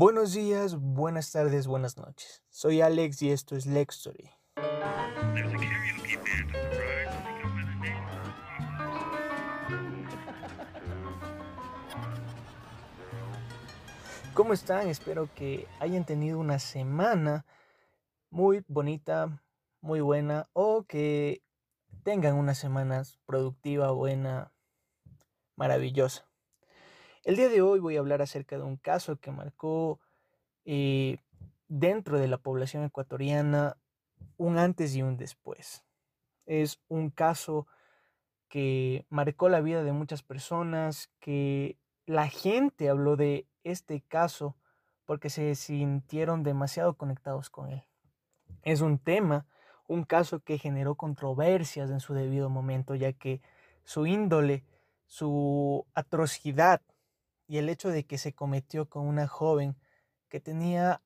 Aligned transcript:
Buenos 0.00 0.32
días, 0.32 0.76
buenas 0.78 1.32
tardes, 1.32 1.66
buenas 1.66 1.96
noches. 1.96 2.44
Soy 2.50 2.82
Alex 2.82 3.20
y 3.20 3.32
esto 3.32 3.56
es 3.56 3.66
Lextory. 3.66 4.30
¿Cómo 14.34 14.52
están? 14.52 14.86
Espero 14.86 15.28
que 15.34 15.66
hayan 15.80 16.04
tenido 16.04 16.38
una 16.38 16.60
semana 16.60 17.44
muy 18.30 18.64
bonita, 18.68 19.42
muy 19.80 20.00
buena 20.00 20.48
o 20.52 20.84
que 20.84 21.42
tengan 22.04 22.36
una 22.36 22.54
semana 22.54 23.02
productiva, 23.26 23.90
buena, 23.90 24.52
maravillosa. 25.56 26.28
El 27.24 27.36
día 27.36 27.48
de 27.48 27.62
hoy 27.62 27.80
voy 27.80 27.96
a 27.96 28.00
hablar 28.00 28.22
acerca 28.22 28.56
de 28.56 28.62
un 28.62 28.76
caso 28.76 29.16
que 29.16 29.32
marcó 29.32 29.98
eh, 30.64 31.18
dentro 31.66 32.18
de 32.18 32.28
la 32.28 32.38
población 32.38 32.84
ecuatoriana 32.84 33.76
un 34.36 34.58
antes 34.58 34.94
y 34.94 35.02
un 35.02 35.16
después. 35.16 35.84
Es 36.46 36.80
un 36.88 37.10
caso 37.10 37.66
que 38.48 39.04
marcó 39.10 39.48
la 39.48 39.60
vida 39.60 39.82
de 39.82 39.92
muchas 39.92 40.22
personas, 40.22 41.10
que 41.18 41.76
la 42.06 42.28
gente 42.28 42.88
habló 42.88 43.16
de 43.16 43.46
este 43.64 44.00
caso 44.00 44.56
porque 45.04 45.28
se 45.28 45.54
sintieron 45.56 46.42
demasiado 46.42 46.94
conectados 46.94 47.50
con 47.50 47.68
él. 47.68 47.82
Es 48.62 48.80
un 48.80 48.98
tema, 48.98 49.46
un 49.88 50.04
caso 50.04 50.40
que 50.40 50.58
generó 50.58 50.94
controversias 50.94 51.90
en 51.90 52.00
su 52.00 52.14
debido 52.14 52.48
momento, 52.48 52.94
ya 52.94 53.12
que 53.12 53.42
su 53.84 54.06
índole, 54.06 54.64
su 55.06 55.84
atrocidad 55.94 56.80
y 57.48 57.56
el 57.56 57.68
hecho 57.70 57.88
de 57.88 58.04
que 58.04 58.18
se 58.18 58.34
cometió 58.34 58.88
con 58.88 59.06
una 59.06 59.26
joven 59.26 59.74
que 60.28 60.38
tenía, 60.38 61.02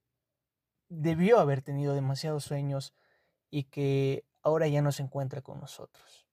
debió 0.89 1.39
haber 1.39 1.63
tenido 1.63 1.95
demasiados 1.95 2.45
sueños 2.45 2.93
y 3.49 3.65
que 3.65 4.27
ahora 4.43 4.67
ya 4.67 4.83
no 4.83 4.91
se 4.91 5.05
encuentra 5.05 5.41
con 5.41 5.61
nosotros. 5.61 6.27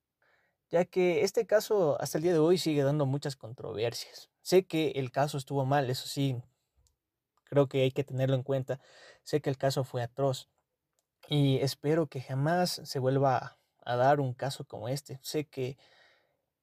Ya 0.71 0.83
que 0.85 1.23
este 1.23 1.45
caso 1.45 2.01
hasta 2.01 2.17
el 2.17 2.23
día 2.23 2.33
de 2.33 2.39
hoy 2.39 2.57
sigue 2.57 2.83
dando 2.83 3.05
muchas 3.05 3.35
controversias. 3.35 4.31
Sé 4.41 4.65
que 4.65 4.91
el 4.95 5.11
caso 5.11 5.37
estuvo 5.37 5.63
mal, 5.65 5.89
eso 5.91 6.07
sí, 6.07 6.41
creo 7.43 7.69
que 7.69 7.83
hay 7.83 7.91
que 7.91 8.03
tenerlo 8.03 8.35
en 8.35 8.43
cuenta. 8.43 8.79
Sé 9.23 9.41
que 9.41 9.51
el 9.51 9.57
caso 9.57 9.83
fue 9.83 10.01
atroz 10.01 10.49
y 11.27 11.57
espero 11.57 12.07
que 12.07 12.21
jamás 12.21 12.81
se 12.83 12.97
vuelva 12.97 13.59
a 13.85 13.95
dar 13.95 14.19
un 14.19 14.33
caso 14.33 14.65
como 14.65 14.89
este. 14.89 15.19
Sé 15.21 15.45
que 15.45 15.77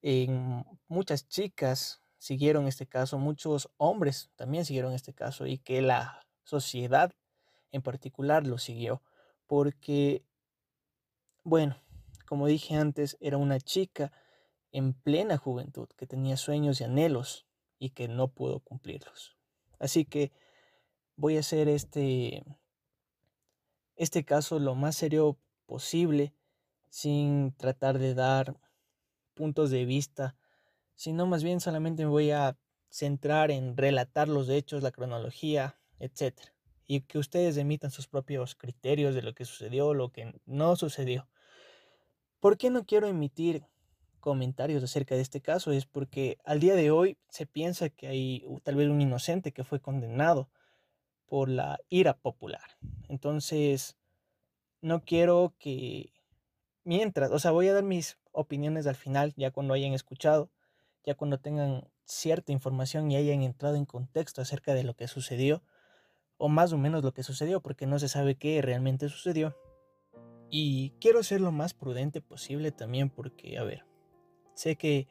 en 0.01 0.65
muchas 0.89 1.29
chicas 1.29 2.01
siguieron 2.17 2.67
este 2.67 2.87
caso, 2.87 3.17
muchos 3.17 3.69
hombres 3.77 4.29
también 4.35 4.65
siguieron 4.65 4.93
este 4.93 5.13
caso 5.13 5.45
y 5.45 5.57
que 5.57 5.81
la 5.81 6.25
sociedad 6.43 7.13
en 7.71 7.81
particular 7.81 8.47
lo 8.47 8.57
siguió 8.57 9.01
porque, 9.45 10.23
bueno, 11.43 11.77
como 12.25 12.47
dije 12.47 12.75
antes, 12.75 13.17
era 13.19 13.37
una 13.37 13.59
chica 13.59 14.11
en 14.71 14.93
plena 14.93 15.37
juventud 15.37 15.87
que 15.95 16.07
tenía 16.07 16.37
sueños 16.37 16.81
y 16.81 16.83
anhelos 16.83 17.47
y 17.79 17.91
que 17.91 18.07
no 18.07 18.27
pudo 18.27 18.59
cumplirlos. 18.59 19.37
Así 19.79 20.05
que 20.05 20.31
voy 21.15 21.37
a 21.37 21.41
hacer 21.41 21.69
este, 21.69 22.43
este 23.95 24.23
caso 24.23 24.59
lo 24.59 24.75
más 24.75 24.95
serio 24.95 25.37
posible 25.65 26.33
sin 26.89 27.53
tratar 27.53 27.99
de 27.99 28.13
dar 28.13 28.59
puntos 29.33 29.69
de 29.69 29.85
vista 29.85 30.36
sino 30.97 31.27
más 31.27 31.43
bien 31.43 31.61
solamente 31.61 32.03
me 32.03 32.09
voy 32.09 32.31
a 32.31 32.57
centrar 32.89 33.51
en 33.51 33.77
relatar 33.77 34.27
los 34.27 34.49
hechos, 34.49 34.83
la 34.83 34.91
cronología, 34.91 35.79
etc. 35.99 36.33
Y 36.87 37.01
que 37.01 37.19
ustedes 37.19 37.55
emitan 37.57 37.91
sus 37.91 38.07
propios 38.07 38.55
criterios 38.55 39.13
de 39.13 39.21
lo 39.21 39.33
que 39.33 39.45
sucedió, 39.45 39.93
lo 39.93 40.11
que 40.11 40.33
no 40.45 40.75
sucedió. 40.75 41.29
¿Por 42.39 42.57
qué 42.57 42.71
no 42.71 42.83
quiero 42.85 43.07
emitir 43.07 43.63
comentarios 44.19 44.83
acerca 44.83 45.15
de 45.15 45.21
este 45.21 45.39
caso? 45.39 45.71
Es 45.71 45.85
porque 45.85 46.39
al 46.43 46.59
día 46.59 46.73
de 46.73 46.89
hoy 46.89 47.17
se 47.29 47.45
piensa 47.45 47.89
que 47.89 48.07
hay 48.07 48.45
tal 48.63 48.75
vez 48.75 48.89
un 48.89 48.99
inocente 48.99 49.51
que 49.51 49.63
fue 49.63 49.79
condenado 49.79 50.49
por 51.27 51.47
la 51.47 51.77
ira 51.89 52.17
popular. 52.17 52.77
Entonces, 53.07 53.97
no 54.81 55.03
quiero 55.03 55.53
que 55.59 56.11
mientras, 56.83 57.31
o 57.31 57.37
sea, 57.37 57.51
voy 57.51 57.67
a 57.67 57.73
dar 57.73 57.83
mis 57.83 58.17
opiniones 58.31 58.87
al 58.87 58.95
final, 58.95 59.33
ya 59.37 59.51
cuando 59.51 59.75
hayan 59.75 59.93
escuchado, 59.93 60.49
ya 61.07 61.15
cuando 61.15 61.39
tengan 61.39 61.87
cierta 62.03 62.51
información 62.51 63.09
y 63.09 63.15
hayan 63.15 63.41
entrado 63.41 63.77
en 63.77 63.85
contexto 63.85 64.41
acerca 64.41 64.73
de 64.73 64.83
lo 64.83 64.93
que 64.93 65.07
sucedió, 65.07 65.63
o 66.35 66.49
más 66.49 66.73
o 66.73 66.77
menos 66.77 67.01
lo 67.01 67.13
que 67.13 67.23
sucedió, 67.23 67.61
porque 67.61 67.87
no 67.87 67.97
se 67.97 68.09
sabe 68.09 68.35
qué 68.35 68.61
realmente 68.61 69.07
sucedió. 69.07 69.55
Y 70.49 70.91
quiero 70.99 71.23
ser 71.23 71.39
lo 71.39 71.53
más 71.53 71.73
prudente 71.73 72.19
posible 72.19 72.73
también 72.73 73.09
porque, 73.09 73.57
a 73.57 73.63
ver, 73.63 73.85
sé 74.53 74.75
que 74.75 75.07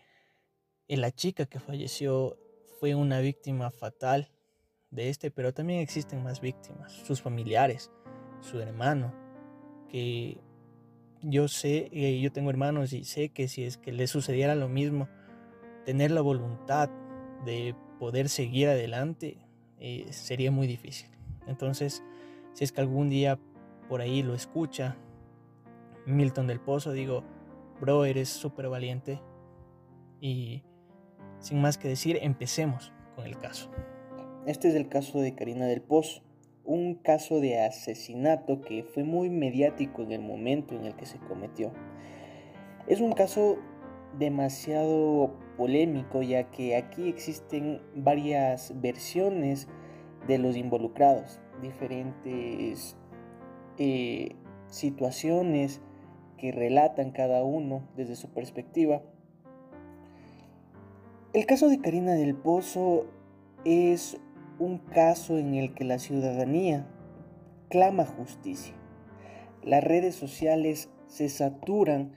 la 0.86 1.12
chica 1.12 1.46
que 1.46 1.60
falleció 1.60 2.38
fue 2.78 2.94
una 2.94 3.20
víctima 3.20 3.70
fatal 3.70 4.30
de 4.90 5.08
este, 5.08 5.30
pero 5.30 5.54
también 5.54 5.80
existen 5.80 6.22
más 6.22 6.42
víctimas, 6.42 6.92
sus 6.92 7.22
familiares, 7.22 7.90
su 8.42 8.60
hermano, 8.60 9.14
que 9.88 10.42
yo 11.22 11.48
sé, 11.48 11.88
eh, 11.90 12.20
yo 12.20 12.30
tengo 12.32 12.50
hermanos 12.50 12.92
y 12.92 13.04
sé 13.04 13.30
que 13.30 13.48
si 13.48 13.64
es 13.64 13.78
que 13.78 13.92
le 13.92 14.06
sucediera 14.06 14.54
lo 14.54 14.68
mismo, 14.68 15.08
tener 15.86 16.10
la 16.10 16.20
voluntad 16.20 16.90
de 17.44 17.76
poder 18.00 18.28
seguir 18.28 18.68
adelante 18.68 19.38
eh, 19.78 20.06
sería 20.10 20.50
muy 20.50 20.66
difícil. 20.66 21.08
Entonces, 21.46 22.02
si 22.54 22.64
es 22.64 22.72
que 22.72 22.80
algún 22.80 23.08
día 23.08 23.38
por 23.88 24.00
ahí 24.00 24.24
lo 24.24 24.34
escucha 24.34 24.96
Milton 26.04 26.48
del 26.48 26.58
Pozo, 26.60 26.90
digo, 26.92 27.22
bro, 27.80 28.04
eres 28.04 28.28
súper 28.28 28.68
valiente. 28.68 29.20
Y 30.20 30.64
sin 31.38 31.60
más 31.60 31.78
que 31.78 31.86
decir, 31.86 32.18
empecemos 32.20 32.92
con 33.14 33.24
el 33.24 33.38
caso. 33.38 33.70
Este 34.44 34.68
es 34.68 34.74
el 34.74 34.88
caso 34.88 35.20
de 35.20 35.36
Karina 35.36 35.66
del 35.66 35.82
Pozo, 35.82 36.22
un 36.64 36.96
caso 36.96 37.38
de 37.40 37.60
asesinato 37.60 38.60
que 38.60 38.82
fue 38.82 39.04
muy 39.04 39.30
mediático 39.30 40.02
en 40.02 40.10
el 40.10 40.20
momento 40.20 40.74
en 40.74 40.84
el 40.84 40.96
que 40.96 41.06
se 41.06 41.18
cometió. 41.18 41.72
Es 42.88 43.00
un 43.00 43.12
caso 43.12 43.58
demasiado 44.18 45.34
polémico 45.56 46.22
ya 46.22 46.50
que 46.50 46.76
aquí 46.76 47.08
existen 47.08 47.80
varias 47.94 48.80
versiones 48.80 49.68
de 50.26 50.38
los 50.38 50.56
involucrados, 50.56 51.40
diferentes 51.62 52.96
eh, 53.78 54.34
situaciones 54.68 55.80
que 56.38 56.52
relatan 56.52 57.10
cada 57.12 57.42
uno 57.44 57.88
desde 57.96 58.16
su 58.16 58.28
perspectiva. 58.30 59.02
El 61.32 61.46
caso 61.46 61.68
de 61.68 61.80
Karina 61.80 62.14
del 62.14 62.34
Pozo 62.34 63.06
es 63.64 64.18
un 64.58 64.78
caso 64.78 65.38
en 65.38 65.54
el 65.54 65.74
que 65.74 65.84
la 65.84 65.98
ciudadanía 65.98 66.86
clama 67.68 68.04
justicia. 68.04 68.74
Las 69.62 69.82
redes 69.84 70.14
sociales 70.14 70.88
se 71.08 71.28
saturan 71.28 72.12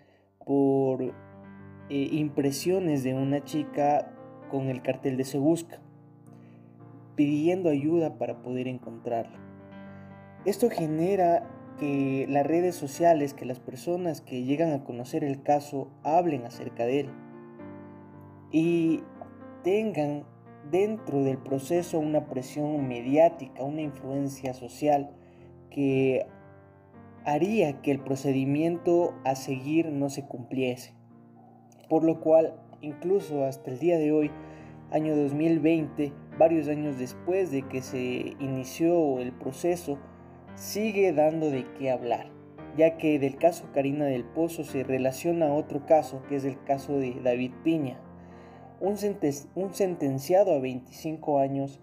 por 0.45 1.13
eh, 1.89 2.09
impresiones 2.11 3.03
de 3.03 3.16
una 3.16 3.44
chica 3.44 4.11
con 4.51 4.69
el 4.69 4.83
cartel 4.83 5.17
de 5.17 5.23
Se 5.23 5.39
Busca, 5.39 5.79
pidiendo 7.16 7.69
ayuda 7.69 8.19
para 8.19 8.44
poder 8.44 8.67
encontrarla. 8.67 9.39
Esto 10.45 10.69
genera 10.69 11.49
que 11.79 12.28
las 12.29 12.45
redes 12.45 12.75
sociales, 12.75 13.33
que 13.33 13.45
las 13.45 13.59
personas 13.59 14.22
que 14.22 14.44
llegan 14.44 14.72
a 14.72 14.83
conocer 14.83 15.23
el 15.23 15.41
caso 15.41 15.89
hablen 16.03 16.45
acerca 16.45 16.85
de 16.85 16.99
él 17.01 17.09
y 18.51 19.01
tengan 19.63 20.25
dentro 20.69 21.23
del 21.23 21.39
proceso 21.39 21.97
una 21.97 22.28
presión 22.28 22.88
mediática, 22.88 23.63
una 23.63 23.81
influencia 23.81 24.53
social 24.53 25.09
que 25.72 26.28
haría 27.25 27.81
que 27.81 27.91
el 27.91 27.99
procedimiento 27.99 29.16
a 29.25 29.35
seguir 29.35 29.91
no 29.91 30.09
se 30.09 30.25
cumpliese 30.25 30.98
por 31.90 32.03
lo 32.03 32.22
cual 32.22 32.53
incluso 32.82 33.44
hasta 33.46 33.72
el 33.72 33.80
día 33.80 33.97
de 33.97 34.12
hoy, 34.12 34.32
año 34.91 35.16
2020, 35.16 36.14
varios 36.38 36.68
años 36.68 36.97
después 36.97 37.52
de 37.52 37.64
que 37.64 37.82
se 37.82 38.36
inició 38.40 39.20
el 39.20 39.34
proceso, 39.34 39.97
sigue 40.56 41.12
dando 41.14 41.50
de 41.50 41.66
qué 41.78 41.91
hablar, 41.91 42.28
ya 42.78 42.97
que 42.97 43.20
del 43.20 43.38
caso 43.38 43.70
Karina 43.74 44.06
del 44.06 44.24
Pozo 44.24 44.64
se 44.64 44.84
relaciona 44.84 45.47
a 45.47 45.53
otro 45.53 45.86
caso, 45.86 46.22
que 46.30 46.36
es 46.38 46.46
el 46.46 46.64
caso 46.64 46.97
de 46.97 47.20
David 47.24 47.52
Piña, 47.64 48.00
un, 48.80 48.96
un 49.56 49.74
sentenciado 49.74 50.53
a 50.53 50.59
25 50.59 51.40
años 51.40 51.80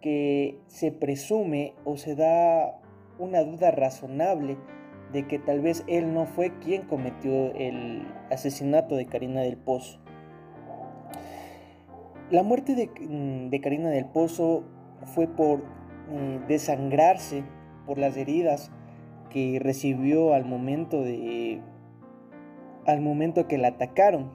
que 0.00 0.58
se 0.68 0.92
presume 0.92 1.74
o 1.84 1.96
se 1.96 2.14
da 2.14 2.78
una 3.18 3.42
duda 3.42 3.70
razonable 3.70 4.56
de 5.16 5.26
que 5.26 5.38
tal 5.38 5.62
vez 5.62 5.82
él 5.86 6.12
no 6.12 6.26
fue 6.26 6.58
quien 6.58 6.82
cometió 6.82 7.50
el 7.54 8.06
asesinato 8.30 8.96
de 8.96 9.06
Karina 9.06 9.40
del 9.40 9.56
Pozo. 9.56 9.98
La 12.30 12.42
muerte 12.42 12.74
de, 12.74 12.88
mm, 12.88 13.48
Karina 13.62 13.88
del 13.88 14.04
Pozo 14.04 14.64
fue 15.14 15.26
por 15.26 15.62
eh, 16.10 16.40
desangrarse 16.48 17.44
por 17.86 17.96
las 17.96 18.18
heridas 18.18 18.70
que 19.30 19.58
recibió 19.58 20.34
al 20.34 20.44
momento 20.44 21.02
de 21.02 21.62
al 22.86 23.00
momento 23.00 23.48
que 23.48 23.56
la 23.56 23.68
atacaron. 23.68 24.30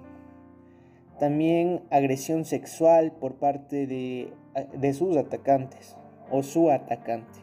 También 1.19 1.83
agresión 1.91 2.43
sexual 2.43 3.11
por 3.11 3.35
parte 3.35 3.85
de, 3.85 4.33
de 4.75 4.93
sus 4.93 5.15
atacantes 5.15 5.95
o 6.31 6.41
su 6.41 6.71
atacante. 6.71 7.39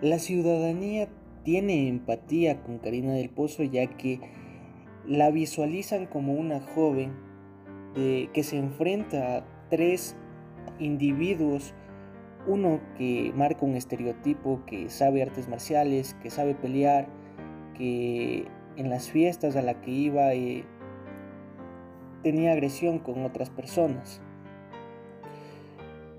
La 0.00 0.18
ciudadanía 0.18 1.08
tiene 1.44 1.88
empatía 1.88 2.62
con 2.62 2.78
Karina 2.78 3.12
del 3.12 3.30
Pozo 3.30 3.62
ya 3.62 3.86
que 3.86 4.20
la 5.06 5.30
visualizan 5.30 6.06
como 6.06 6.32
una 6.32 6.60
joven 6.60 7.12
que 7.94 8.42
se 8.42 8.58
enfrenta 8.58 9.36
a 9.36 9.44
tres 9.70 10.16
individuos, 10.80 11.74
uno 12.46 12.80
que 12.98 13.32
marca 13.36 13.64
un 13.64 13.76
estereotipo, 13.76 14.62
que 14.66 14.90
sabe 14.90 15.22
artes 15.22 15.48
marciales, 15.48 16.14
que 16.22 16.30
sabe 16.30 16.54
pelear, 16.54 17.06
que 17.74 18.48
en 18.76 18.90
las 18.90 19.10
fiestas 19.10 19.54
a 19.56 19.62
la 19.62 19.80
que 19.80 19.90
iba 19.90 20.34
eh, 20.34 20.64
tenía 22.22 22.52
agresión 22.52 22.98
con 22.98 23.24
otras 23.24 23.50
personas. 23.50 24.20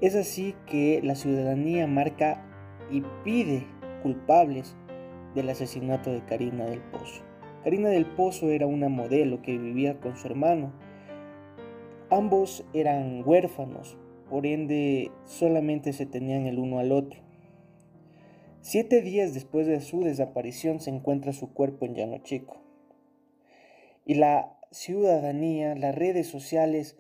Es 0.02 0.16
así 0.16 0.56
que 0.66 1.02
la 1.04 1.16
ciudadanía 1.16 1.88
marca 1.88 2.46
y 2.92 3.02
pide 3.24 3.66
culpables 4.04 4.76
del 5.36 5.50
asesinato 5.50 6.12
de 6.12 6.26
Karina 6.26 6.66
del 6.66 6.82
Pozo. 6.82 7.22
Karina 7.64 7.90
del 7.90 8.06
Pozo 8.06 8.50
era 8.50 8.66
una 8.66 8.90
modelo 8.90 9.42
que 9.42 9.58
vivía 9.58 10.00
con 10.00 10.18
su 10.18 10.28
hermano. 10.28 10.74
Ambos 12.10 12.66
eran 12.74 13.22
huérfanos, 13.26 13.98
por 14.30 14.46
ende 14.46 15.12
solamente 15.26 15.94
se 15.94 16.06
tenían 16.06 16.48
el 16.48 16.58
uno 16.58 16.80
al 16.80 16.92
otro. 16.92 17.20
Siete 18.62 19.02
días 19.02 19.34
después 19.34 19.68
de 19.68 19.80
su 19.82 20.02
desaparición 20.02 20.80
se 20.80 20.90
encuentra 20.90 21.34
su 21.34 21.54
cuerpo 21.54 21.86
en 21.86 21.94
Llano 21.94 22.18
Chico. 22.24 22.58
Y 24.06 24.16
la 24.16 24.58
ciudadanía, 24.72 25.76
las 25.76 25.94
redes 25.94 26.28
sociales, 26.28 26.98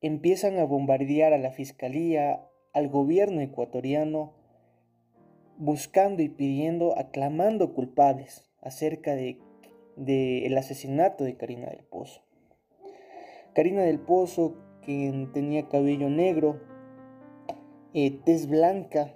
empiezan 0.00 0.58
a 0.58 0.64
bombardear 0.64 1.32
a 1.32 1.38
la 1.38 1.50
fiscalía, 1.50 2.46
al 2.72 2.88
gobierno 2.88 3.40
ecuatoriano, 3.40 4.34
buscando 5.58 6.22
y 6.22 6.28
pidiendo, 6.28 6.98
aclamando 6.98 7.74
culpables 7.74 8.50
acerca 8.62 9.14
de 9.14 9.38
del 9.96 10.56
asesinato 10.56 11.24
de 11.24 11.36
Karina 11.36 11.66
del 11.66 11.84
Pozo. 11.84 12.22
Karina 13.54 13.82
del 13.82 14.00
Pozo, 14.00 14.56
quien 14.82 15.32
tenía 15.32 15.68
cabello 15.68 16.10
negro, 16.10 16.60
eh, 17.92 18.18
tez 18.24 18.48
blanca, 18.48 19.14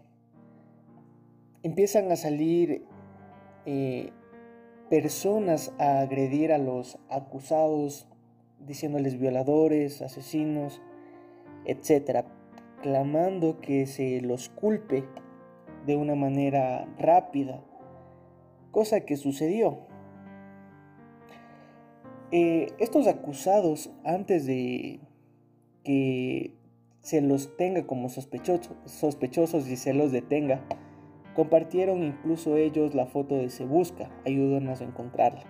empiezan 1.62 2.10
a 2.12 2.16
salir 2.16 2.84
eh, 3.66 4.12
personas 4.88 5.72
a 5.78 6.00
agredir 6.00 6.52
a 6.52 6.58
los 6.58 6.98
acusados, 7.10 8.08
diciéndoles 8.60 9.18
violadores, 9.18 10.02
asesinos, 10.02 10.80
etcétera, 11.64 12.24
clamando 12.82 13.60
que 13.60 13.86
se 13.86 14.20
los 14.20 14.48
culpe 14.48 15.04
de 15.86 15.96
una 15.96 16.14
manera 16.14 16.86
rápida, 16.98 17.62
cosa 18.70 19.00
que 19.00 19.16
sucedió. 19.16 19.78
Eh, 22.30 22.72
estos 22.78 23.06
acusados, 23.06 23.90
antes 24.04 24.46
de 24.46 25.00
que 25.84 26.54
se 27.00 27.22
los 27.22 27.56
tenga 27.56 27.86
como 27.86 28.10
sospechosos, 28.10 28.76
sospechosos 28.84 29.66
y 29.68 29.76
se 29.76 29.94
los 29.94 30.12
detenga, 30.12 30.62
compartieron 31.34 32.02
incluso 32.02 32.56
ellos 32.56 32.94
la 32.94 33.06
foto 33.06 33.36
de 33.36 33.48
Se 33.48 33.64
Busca, 33.64 34.10
ayúdanos 34.26 34.80
a 34.80 34.84
encontrarla. 34.84 35.44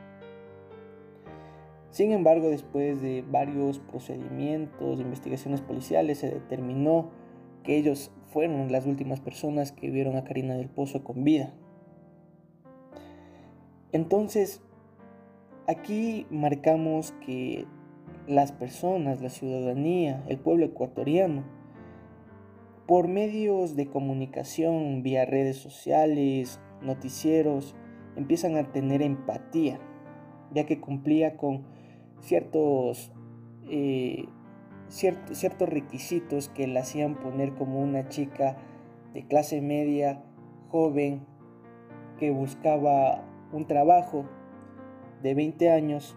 Sin 1.91 2.13
embargo, 2.13 2.51
después 2.51 3.01
de 3.01 3.25
varios 3.29 3.79
procedimientos, 3.79 5.01
investigaciones 5.01 5.63
policiales, 5.63 6.19
se 6.19 6.31
determinó 6.31 7.11
que 7.65 7.77
ellos 7.77 8.13
fueron 8.29 8.71
las 8.71 8.87
últimas 8.87 9.21
personas 9.21 9.73
que 9.73 9.91
vieron 9.91 10.17
a 10.17 10.25
Karina 10.25 10.55
del 10.55 10.69
Pozo 10.69 11.05
con 11.05 11.25
vida. 11.25 11.53
Entonces, 13.93 14.63
Aquí 15.69 16.27
marcamos 16.31 17.13
que 17.27 17.67
las 18.27 18.53
personas, 18.53 19.21
la 19.21 19.29
ciudadanía, 19.29 20.25
el 20.27 20.39
pueblo 20.39 20.65
ecuatoriano, 20.65 21.45
por 22.87 23.07
medios 23.07 23.77
de 23.77 23.87
comunicación, 23.87 25.03
vía 25.03 25.27
redes 25.27 25.59
sociales, 25.59 26.59
noticieros, 26.81 27.77
empiezan 28.17 28.57
a 28.57 28.73
tener 28.73 29.03
empatía, 29.03 29.79
ya 30.55 30.65
que 30.65 30.81
cumplía 30.81 31.37
con 31.37 31.67
ciertos, 32.23 33.13
eh, 33.69 34.25
ciertos 34.89 35.69
requisitos 35.69 36.49
que 36.49 36.67
la 36.67 36.81
hacían 36.81 37.15
poner 37.15 37.55
como 37.55 37.81
una 37.81 38.09
chica 38.09 38.57
de 39.15 39.27
clase 39.27 39.61
media, 39.61 40.23
joven, 40.71 41.27
que 42.19 42.31
buscaba 42.31 43.25
un 43.53 43.67
trabajo 43.67 44.27
de 45.23 45.35
20 45.35 45.71
años 45.71 46.17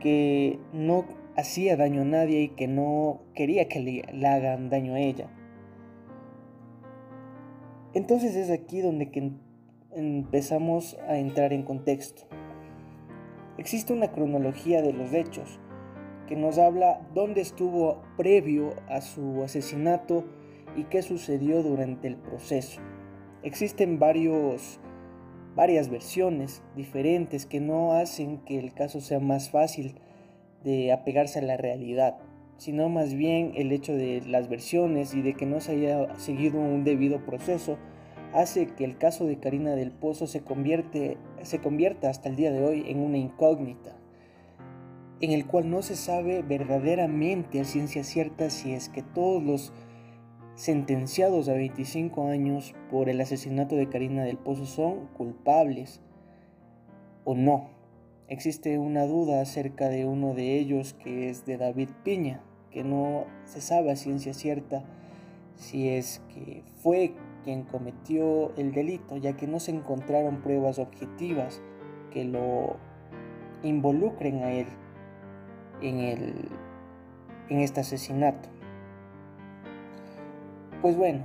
que 0.00 0.58
no 0.72 1.04
hacía 1.36 1.76
daño 1.76 2.02
a 2.02 2.06
nadie 2.06 2.42
y 2.42 2.48
que 2.48 2.66
no 2.66 3.20
quería 3.34 3.68
que 3.68 3.80
le, 3.80 4.26
hagan 4.26 4.70
daño 4.70 4.94
a 4.94 5.00
ella. 5.00 5.28
Entonces 7.92 8.36
es 8.36 8.50
aquí 8.50 8.80
donde 8.80 9.10
empezamos 9.92 10.96
a 11.08 11.18
entrar 11.18 11.52
en 11.52 11.62
contexto. 11.62 12.22
Existe 13.58 13.92
una 13.92 14.12
cronología 14.12 14.80
de 14.80 14.92
los 14.92 15.12
hechos 15.12 15.59
que 16.30 16.36
nos 16.36 16.58
habla 16.58 17.00
dónde 17.12 17.40
estuvo 17.40 18.04
previo 18.16 18.74
a 18.88 19.00
su 19.00 19.42
asesinato 19.42 20.24
y 20.76 20.84
qué 20.84 21.02
sucedió 21.02 21.64
durante 21.64 22.06
el 22.06 22.14
proceso. 22.14 22.80
Existen 23.42 23.98
varios 23.98 24.78
varias 25.56 25.88
versiones 25.88 26.62
diferentes 26.76 27.46
que 27.46 27.58
no 27.58 27.94
hacen 27.94 28.38
que 28.44 28.60
el 28.60 28.72
caso 28.72 29.00
sea 29.00 29.18
más 29.18 29.50
fácil 29.50 29.96
de 30.62 30.92
apegarse 30.92 31.40
a 31.40 31.42
la 31.42 31.56
realidad, 31.56 32.18
sino 32.58 32.88
más 32.88 33.12
bien 33.12 33.50
el 33.56 33.72
hecho 33.72 33.92
de 33.92 34.22
las 34.24 34.48
versiones 34.48 35.14
y 35.14 35.22
de 35.22 35.34
que 35.34 35.46
no 35.46 35.60
se 35.60 35.72
haya 35.72 36.16
seguido 36.20 36.60
un 36.60 36.84
debido 36.84 37.26
proceso 37.26 37.76
hace 38.32 38.68
que 38.68 38.84
el 38.84 38.98
caso 38.98 39.26
de 39.26 39.40
Karina 39.40 39.74
del 39.74 39.90
Pozo 39.90 40.28
se, 40.28 40.42
convierte, 40.42 41.16
se 41.42 41.58
convierta 41.58 42.08
hasta 42.08 42.28
el 42.28 42.36
día 42.36 42.52
de 42.52 42.64
hoy 42.64 42.84
en 42.86 43.00
una 43.00 43.18
incógnita, 43.18 43.96
en 45.20 45.32
el 45.32 45.46
cual 45.46 45.70
no 45.70 45.82
se 45.82 45.96
sabe 45.96 46.42
verdaderamente 46.42 47.60
a 47.60 47.64
ciencia 47.64 48.04
cierta 48.04 48.48
si 48.48 48.72
es 48.72 48.88
que 48.88 49.02
todos 49.02 49.42
los 49.42 49.72
sentenciados 50.54 51.48
a 51.48 51.54
25 51.54 52.28
años 52.28 52.74
por 52.90 53.08
el 53.08 53.20
asesinato 53.20 53.76
de 53.76 53.88
Karina 53.88 54.24
del 54.24 54.38
Pozo 54.38 54.66
son 54.66 55.06
culpables 55.08 56.00
o 57.24 57.34
no. 57.34 57.70
Existe 58.28 58.78
una 58.78 59.04
duda 59.06 59.42
acerca 59.42 59.88
de 59.88 60.06
uno 60.06 60.34
de 60.34 60.58
ellos 60.58 60.94
que 60.94 61.28
es 61.28 61.44
de 61.44 61.58
David 61.58 61.90
Piña, 62.02 62.42
que 62.70 62.84
no 62.84 63.26
se 63.44 63.60
sabe 63.60 63.90
a 63.90 63.96
ciencia 63.96 64.32
cierta 64.32 64.84
si 65.56 65.88
es 65.88 66.22
que 66.32 66.62
fue 66.76 67.14
quien 67.44 67.64
cometió 67.64 68.54
el 68.56 68.72
delito, 68.72 69.16
ya 69.16 69.36
que 69.36 69.46
no 69.46 69.60
se 69.60 69.72
encontraron 69.72 70.42
pruebas 70.42 70.78
objetivas 70.78 71.60
que 72.10 72.24
lo 72.24 72.76
involucren 73.62 74.42
a 74.42 74.52
él 74.52 74.66
en, 75.80 76.00
el, 76.00 76.48
en 77.48 77.60
este 77.60 77.80
asesinato. 77.80 78.48
Pues 80.82 80.96
bueno, 80.96 81.24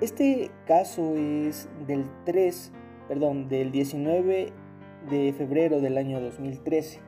este 0.00 0.50
caso 0.66 1.14
es 1.16 1.68
del 1.86 2.04
3, 2.24 2.72
perdón, 3.08 3.48
del 3.48 3.72
19 3.72 4.52
de 5.10 5.32
febrero 5.32 5.80
del 5.80 5.98
año 5.98 6.20
2013. 6.20 7.00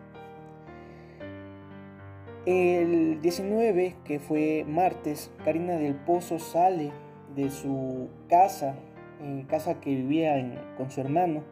El 2.46 3.22
19, 3.22 3.96
que 4.04 4.18
fue 4.18 4.66
martes, 4.68 5.30
Karina 5.44 5.76
del 5.76 5.94
Pozo 5.94 6.38
sale 6.38 6.92
de 7.34 7.50
su 7.50 8.08
casa, 8.28 8.76
en 9.22 9.44
casa 9.44 9.80
que 9.80 9.94
vivía 9.94 10.34
con 10.76 10.90
su 10.90 11.00
hermano, 11.00 11.42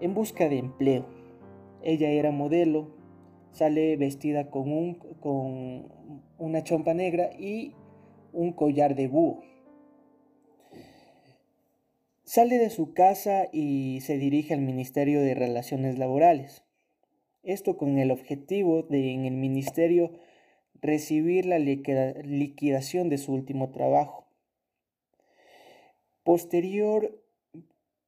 en 0.00 0.12
busca 0.12 0.48
de 0.48 0.58
empleo. 0.58 1.06
Ella 1.82 2.10
era 2.10 2.30
modelo, 2.30 2.88
sale 3.52 3.96
vestida 3.96 4.50
con, 4.50 4.72
un, 4.72 4.94
con 5.20 5.92
una 6.38 6.64
chompa 6.64 6.94
negra 6.94 7.30
y 7.38 7.74
un 8.32 8.52
collar 8.52 8.94
de 8.94 9.08
búho. 9.08 9.42
Sale 12.24 12.58
de 12.58 12.70
su 12.70 12.94
casa 12.94 13.48
y 13.52 14.00
se 14.00 14.18
dirige 14.18 14.54
al 14.54 14.60
Ministerio 14.60 15.20
de 15.20 15.34
Relaciones 15.34 15.98
Laborales. 15.98 16.64
Esto 17.42 17.76
con 17.76 17.98
el 17.98 18.10
objetivo 18.10 18.82
de 18.82 19.12
en 19.12 19.26
el 19.26 19.34
ministerio 19.34 20.12
recibir 20.80 21.46
la 21.46 21.58
liquidación 21.58 23.08
de 23.08 23.18
su 23.18 23.32
último 23.32 23.70
trabajo, 23.70 24.22
Posterior, 26.24 27.20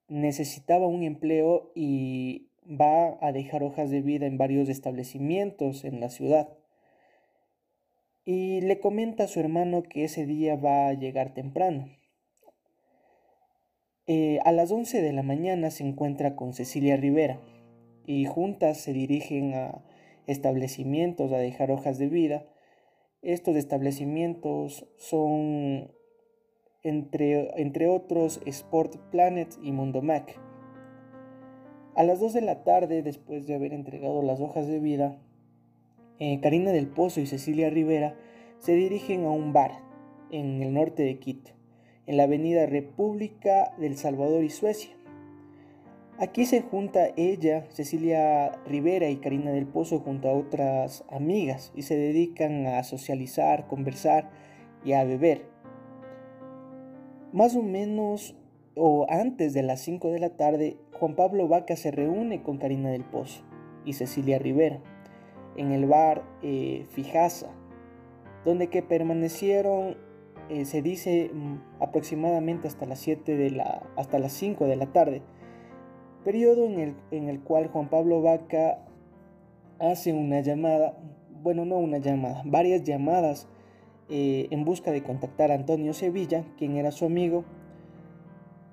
necesitaba 0.07 0.87
un 0.87 1.03
empleo 1.03 1.73
y 1.75 2.47
va 2.69 3.19
a 3.21 3.33
dejar 3.33 3.63
hojas 3.63 3.91
de 3.91 4.01
vida 4.01 4.27
en 4.27 4.39
varios 4.39 4.69
establecimientos 4.69 5.85
en 5.85 6.01
la 6.01 6.09
ciudad. 6.09 6.49
Y 8.25 8.63
le 8.63 8.81
comenta 8.81 9.25
a 9.25 9.29
su 9.29 9.41
hermano 9.41 9.83
que 9.83 10.05
ese 10.05 10.27
día 10.27 10.57
va 10.57 10.89
a 10.89 10.95
llegar 10.95 11.35
temprano. 11.35 11.89
Eh, 14.07 14.39
a 14.45 14.53
las 14.53 14.71
11 14.71 15.03
de 15.03 15.13
la 15.13 15.23
mañana 15.23 15.71
se 15.71 15.83
encuentra 15.83 16.37
con 16.37 16.53
Cecilia 16.53 16.97
Rivera 16.97 17.41
y 18.07 18.27
juntas 18.27 18.79
se 18.79 18.93
dirigen 18.93 19.55
a 19.55 19.83
establecimientos 20.27 21.33
a 21.33 21.39
dejar 21.39 21.71
hojas 21.71 21.99
de 21.99 22.09
vida. 22.09 22.47
Estos 23.23 23.57
establecimientos 23.57 24.87
son, 24.97 25.91
entre, 26.83 27.61
entre 27.61 27.89
otros, 27.89 28.41
Sport 28.45 28.97
Planet 29.11 29.55
y 29.63 29.73
Mundo 29.73 30.03
Mac. 30.03 30.39
A 31.97 32.03
las 32.03 32.21
2 32.21 32.33
de 32.33 32.41
la 32.41 32.65
tarde, 32.65 33.03
después 33.03 33.47
de 33.47 33.55
haber 33.55 33.73
entregado 33.73 34.23
las 34.23 34.41
hojas 34.41 34.67
de 34.67 34.81
vida, 34.81 35.17
eh, 36.19 36.41
Karina 36.41 36.73
del 36.73 36.89
Pozo 36.89 37.21
y 37.21 37.27
Cecilia 37.27 37.71
Rivera 37.71 38.17
se 38.59 38.75
dirigen 38.75 39.25
a 39.25 39.31
un 39.31 39.53
bar 39.53 39.73
en 40.31 40.63
el 40.63 40.73
norte 40.73 41.03
de 41.03 41.19
Quito 41.19 41.55
en 42.07 42.17
la 42.17 42.25
avenida 42.25 42.67
República 42.67 43.73
del 43.79 43.97
Salvador 43.97 44.45
y 44.45 44.51
Suecia. 44.51 44.91
Aquí 46.19 46.45
se 46.45 46.61
junta 46.61 47.09
ella, 47.17 47.67
Cecilia 47.71 48.53
Rivera 48.67 49.09
y 49.09 49.17
Karina 49.17 49.51
del 49.51 49.67
Pozo 49.67 49.99
junto 49.99 50.29
a 50.29 50.35
otras 50.35 51.05
amigas 51.11 51.73
y 51.75 51.83
se 51.83 51.97
dedican 51.97 52.67
a 52.67 52.85
socializar, 52.85 53.67
conversar 53.67 54.31
y 54.85 54.93
a 54.93 55.05
beber. 55.05 55.47
Más 57.33 57.57
o 57.57 57.63
menos 57.63 58.37
o 58.77 59.07
antes 59.09 59.55
de 59.55 59.63
las 59.63 59.81
5 59.81 60.11
de 60.11 60.19
la 60.19 60.31
tarde, 60.31 60.77
Juan 60.93 61.15
Pablo 61.15 61.49
Vaca 61.49 61.77
se 61.77 61.91
reúne 61.91 62.43
con 62.43 62.59
Karina 62.59 62.91
del 62.91 63.05
Pozo 63.05 63.43
y 63.85 63.93
Cecilia 63.95 64.39
Rivera 64.39 64.81
en 65.57 65.73
el 65.73 65.87
bar 65.87 66.25
eh, 66.43 66.87
Fijasa, 66.91 67.51
donde 68.45 68.69
que 68.69 68.83
permanecieron 68.83 69.97
eh, 70.51 70.67
se 70.67 70.83
dice 70.83 71.31
mm, 71.33 71.83
aproximadamente 71.83 72.69
hasta 72.69 72.87
las 72.87 72.99
7 72.99 73.37
de 73.37 73.51
la, 73.51 73.83
hasta 73.97 74.19
las 74.19 74.33
5 74.33 74.67
de 74.67 74.77
la 74.77 74.87
tarde, 74.87 75.23
periodo 76.25 76.67
en 76.67 76.81
el, 76.81 76.97
en 77.11 77.29
el 77.29 77.41
cual 77.41 77.69
Juan 77.69 77.89
Pablo 77.89 78.21
Vaca 78.21 78.85
hace 79.79 80.13
una 80.13 80.41
llamada, 80.41 80.99
bueno, 81.43 81.65
no 81.65 81.77
una 81.77 81.99
llamada, 81.99 82.43
varias 82.45 82.85
llamadas 82.85 83.49
eh, 84.11 84.49
en 84.51 84.65
busca 84.65 84.91
de 84.91 85.03
contactar 85.03 85.51
a 85.51 85.55
Antonio 85.55 85.95
Sevilla, 85.95 86.45
quien 86.59 86.77
era 86.77 86.91
su 86.91 87.07
amigo. 87.07 87.45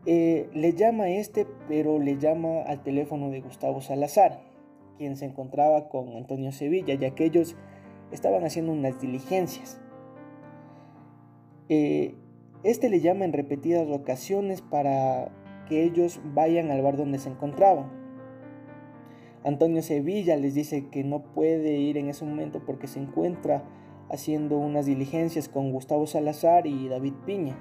Eh, 0.05 0.49
le 0.53 0.73
llama 0.73 1.03
a 1.03 1.09
este, 1.09 1.45
pero 1.67 1.99
le 1.99 2.17
llama 2.17 2.61
al 2.61 2.81
teléfono 2.81 3.29
de 3.29 3.41
Gustavo 3.41 3.81
Salazar, 3.81 4.41
quien 4.97 5.15
se 5.15 5.25
encontraba 5.25 5.89
con 5.89 6.15
Antonio 6.15 6.51
Sevilla, 6.51 6.95
ya 6.95 7.11
que 7.11 7.25
ellos 7.25 7.55
estaban 8.11 8.43
haciendo 8.43 8.71
unas 8.71 8.99
diligencias. 8.99 9.79
Eh, 11.69 12.15
este 12.63 12.89
le 12.89 12.99
llama 12.99 13.25
en 13.25 13.33
repetidas 13.33 13.87
ocasiones 13.89 14.61
para 14.61 15.31
que 15.69 15.83
ellos 15.83 16.19
vayan 16.33 16.71
al 16.71 16.81
bar 16.81 16.97
donde 16.97 17.19
se 17.19 17.29
encontraban. 17.29 17.91
Antonio 19.43 19.81
Sevilla 19.83 20.35
les 20.35 20.55
dice 20.55 20.89
que 20.89 21.03
no 21.03 21.23
puede 21.23 21.77
ir 21.77 21.97
en 21.97 22.09
ese 22.09 22.25
momento 22.25 22.63
porque 22.65 22.87
se 22.87 22.99
encuentra 22.99 23.63
haciendo 24.09 24.57
unas 24.57 24.85
diligencias 24.87 25.47
con 25.47 25.71
Gustavo 25.71 26.05
Salazar 26.07 26.67
y 26.67 26.87
David 26.87 27.13
Piña 27.25 27.55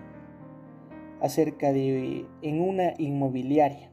acerca 1.20 1.72
de 1.72 2.26
en 2.42 2.60
una 2.60 2.94
inmobiliaria. 2.98 3.90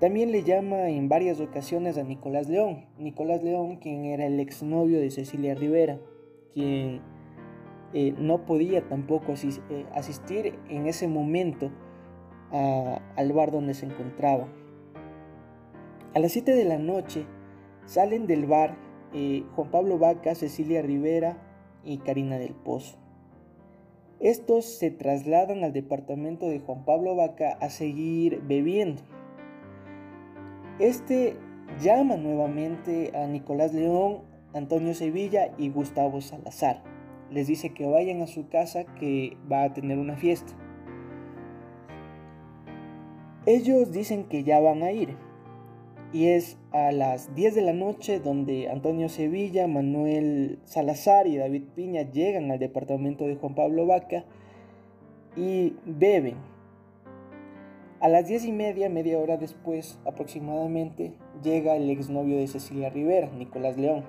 También 0.00 0.32
le 0.32 0.42
llama 0.42 0.90
en 0.90 1.08
varias 1.08 1.40
ocasiones 1.40 1.96
a 1.96 2.02
Nicolás 2.02 2.48
León, 2.48 2.84
Nicolás 2.98 3.42
León 3.42 3.76
quien 3.76 4.04
era 4.04 4.26
el 4.26 4.40
exnovio 4.40 5.00
de 5.00 5.10
Cecilia 5.10 5.54
Rivera, 5.54 5.98
quien 6.52 7.00
eh, 7.92 8.14
no 8.18 8.44
podía 8.44 8.86
tampoco 8.88 9.34
eh, 9.34 9.86
asistir 9.94 10.58
en 10.68 10.86
ese 10.86 11.08
momento 11.08 11.70
al 12.50 13.32
bar 13.32 13.50
donde 13.50 13.74
se 13.74 13.86
encontraba. 13.86 14.46
A 16.14 16.20
las 16.20 16.30
7 16.30 16.54
de 16.54 16.64
la 16.64 16.78
noche 16.78 17.26
salen 17.86 18.28
del 18.28 18.46
bar 18.46 18.76
eh, 19.12 19.44
Juan 19.54 19.70
Pablo 19.70 19.98
Vaca, 19.98 20.34
Cecilia 20.34 20.82
Rivera 20.82 21.36
y 21.84 21.98
Karina 21.98 22.36
del 22.38 22.54
Pozo. 22.54 23.03
Estos 24.24 24.64
se 24.64 24.90
trasladan 24.90 25.62
al 25.62 25.72
departamento 25.72 26.48
de 26.48 26.58
Juan 26.58 26.84
Pablo 26.84 27.14
Vaca 27.14 27.56
a 27.60 27.70
seguir 27.70 28.42
bebiendo. 28.42 29.02
Este 30.80 31.36
llama 31.80 32.16
nuevamente 32.16 33.12
a 33.16 33.28
Nicolás 33.28 33.72
León, 33.72 34.22
Antonio 34.52 34.94
Sevilla 34.94 35.52
y 35.56 35.68
Gustavo 35.68 36.20
Salazar 36.20 36.82
les 37.30 37.46
dice 37.48 37.74
que 37.74 37.86
vayan 37.86 38.22
a 38.22 38.26
su 38.26 38.48
casa 38.48 38.84
que 38.84 39.36
va 39.50 39.64
a 39.64 39.72
tener 39.72 39.98
una 39.98 40.16
fiesta. 40.16 40.52
Ellos 43.46 43.92
dicen 43.92 44.24
que 44.24 44.44
ya 44.44 44.60
van 44.60 44.82
a 44.82 44.92
ir. 44.92 45.16
Y 46.12 46.26
es 46.28 46.56
a 46.74 46.90
las 46.90 47.32
10 47.36 47.54
de 47.54 47.62
la 47.62 47.72
noche 47.72 48.18
donde 48.18 48.68
Antonio 48.68 49.08
Sevilla, 49.08 49.68
Manuel 49.68 50.58
Salazar 50.64 51.28
y 51.28 51.36
David 51.36 51.62
Piña 51.76 52.02
llegan 52.02 52.50
al 52.50 52.58
departamento 52.58 53.28
de 53.28 53.36
Juan 53.36 53.54
Pablo 53.54 53.86
Vaca 53.86 54.24
y 55.36 55.76
beben. 55.86 56.34
A 58.00 58.08
las 58.08 58.26
10 58.26 58.46
y 58.46 58.52
media, 58.52 58.88
media 58.88 59.20
hora 59.20 59.36
después 59.36 60.00
aproximadamente, 60.04 61.14
llega 61.44 61.76
el 61.76 61.88
exnovio 61.90 62.38
de 62.38 62.48
Cecilia 62.48 62.90
Rivera, 62.90 63.30
Nicolás 63.30 63.76
León. 63.76 64.02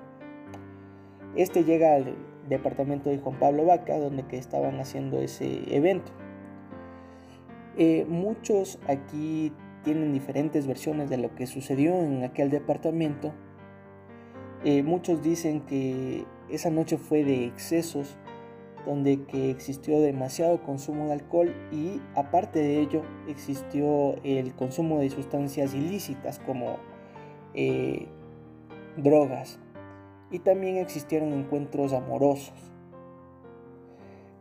Este 1.36 1.62
llega 1.62 1.94
al 1.94 2.16
departamento 2.48 3.10
de 3.10 3.18
Juan 3.18 3.38
Pablo 3.38 3.64
Vaca, 3.64 3.96
donde 3.96 4.24
que 4.24 4.38
estaban 4.38 4.80
haciendo 4.80 5.20
ese 5.20 5.72
evento. 5.72 6.10
Eh, 7.78 8.06
muchos 8.08 8.80
aquí 8.88 9.52
tienen 9.86 10.12
diferentes 10.12 10.66
versiones 10.66 11.08
de 11.08 11.16
lo 11.16 11.36
que 11.36 11.46
sucedió 11.46 11.94
en 12.02 12.24
aquel 12.24 12.50
departamento. 12.50 13.32
Eh, 14.64 14.82
muchos 14.82 15.22
dicen 15.22 15.60
que 15.60 16.24
esa 16.50 16.70
noche 16.70 16.98
fue 16.98 17.22
de 17.22 17.44
excesos, 17.44 18.18
donde 18.84 19.22
que 19.26 19.48
existió 19.48 20.00
demasiado 20.00 20.60
consumo 20.64 21.06
de 21.06 21.12
alcohol 21.12 21.54
y 21.70 22.00
aparte 22.16 22.58
de 22.58 22.80
ello 22.80 23.02
existió 23.28 24.16
el 24.24 24.56
consumo 24.56 24.98
de 24.98 25.08
sustancias 25.08 25.72
ilícitas 25.72 26.40
como 26.40 26.78
eh, 27.54 28.08
drogas, 28.96 29.60
y 30.32 30.40
también 30.40 30.78
existieron 30.78 31.32
encuentros 31.32 31.92
amorosos. 31.92 32.72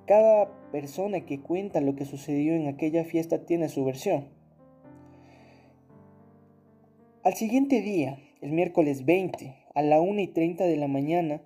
Cada 0.08 0.50
persona 0.72 1.22
que 1.22 1.40
cuenta 1.40 1.82
lo 1.82 1.96
que 1.96 2.06
sucedió 2.06 2.56
en 2.56 2.68
aquella 2.68 3.04
fiesta 3.04 3.46
tiene 3.46 3.70
su 3.70 3.86
versión. 3.86 4.35
Al 7.26 7.34
siguiente 7.34 7.82
día, 7.82 8.20
el 8.42 8.52
miércoles 8.52 9.04
20, 9.04 9.56
a 9.74 9.82
la 9.82 10.00
1 10.00 10.22
y 10.22 10.28
30 10.28 10.64
de 10.66 10.78
la 10.78 10.88
mañana, 10.88 11.42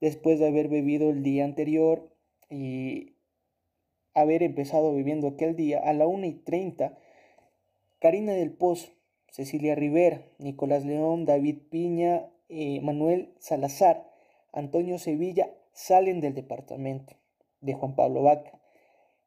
después 0.00 0.40
de 0.40 0.48
haber 0.48 0.66
bebido 0.66 1.10
el 1.10 1.22
día 1.22 1.44
anterior 1.44 2.10
y 2.50 3.12
haber 4.14 4.42
empezado 4.42 4.92
bebiendo 4.92 5.28
aquel 5.28 5.54
día, 5.54 5.78
a 5.78 5.92
la 5.92 6.08
1 6.08 6.26
y 6.26 6.32
30, 6.32 6.98
Karina 8.00 8.32
del 8.32 8.50
Pozo, 8.50 8.90
Cecilia 9.30 9.76
Rivera, 9.76 10.26
Nicolás 10.38 10.84
León, 10.84 11.24
David 11.24 11.58
Piña, 11.70 12.28
eh, 12.48 12.80
Manuel 12.80 13.32
Salazar, 13.38 14.10
Antonio 14.52 14.98
Sevilla 14.98 15.54
salen 15.72 16.20
del 16.20 16.34
departamento 16.34 17.14
de 17.60 17.74
Juan 17.74 17.94
Pablo 17.94 18.24
Vaca. 18.24 18.60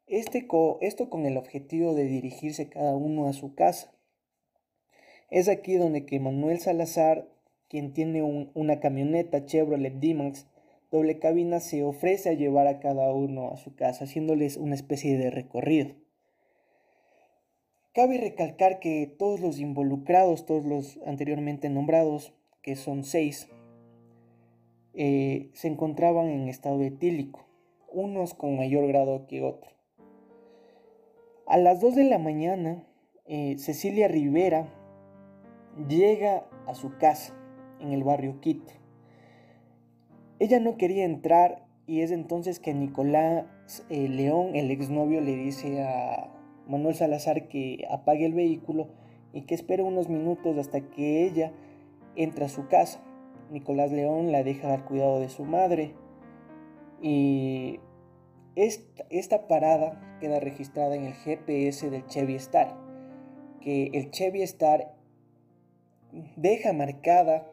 Este 0.06 0.46
esto 0.82 1.08
con 1.08 1.24
el 1.24 1.38
objetivo 1.38 1.94
de 1.94 2.04
dirigirse 2.04 2.68
cada 2.68 2.94
uno 2.96 3.28
a 3.28 3.32
su 3.32 3.54
casa. 3.54 3.95
Es 5.30 5.48
aquí 5.48 5.74
donde 5.74 6.06
que 6.06 6.20
Manuel 6.20 6.60
Salazar, 6.60 7.28
quien 7.68 7.92
tiene 7.92 8.22
una 8.22 8.78
camioneta 8.78 9.44
Chevrolet 9.44 9.94
D-Max 9.94 10.46
doble 10.90 11.18
cabina, 11.18 11.58
se 11.60 11.82
ofrece 11.82 12.30
a 12.30 12.34
llevar 12.34 12.68
a 12.68 12.78
cada 12.78 13.12
uno 13.12 13.50
a 13.50 13.56
su 13.56 13.74
casa, 13.74 14.04
haciéndoles 14.04 14.56
una 14.56 14.76
especie 14.76 15.18
de 15.18 15.30
recorrido. 15.30 15.94
Cabe 17.92 18.18
recalcar 18.18 18.78
que 18.78 19.06
todos 19.18 19.40
los 19.40 19.58
involucrados, 19.58 20.46
todos 20.46 20.64
los 20.64 21.00
anteriormente 21.06 21.70
nombrados, 21.70 22.34
que 22.62 22.76
son 22.76 23.04
seis, 23.04 23.48
eh, 24.94 25.50
se 25.54 25.68
encontraban 25.68 26.28
en 26.28 26.48
estado 26.48 26.82
etílico, 26.82 27.46
unos 27.92 28.34
con 28.34 28.56
mayor 28.56 28.86
grado 28.86 29.26
que 29.26 29.42
otros. 29.42 29.74
A 31.46 31.58
las 31.58 31.80
2 31.80 31.94
de 31.96 32.04
la 32.04 32.18
mañana, 32.18 32.84
eh, 33.24 33.56
Cecilia 33.58 34.08
Rivera 34.08 34.68
llega 35.88 36.46
a 36.66 36.74
su 36.74 36.96
casa 36.98 37.34
en 37.80 37.92
el 37.92 38.04
barrio 38.04 38.40
Quito. 38.40 38.72
Ella 40.38 40.60
no 40.60 40.76
quería 40.76 41.04
entrar 41.04 41.64
y 41.86 42.00
es 42.00 42.10
entonces 42.10 42.58
que 42.58 42.74
Nicolás 42.74 43.46
eh, 43.88 44.08
León, 44.08 44.54
el 44.54 44.70
exnovio, 44.70 45.20
le 45.20 45.36
dice 45.36 45.82
a 45.82 46.30
Manuel 46.66 46.94
Salazar 46.94 47.48
que 47.48 47.86
apague 47.90 48.26
el 48.26 48.34
vehículo 48.34 48.88
y 49.32 49.42
que 49.42 49.54
espere 49.54 49.82
unos 49.82 50.08
minutos 50.08 50.56
hasta 50.58 50.80
que 50.80 51.24
ella 51.24 51.52
entre 52.16 52.44
a 52.44 52.48
su 52.48 52.68
casa. 52.68 53.00
Nicolás 53.50 53.92
León 53.92 54.32
la 54.32 54.42
deja 54.42 54.72
al 54.72 54.84
cuidado 54.84 55.20
de 55.20 55.28
su 55.28 55.44
madre 55.44 55.94
y 57.00 57.78
esta, 58.56 59.04
esta 59.10 59.46
parada 59.46 60.18
queda 60.20 60.40
registrada 60.40 60.96
en 60.96 61.04
el 61.04 61.14
GPS 61.14 61.90
del 61.90 62.06
Chevy 62.06 62.34
Star, 62.34 62.76
que 63.60 63.90
el 63.92 64.10
Chevy 64.10 64.42
Star 64.42 64.95
deja 66.36 66.72
marcada 66.72 67.50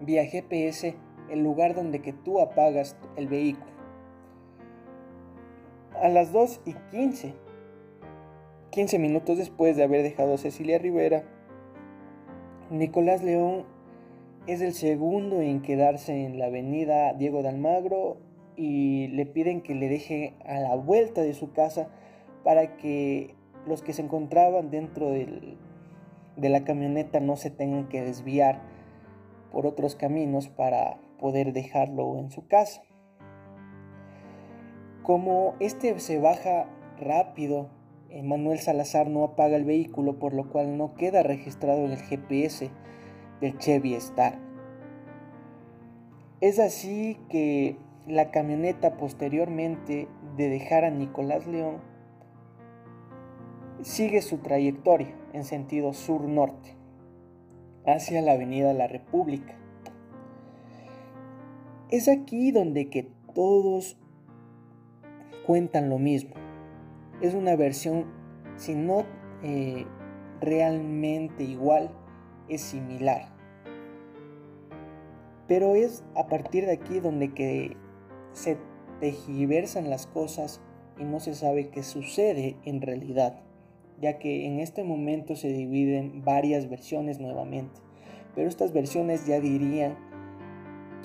vía 0.00 0.24
GPS 0.26 0.94
el 1.30 1.42
lugar 1.42 1.74
donde 1.74 2.02
que 2.02 2.12
tú 2.12 2.40
apagas 2.40 2.96
el 3.16 3.28
vehículo. 3.28 3.66
A 6.00 6.08
las 6.08 6.32
2 6.32 6.60
y 6.66 6.74
15, 6.90 7.34
15 8.70 8.98
minutos 8.98 9.38
después 9.38 9.76
de 9.76 9.84
haber 9.84 10.02
dejado 10.02 10.34
a 10.34 10.38
Cecilia 10.38 10.78
Rivera, 10.78 11.24
Nicolás 12.70 13.22
León 13.22 13.64
es 14.46 14.60
el 14.60 14.74
segundo 14.74 15.40
en 15.40 15.62
quedarse 15.62 16.24
en 16.24 16.38
la 16.38 16.46
avenida 16.46 17.14
Diego 17.14 17.42
de 17.42 17.48
Almagro 17.48 18.18
y 18.56 19.08
le 19.08 19.26
piden 19.26 19.60
que 19.60 19.74
le 19.74 19.88
deje 19.88 20.34
a 20.44 20.60
la 20.60 20.76
vuelta 20.76 21.22
de 21.22 21.34
su 21.34 21.52
casa 21.52 21.88
para 22.44 22.76
que 22.76 23.34
los 23.66 23.82
que 23.82 23.92
se 23.92 24.02
encontraban 24.02 24.70
dentro 24.70 25.10
de 26.36 26.48
la 26.48 26.64
camioneta 26.64 27.20
no 27.20 27.36
se 27.36 27.50
tengan 27.50 27.88
que 27.88 28.02
desviar 28.02 28.60
por 29.50 29.66
otros 29.66 29.96
caminos 29.96 30.48
para 30.48 30.98
poder 31.18 31.52
dejarlo 31.52 32.18
en 32.18 32.30
su 32.30 32.46
casa. 32.46 32.82
Como 35.02 35.54
este 35.60 35.98
se 35.98 36.18
baja 36.18 36.68
rápido, 36.98 37.70
Manuel 38.22 38.58
Salazar 38.58 39.08
no 39.08 39.24
apaga 39.24 39.56
el 39.56 39.64
vehículo, 39.64 40.18
por 40.18 40.34
lo 40.34 40.50
cual 40.50 40.76
no 40.76 40.94
queda 40.94 41.22
registrado 41.22 41.84
en 41.84 41.92
el 41.92 41.98
GPS 41.98 42.70
del 43.40 43.58
Chevy 43.58 43.94
Star. 43.94 44.38
Es 46.40 46.58
así 46.58 47.18
que 47.30 47.78
la 48.06 48.30
camioneta 48.30 48.96
posteriormente 48.96 50.08
de 50.36 50.48
dejar 50.48 50.84
a 50.84 50.90
Nicolás 50.90 51.46
León 51.46 51.78
sigue 53.80 54.22
su 54.22 54.38
trayectoria 54.38 55.14
en 55.36 55.44
sentido 55.44 55.92
sur-norte 55.92 56.74
hacia 57.86 58.22
la 58.22 58.32
Avenida 58.32 58.72
La 58.72 58.86
República. 58.86 59.54
Es 61.90 62.08
aquí 62.08 62.50
donde 62.50 62.88
que 62.88 63.10
todos 63.34 63.96
cuentan 65.46 65.90
lo 65.90 65.98
mismo. 65.98 66.34
Es 67.20 67.34
una 67.34 67.54
versión, 67.54 68.06
si 68.56 68.74
no 68.74 69.04
eh, 69.42 69.86
realmente 70.40 71.44
igual, 71.44 71.90
es 72.48 72.62
similar. 72.62 73.28
Pero 75.46 75.74
es 75.74 76.02
a 76.16 76.26
partir 76.26 76.66
de 76.66 76.72
aquí 76.72 76.98
donde 76.98 77.32
que 77.34 77.76
se 78.32 78.58
tejiversan 79.00 79.90
las 79.90 80.06
cosas 80.06 80.60
y 80.98 81.04
no 81.04 81.20
se 81.20 81.34
sabe 81.34 81.68
qué 81.68 81.82
sucede 81.82 82.56
en 82.64 82.80
realidad, 82.80 83.45
ya 84.00 84.18
que 84.18 84.46
en 84.46 84.60
este 84.60 84.84
momento 84.84 85.36
se 85.36 85.48
dividen 85.48 86.22
varias 86.24 86.68
versiones 86.68 87.20
nuevamente. 87.20 87.80
Pero 88.34 88.48
estas 88.48 88.72
versiones 88.72 89.26
ya 89.26 89.40
dirían 89.40 89.96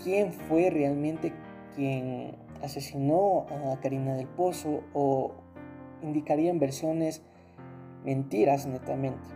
quién 0.03 0.31
fue 0.33 0.69
realmente 0.69 1.33
quien 1.75 2.35
asesinó 2.61 3.45
a 3.49 3.79
Karina 3.81 4.15
del 4.15 4.27
Pozo 4.27 4.83
o 4.93 5.31
indicarían 6.01 6.59
versiones 6.59 7.23
mentiras 8.03 8.67
netamente. 8.67 9.29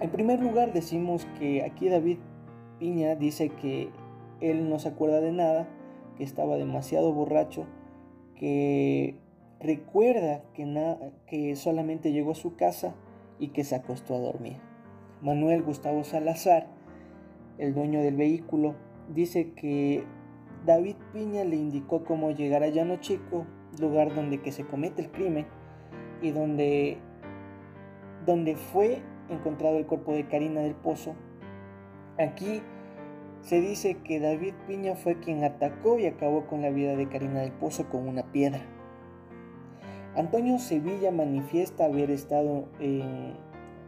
En 0.00 0.10
primer 0.10 0.40
lugar 0.40 0.72
decimos 0.72 1.26
que 1.38 1.62
aquí 1.62 1.88
David 1.88 2.18
Piña 2.78 3.14
dice 3.14 3.50
que 3.50 3.90
él 4.40 4.68
no 4.68 4.78
se 4.78 4.88
acuerda 4.88 5.20
de 5.20 5.32
nada, 5.32 5.68
que 6.16 6.24
estaba 6.24 6.56
demasiado 6.56 7.12
borracho, 7.12 7.66
que 8.34 9.16
recuerda 9.62 10.42
que, 10.54 11.12
que 11.26 11.56
solamente 11.56 12.12
llegó 12.12 12.32
a 12.32 12.36
su 12.36 12.56
casa 12.56 12.94
y 13.38 13.48
que 13.48 13.64
se 13.64 13.76
acostó 13.76 14.14
a 14.14 14.20
dormir. 14.20 14.58
Manuel 15.22 15.62
Gustavo 15.62 16.04
Salazar, 16.04 16.66
el 17.58 17.74
dueño 17.74 18.00
del 18.00 18.16
vehículo, 18.16 18.74
dice 19.08 19.52
que 19.52 20.04
David 20.66 20.96
Piña 21.12 21.44
le 21.44 21.56
indicó 21.56 22.04
cómo 22.04 22.32
llegar 22.32 22.62
a 22.62 22.68
Llano 22.68 22.96
Chico, 22.96 23.46
lugar 23.80 24.14
donde 24.14 24.40
que 24.40 24.52
se 24.52 24.64
comete 24.64 25.02
el 25.02 25.10
crimen 25.10 25.46
y 26.20 26.30
donde, 26.30 26.98
donde 28.26 28.56
fue 28.56 29.00
encontrado 29.28 29.78
el 29.78 29.86
cuerpo 29.86 30.12
de 30.12 30.26
Karina 30.26 30.60
del 30.60 30.74
Pozo. 30.74 31.14
Aquí 32.18 32.62
se 33.40 33.60
dice 33.60 33.98
que 34.04 34.20
David 34.20 34.54
Piña 34.66 34.94
fue 34.94 35.18
quien 35.18 35.42
atacó 35.44 35.98
y 35.98 36.06
acabó 36.06 36.46
con 36.46 36.62
la 36.62 36.70
vida 36.70 36.96
de 36.96 37.08
Karina 37.08 37.40
del 37.40 37.52
Pozo 37.52 37.88
con 37.88 38.06
una 38.06 38.30
piedra. 38.30 38.60
Antonio 40.14 40.58
Sevilla 40.58 41.10
manifiesta 41.10 41.86
haber 41.86 42.10
estado 42.10 42.68
en 42.80 43.34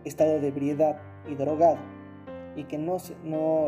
estado 0.05 0.41
de 0.41 0.49
ebriedad 0.49 0.99
y 1.31 1.35
drogado 1.35 1.79
y 2.57 2.65
que 2.65 2.79
no, 2.79 2.99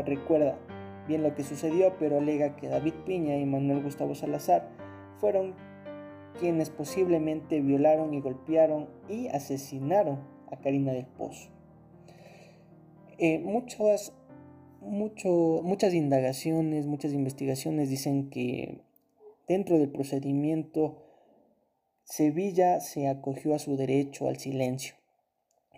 recuerda 0.03 0.59
bien 1.07 1.23
lo 1.23 1.35
que 1.35 1.45
sucedió, 1.45 1.95
pero 1.99 2.19
alega 2.19 2.57
que 2.57 2.69
David 2.69 2.95
Piña 3.05 3.37
y 3.37 3.45
Manuel 3.45 3.83
Gustavo 3.83 4.15
Salazar 4.15 4.71
fueron 5.19 5.55
quienes 6.39 6.71
posiblemente 6.71 7.61
violaron 7.61 8.15
y 8.15 8.21
golpearon 8.21 8.89
y 9.09 9.29
asesinaron 9.29 10.21
a 10.51 10.57
Karina 10.57 10.93
del 10.93 11.07
Pozo. 11.07 11.51
Eh, 13.19 13.39
muchas, 13.39 14.15
muchas 14.81 15.95
indagaciones, 15.95 16.87
muchas 16.87 17.13
investigaciones 17.13 17.91
dicen 17.91 18.31
que 18.31 18.83
dentro 19.49 19.79
del 19.79 19.91
procedimiento 19.91 21.06
Sevilla 22.09 22.79
se 22.79 23.09
acogió 23.09 23.53
a 23.53 23.59
su 23.59 23.77
derecho 23.77 24.29
al 24.29 24.37
silencio, 24.37 24.95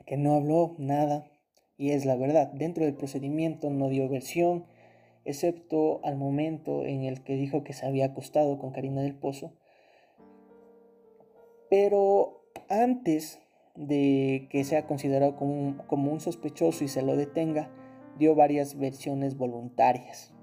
que 0.04 0.18
no 0.18 0.34
habló 0.34 0.74
nada, 0.76 1.24
y 1.78 1.92
es 1.92 2.04
la 2.04 2.16
verdad, 2.16 2.52
dentro 2.52 2.84
del 2.84 2.94
procedimiento 2.94 3.70
no 3.70 3.88
dio 3.88 4.10
versión, 4.10 4.66
excepto 5.24 6.00
al 6.04 6.16
momento 6.16 6.84
en 6.84 7.04
el 7.04 7.22
que 7.24 7.36
dijo 7.36 7.64
que 7.64 7.72
se 7.72 7.86
había 7.86 8.04
acostado 8.04 8.58
con 8.58 8.72
Karina 8.72 9.00
del 9.00 9.14
Pozo. 9.14 9.54
Pero 11.70 12.42
antes 12.68 13.40
de 13.74 14.48
que 14.50 14.64
sea 14.64 14.86
considerado 14.86 15.34
como 15.34 15.54
un, 15.54 15.74
como 15.86 16.12
un 16.12 16.20
sospechoso 16.20 16.84
y 16.84 16.88
se 16.88 17.00
lo 17.00 17.16
detenga, 17.16 17.70
dio 18.18 18.34
varias 18.34 18.76
versiones 18.76 19.38
voluntarias. 19.38 20.34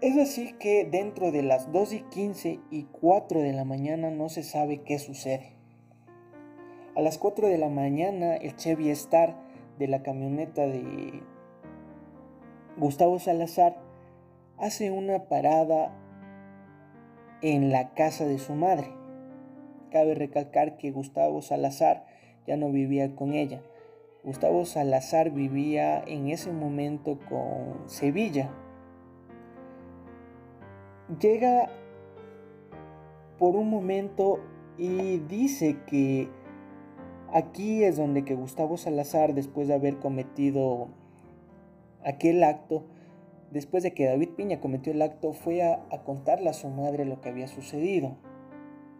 Es 0.00 0.16
así 0.16 0.52
que 0.60 0.84
dentro 0.84 1.32
de 1.32 1.42
las 1.42 1.72
2 1.72 1.92
y 1.92 2.00
15 2.02 2.60
y 2.70 2.84
4 2.84 3.40
de 3.40 3.52
la 3.52 3.64
mañana 3.64 4.10
no 4.10 4.28
se 4.28 4.44
sabe 4.44 4.82
qué 4.82 5.00
sucede. 5.00 5.54
A 6.94 7.00
las 7.00 7.18
4 7.18 7.48
de 7.48 7.58
la 7.58 7.68
mañana 7.68 8.36
el 8.36 8.54
Chevy 8.54 8.90
Star 8.90 9.36
de 9.76 9.88
la 9.88 10.04
camioneta 10.04 10.68
de 10.68 11.20
Gustavo 12.76 13.18
Salazar 13.18 13.76
hace 14.56 14.92
una 14.92 15.24
parada 15.24 15.92
en 17.42 17.72
la 17.72 17.92
casa 17.94 18.24
de 18.24 18.38
su 18.38 18.54
madre. 18.54 18.92
Cabe 19.90 20.14
recalcar 20.14 20.76
que 20.76 20.92
Gustavo 20.92 21.42
Salazar 21.42 22.06
ya 22.46 22.56
no 22.56 22.70
vivía 22.70 23.16
con 23.16 23.34
ella. 23.34 23.62
Gustavo 24.22 24.64
Salazar 24.64 25.30
vivía 25.30 26.00
en 26.06 26.28
ese 26.28 26.52
momento 26.52 27.18
con 27.28 27.88
Sevilla. 27.88 28.48
Llega 31.20 31.68
por 33.38 33.56
un 33.56 33.70
momento 33.70 34.40
y 34.76 35.18
dice 35.18 35.78
que 35.86 36.28
Aquí 37.30 37.84
es 37.84 37.98
donde 37.98 38.24
que 38.24 38.34
Gustavo 38.34 38.78
Salazar, 38.78 39.34
después 39.34 39.68
de 39.68 39.74
haber 39.74 39.98
cometido 39.98 40.88
aquel 42.02 42.42
acto, 42.42 42.84
después 43.50 43.82
de 43.82 43.92
que 43.92 44.06
David 44.06 44.30
Piña 44.30 44.60
cometió 44.60 44.92
el 44.92 45.02
acto, 45.02 45.34
fue 45.34 45.62
a, 45.62 45.86
contarle 46.04 46.48
a 46.48 46.54
su 46.54 46.68
madre 46.68 47.04
lo 47.04 47.20
que 47.20 47.28
había 47.28 47.46
sucedido. 47.46 48.16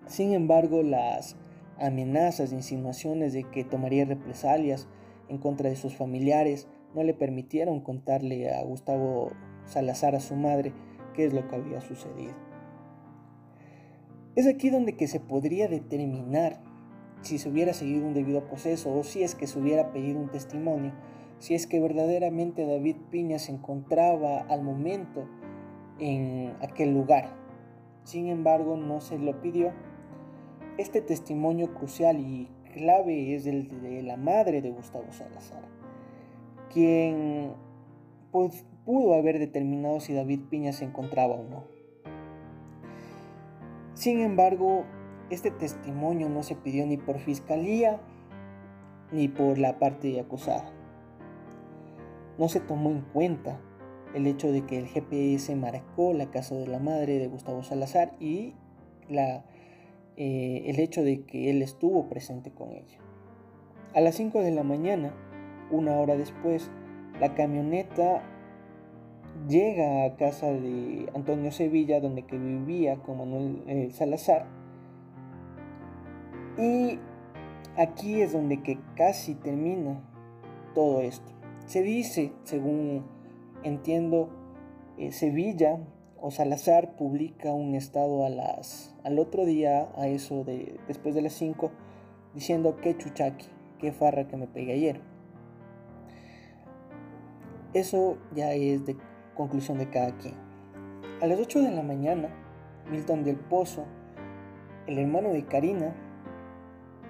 Sin 0.06 0.34
embargo, 0.34 0.82
las 0.82 1.36
amenazas, 1.78 2.52
insinuaciones 2.52 3.32
de 3.32 3.44
que 3.44 3.64
tomaría 3.64 4.04
represalias 4.04 4.88
en 5.30 5.38
contra 5.38 5.70
de 5.70 5.76
sus 5.76 5.96
familiares 5.96 6.68
no 6.94 7.04
le 7.04 7.14
permitieron 7.14 7.80
contarle 7.80 8.52
a 8.52 8.62
Gustavo 8.62 9.30
Salazar, 9.64 10.14
a 10.14 10.20
su 10.20 10.36
madre, 10.36 10.74
qué 11.18 11.24
es 11.24 11.34
lo 11.34 11.48
que 11.48 11.56
había 11.56 11.80
sucedido. 11.80 12.32
Es 14.36 14.46
aquí 14.46 14.70
donde 14.70 14.96
que 14.96 15.08
se 15.08 15.18
podría 15.18 15.66
determinar 15.66 16.60
si 17.22 17.38
se 17.38 17.48
hubiera 17.48 17.72
seguido 17.72 18.06
un 18.06 18.14
debido 18.14 18.44
proceso 18.44 18.96
o 18.96 19.02
si 19.02 19.24
es 19.24 19.34
que 19.34 19.48
se 19.48 19.58
hubiera 19.58 19.90
pedido 19.90 20.20
un 20.20 20.28
testimonio, 20.28 20.92
si 21.40 21.56
es 21.56 21.66
que 21.66 21.80
verdaderamente 21.80 22.64
David 22.64 22.98
Piña 23.10 23.40
se 23.40 23.50
encontraba 23.50 24.42
al 24.42 24.62
momento 24.62 25.28
en 25.98 26.54
aquel 26.60 26.94
lugar, 26.94 27.34
sin 28.04 28.28
embargo 28.28 28.76
no 28.76 29.00
se 29.00 29.18
lo 29.18 29.42
pidió. 29.42 29.72
Este 30.76 31.00
testimonio 31.00 31.74
crucial 31.74 32.20
y 32.20 32.48
clave 32.74 33.34
es 33.34 33.44
el 33.46 33.82
de 33.82 34.04
la 34.04 34.16
madre 34.16 34.62
de 34.62 34.70
Gustavo 34.70 35.10
Salazar, 35.10 35.64
quien 36.72 37.54
pudo 38.88 39.12
haber 39.12 39.38
determinado 39.38 40.00
si 40.00 40.14
David 40.14 40.40
Piña 40.48 40.72
se 40.72 40.86
encontraba 40.86 41.34
o 41.34 41.44
no. 41.44 41.64
Sin 43.92 44.20
embargo, 44.20 44.86
este 45.28 45.50
testimonio 45.50 46.30
no 46.30 46.42
se 46.42 46.54
pidió 46.54 46.86
ni 46.86 46.96
por 46.96 47.18
fiscalía 47.18 48.00
ni 49.12 49.28
por 49.28 49.58
la 49.58 49.78
parte 49.78 50.18
acusada. 50.18 50.72
No 52.38 52.48
se 52.48 52.60
tomó 52.60 52.88
en 52.88 53.02
cuenta 53.02 53.60
el 54.14 54.26
hecho 54.26 54.50
de 54.50 54.64
que 54.64 54.78
el 54.78 54.86
GPS 54.86 55.54
marcó 55.54 56.14
la 56.14 56.30
casa 56.30 56.54
de 56.54 56.66
la 56.66 56.78
madre 56.78 57.18
de 57.18 57.28
Gustavo 57.28 57.62
Salazar 57.62 58.16
y 58.18 58.54
eh, 59.10 60.62
el 60.64 60.80
hecho 60.80 61.02
de 61.02 61.26
que 61.26 61.50
él 61.50 61.60
estuvo 61.60 62.08
presente 62.08 62.52
con 62.52 62.70
ella. 62.70 62.96
A 63.94 64.00
las 64.00 64.14
5 64.14 64.40
de 64.40 64.52
la 64.52 64.62
mañana, 64.62 65.12
una 65.70 65.98
hora 65.98 66.16
después, 66.16 66.70
la 67.20 67.34
camioneta 67.34 68.22
llega 69.46 70.04
a 70.04 70.16
casa 70.16 70.46
de 70.48 71.10
Antonio 71.14 71.52
Sevilla, 71.52 72.00
donde 72.00 72.22
que 72.22 72.38
vivía 72.38 72.96
con 72.96 73.18
Manuel 73.18 73.62
eh, 73.66 73.90
Salazar. 73.92 74.46
Y 76.56 76.98
aquí 77.76 78.20
es 78.20 78.32
donde 78.32 78.62
que 78.62 78.78
casi 78.96 79.34
termina 79.34 80.00
todo 80.74 81.00
esto. 81.00 81.32
Se 81.66 81.82
dice, 81.82 82.32
según 82.44 83.04
entiendo, 83.62 84.30
eh, 84.96 85.12
Sevilla 85.12 85.78
o 86.20 86.30
Salazar 86.30 86.96
publica 86.96 87.52
un 87.52 87.74
estado 87.74 88.24
a 88.24 88.30
las, 88.30 88.96
al 89.04 89.18
otro 89.18 89.44
día, 89.44 89.88
a 89.96 90.08
eso 90.08 90.44
de 90.44 90.80
después 90.88 91.14
de 91.14 91.22
las 91.22 91.34
5, 91.34 91.70
diciendo 92.34 92.76
que 92.76 92.96
chuchaqui, 92.96 93.46
qué 93.78 93.92
farra 93.92 94.26
que 94.26 94.36
me 94.36 94.48
pegué 94.48 94.72
ayer. 94.72 95.00
Eso 97.74 98.18
ya 98.34 98.52
es 98.54 98.86
de 98.86 98.96
conclusión 99.38 99.78
de 99.78 99.88
cada 99.88 100.10
quien. 100.18 100.34
A 101.22 101.26
las 101.26 101.38
8 101.38 101.62
de 101.62 101.70
la 101.70 101.82
mañana, 101.82 102.28
Milton 102.90 103.22
del 103.22 103.36
Pozo, 103.36 103.86
el 104.88 104.98
hermano 104.98 105.30
de 105.30 105.44
Karina, 105.44 105.94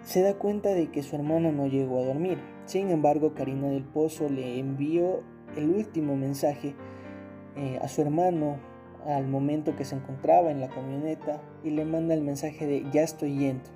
se 0.02 0.22
da 0.22 0.34
cuenta 0.34 0.68
de 0.68 0.90
que 0.90 1.02
su 1.02 1.16
hermana 1.16 1.50
no 1.50 1.66
llegó 1.66 1.98
a 1.98 2.04
dormir. 2.04 2.38
Sin 2.66 2.90
embargo, 2.90 3.34
Karina 3.34 3.68
del 3.68 3.82
Pozo 3.82 4.28
le 4.28 4.58
envió 4.58 5.22
el 5.56 5.70
último 5.70 6.16
mensaje 6.16 6.74
eh, 7.56 7.78
a 7.82 7.88
su 7.88 8.02
hermano 8.02 8.58
al 9.06 9.26
momento 9.26 9.74
que 9.74 9.84
se 9.84 9.96
encontraba 9.96 10.50
en 10.50 10.60
la 10.60 10.68
camioneta 10.68 11.40
y 11.64 11.70
le 11.70 11.84
manda 11.86 12.14
el 12.14 12.20
mensaje 12.20 12.66
de 12.66 12.84
ya 12.92 13.02
estoy 13.02 13.38
yendo. 13.38 13.70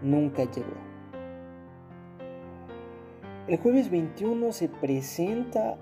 Nunca 0.00 0.44
llegó. 0.44 0.92
El 3.48 3.56
jueves 3.58 3.90
21 3.90 4.52
se 4.52 4.68
presenta 4.68 5.76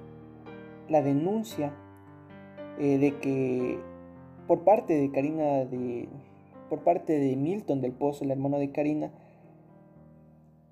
la 0.90 1.02
denuncia 1.02 1.72
eh, 2.78 2.98
de 2.98 3.18
que 3.18 3.78
por 4.46 4.64
parte 4.64 4.94
de 4.94 5.10
Karina 5.10 5.64
de 5.64 6.08
por 6.68 6.84
parte 6.84 7.18
de 7.18 7.34
Milton 7.36 7.80
del 7.80 7.92
Pozo, 7.92 8.24
el 8.24 8.30
hermano 8.30 8.58
de 8.58 8.70
Karina, 8.70 9.10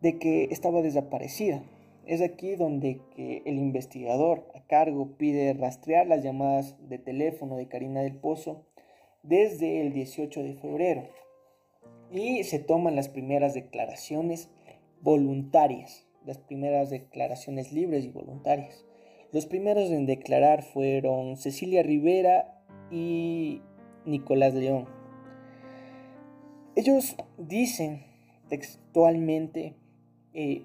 de 0.01 0.19
que 0.19 0.45
estaba 0.45 0.81
desaparecida. 0.81 1.63
Es 2.07 2.23
aquí 2.23 2.55
donde 2.55 3.01
que 3.17 3.43
el 3.45 3.59
investigador 3.59 4.47
a 4.55 4.65
cargo 4.67 5.17
pide 5.19 5.53
rastrear 5.55 6.07
las 6.07 6.23
llamadas 6.23 6.77
de 6.89 6.99
teléfono 6.99 7.57
de 7.57 7.67
Karina 7.67 8.01
del 8.01 8.15
Pozo 8.15 8.65
desde 9.23 9.81
el 9.81 9.93
18 9.93 10.43
de 10.43 10.55
febrero 10.55 11.03
y 12.11 12.45
se 12.45 12.61
toman 12.61 12.97
las 12.97 13.09
primeras 13.09 13.53
declaraciones 13.55 14.49
voluntarias, 15.03 16.07
las 16.25 16.39
primeras 16.39 16.91
declaraciones 16.91 17.73
libres 17.73 18.05
y 18.05 18.11
voluntarias. 18.11 18.88
Los 19.31 19.45
primeros 19.45 19.91
en 19.91 20.07
declarar 20.07 20.63
fueron 20.63 21.37
Cecilia 21.37 21.83
Rivera 21.83 22.63
y 22.91 23.61
Nicolás 24.07 24.55
León. 24.55 24.87
Ellos 26.75 27.15
dicen 27.37 28.07
textualmente, 28.49 29.75
eh, 30.33 30.63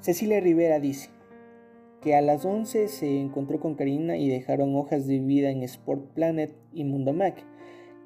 Cecilia 0.00 0.40
Rivera 0.40 0.80
dice 0.80 1.10
que 2.00 2.14
a 2.14 2.22
las 2.22 2.46
11 2.46 2.88
se 2.88 3.20
encontró 3.20 3.60
con 3.60 3.74
Karina 3.74 4.16
y 4.16 4.30
dejaron 4.30 4.74
hojas 4.76 5.06
de 5.06 5.18
vida 5.18 5.50
en 5.50 5.62
Sport 5.62 6.14
Planet 6.14 6.56
y 6.72 6.84
Mundo 6.84 7.12
Mac, 7.12 7.44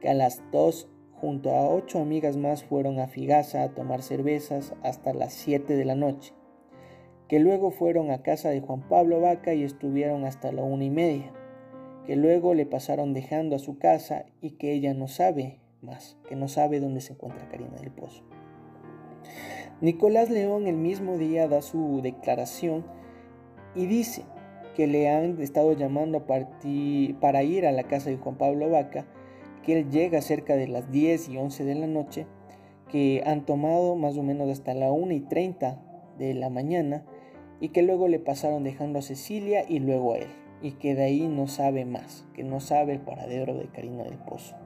que 0.01 0.09
a 0.09 0.15
las 0.15 0.43
2 0.51 0.89
junto 1.21 1.51
a 1.51 1.69
ocho 1.69 2.01
amigas 2.01 2.37
más 2.37 2.65
fueron 2.65 2.99
a 2.99 3.07
Figasa 3.07 3.63
a 3.63 3.75
tomar 3.75 4.03
cervezas 4.03 4.75
hasta 4.83 5.15
las 5.15 5.35
7 5.35 5.77
de 5.77 5.85
la 5.85 5.95
noche 5.95 6.33
que 7.31 7.39
luego 7.39 7.71
fueron 7.71 8.11
a 8.11 8.25
casa 8.25 8.49
de 8.49 8.61
Juan 8.61 8.81
Pablo 8.89 9.21
Vaca 9.21 9.55
y 9.55 9.63
estuvieron 9.63 10.25
hasta 10.25 10.51
la 10.51 10.65
una 10.65 10.83
y 10.83 10.91
media, 10.91 11.33
que 12.05 12.17
luego 12.17 12.55
le 12.55 12.67
pasaron 12.67 13.15
dejando 13.15 13.55
a 13.55 13.61
su 13.61 13.79
casa 13.79 14.27
y 14.41 14.57
que 14.57 14.73
ella 14.73 14.95
no 14.95 15.07
sabe 15.07 15.61
más, 15.81 16.19
que 16.29 16.35
no 16.35 16.49
sabe 16.49 16.81
dónde 16.81 17.01
se 17.01 17.13
encuentra 17.13 17.49
Karina 17.49 17.77
del 17.77 17.93
Pozo. 17.93 18.25
Nicolás 19.81 20.29
León 20.29 20.67
el 20.67 20.75
mismo 20.75 21.19
día 21.19 21.47
da 21.47 21.63
su 21.63 22.01
declaración 22.03 22.85
y 23.77 23.87
dice 23.87 24.25
que 24.75 24.89
le 24.89 25.09
han 25.09 25.41
estado 25.41 25.73
llamando 25.75 26.27
para 26.27 27.43
ir 27.45 27.65
a 27.65 27.71
la 27.71 27.85
casa 27.85 28.11
de 28.11 28.17
Juan 28.17 28.39
Pablo 28.39 28.71
Vaca, 28.71 29.07
que 29.63 29.79
él 29.79 29.89
llega 29.89 30.21
cerca 30.21 30.57
de 30.57 30.67
las 30.67 30.91
10 30.91 31.29
y 31.29 31.37
11 31.37 31.63
de 31.63 31.75
la 31.77 31.87
noche, 31.87 32.27
que 32.89 33.23
han 33.25 33.47
tomado 33.47 33.95
más 33.95 34.17
o 34.17 34.25
menos 34.25 34.51
hasta 34.51 34.75
la 34.75 34.91
1 34.91 35.13
y 35.13 35.21
30 35.21 35.81
de 36.19 36.35
la 36.35 36.51
mañana 36.51 37.05
y 37.61 37.69
que 37.69 37.83
luego 37.83 38.09
le 38.09 38.19
pasaron 38.19 38.65
dejando 38.65 38.99
a 38.99 39.03
Cecilia 39.03 39.65
y 39.69 39.79
luego 39.79 40.15
a 40.15 40.19
él, 40.19 40.29
y 40.63 40.73
que 40.73 40.95
de 40.95 41.05
ahí 41.05 41.29
no 41.29 41.47
sabe 41.47 41.85
más, 41.85 42.27
que 42.35 42.43
no 42.43 42.61
sabe 42.61 42.95
el 42.95 43.01
paradero 43.01 43.55
de 43.55 43.69
Karina 43.69 44.05
del 44.05 44.19
Pozo. 44.19 44.57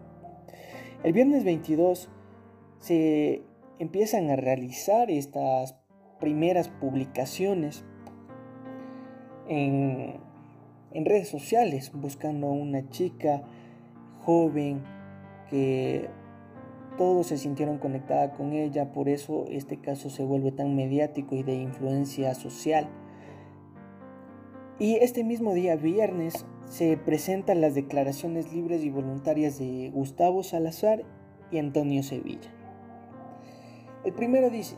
El 1.02 1.12
viernes 1.12 1.44
22 1.44 2.08
se 2.78 3.42
empiezan 3.78 4.30
a 4.30 4.36
realizar 4.36 5.10
estas 5.10 5.76
primeras 6.20 6.68
publicaciones 6.68 7.84
en, 9.48 10.14
en 10.92 11.04
redes 11.04 11.28
sociales, 11.28 11.90
buscando 11.92 12.46
a 12.46 12.52
una 12.52 12.88
chica 12.88 13.42
joven 14.24 14.82
que 15.50 16.08
todos 16.96 17.26
se 17.26 17.38
sintieron 17.38 17.78
conectada 17.78 18.32
con 18.32 18.52
ella, 18.52 18.92
por 18.92 19.08
eso 19.08 19.46
este 19.48 19.78
caso 19.78 20.10
se 20.10 20.24
vuelve 20.24 20.52
tan 20.52 20.76
mediático 20.76 21.34
y 21.34 21.42
de 21.42 21.54
influencia 21.54 22.34
social. 22.34 22.88
Y 24.78 24.96
este 24.96 25.24
mismo 25.24 25.54
día, 25.54 25.76
viernes, 25.76 26.46
se 26.66 26.96
presentan 26.96 27.60
las 27.60 27.74
declaraciones 27.74 28.52
libres 28.52 28.84
y 28.84 28.90
voluntarias 28.90 29.58
de 29.58 29.90
Gustavo 29.94 30.42
Salazar 30.42 31.04
y 31.50 31.58
Antonio 31.58 32.02
Sevilla. 32.02 32.50
El 34.04 34.12
primero 34.12 34.50
dice, 34.50 34.76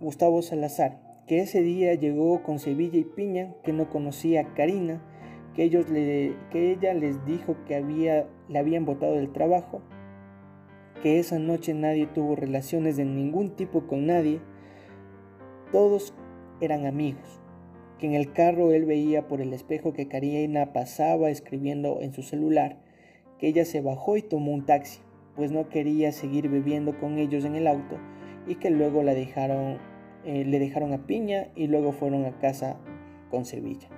Gustavo 0.00 0.42
Salazar, 0.42 1.00
que 1.26 1.40
ese 1.40 1.62
día 1.62 1.94
llegó 1.94 2.42
con 2.42 2.58
Sevilla 2.58 2.98
y 2.98 3.04
Piña, 3.04 3.54
que 3.62 3.72
no 3.72 3.88
conocía 3.88 4.40
a 4.42 4.54
Karina, 4.54 5.02
que, 5.54 5.64
ellos 5.64 5.88
le, 5.88 6.36
que 6.50 6.72
ella 6.72 6.94
les 6.94 7.24
dijo 7.24 7.56
que 7.66 7.76
había, 7.76 8.26
le 8.48 8.58
habían 8.58 8.84
votado 8.84 9.14
del 9.14 9.32
trabajo 9.32 9.82
que 11.04 11.18
esa 11.18 11.38
noche 11.38 11.74
nadie 11.74 12.06
tuvo 12.06 12.34
relaciones 12.34 12.96
de 12.96 13.04
ningún 13.04 13.50
tipo 13.50 13.86
con 13.86 14.06
nadie, 14.06 14.40
todos 15.70 16.14
eran 16.62 16.86
amigos, 16.86 17.42
que 17.98 18.06
en 18.06 18.14
el 18.14 18.32
carro 18.32 18.72
él 18.72 18.86
veía 18.86 19.28
por 19.28 19.42
el 19.42 19.52
espejo 19.52 19.92
que 19.92 20.08
Karina 20.08 20.72
pasaba 20.72 21.28
escribiendo 21.28 22.00
en 22.00 22.14
su 22.14 22.22
celular, 22.22 22.78
que 23.38 23.48
ella 23.48 23.66
se 23.66 23.82
bajó 23.82 24.16
y 24.16 24.22
tomó 24.22 24.52
un 24.52 24.64
taxi, 24.64 25.00
pues 25.36 25.52
no 25.52 25.68
quería 25.68 26.10
seguir 26.10 26.48
bebiendo 26.48 26.98
con 26.98 27.18
ellos 27.18 27.44
en 27.44 27.54
el 27.54 27.66
auto 27.66 27.98
y 28.46 28.54
que 28.54 28.70
luego 28.70 29.02
la 29.02 29.12
dejaron, 29.12 29.76
eh, 30.24 30.46
le 30.46 30.58
dejaron 30.58 30.94
a 30.94 31.06
Piña 31.06 31.48
y 31.54 31.66
luego 31.66 31.92
fueron 31.92 32.24
a 32.24 32.38
casa 32.38 32.78
con 33.30 33.44
Sevilla. 33.44 33.88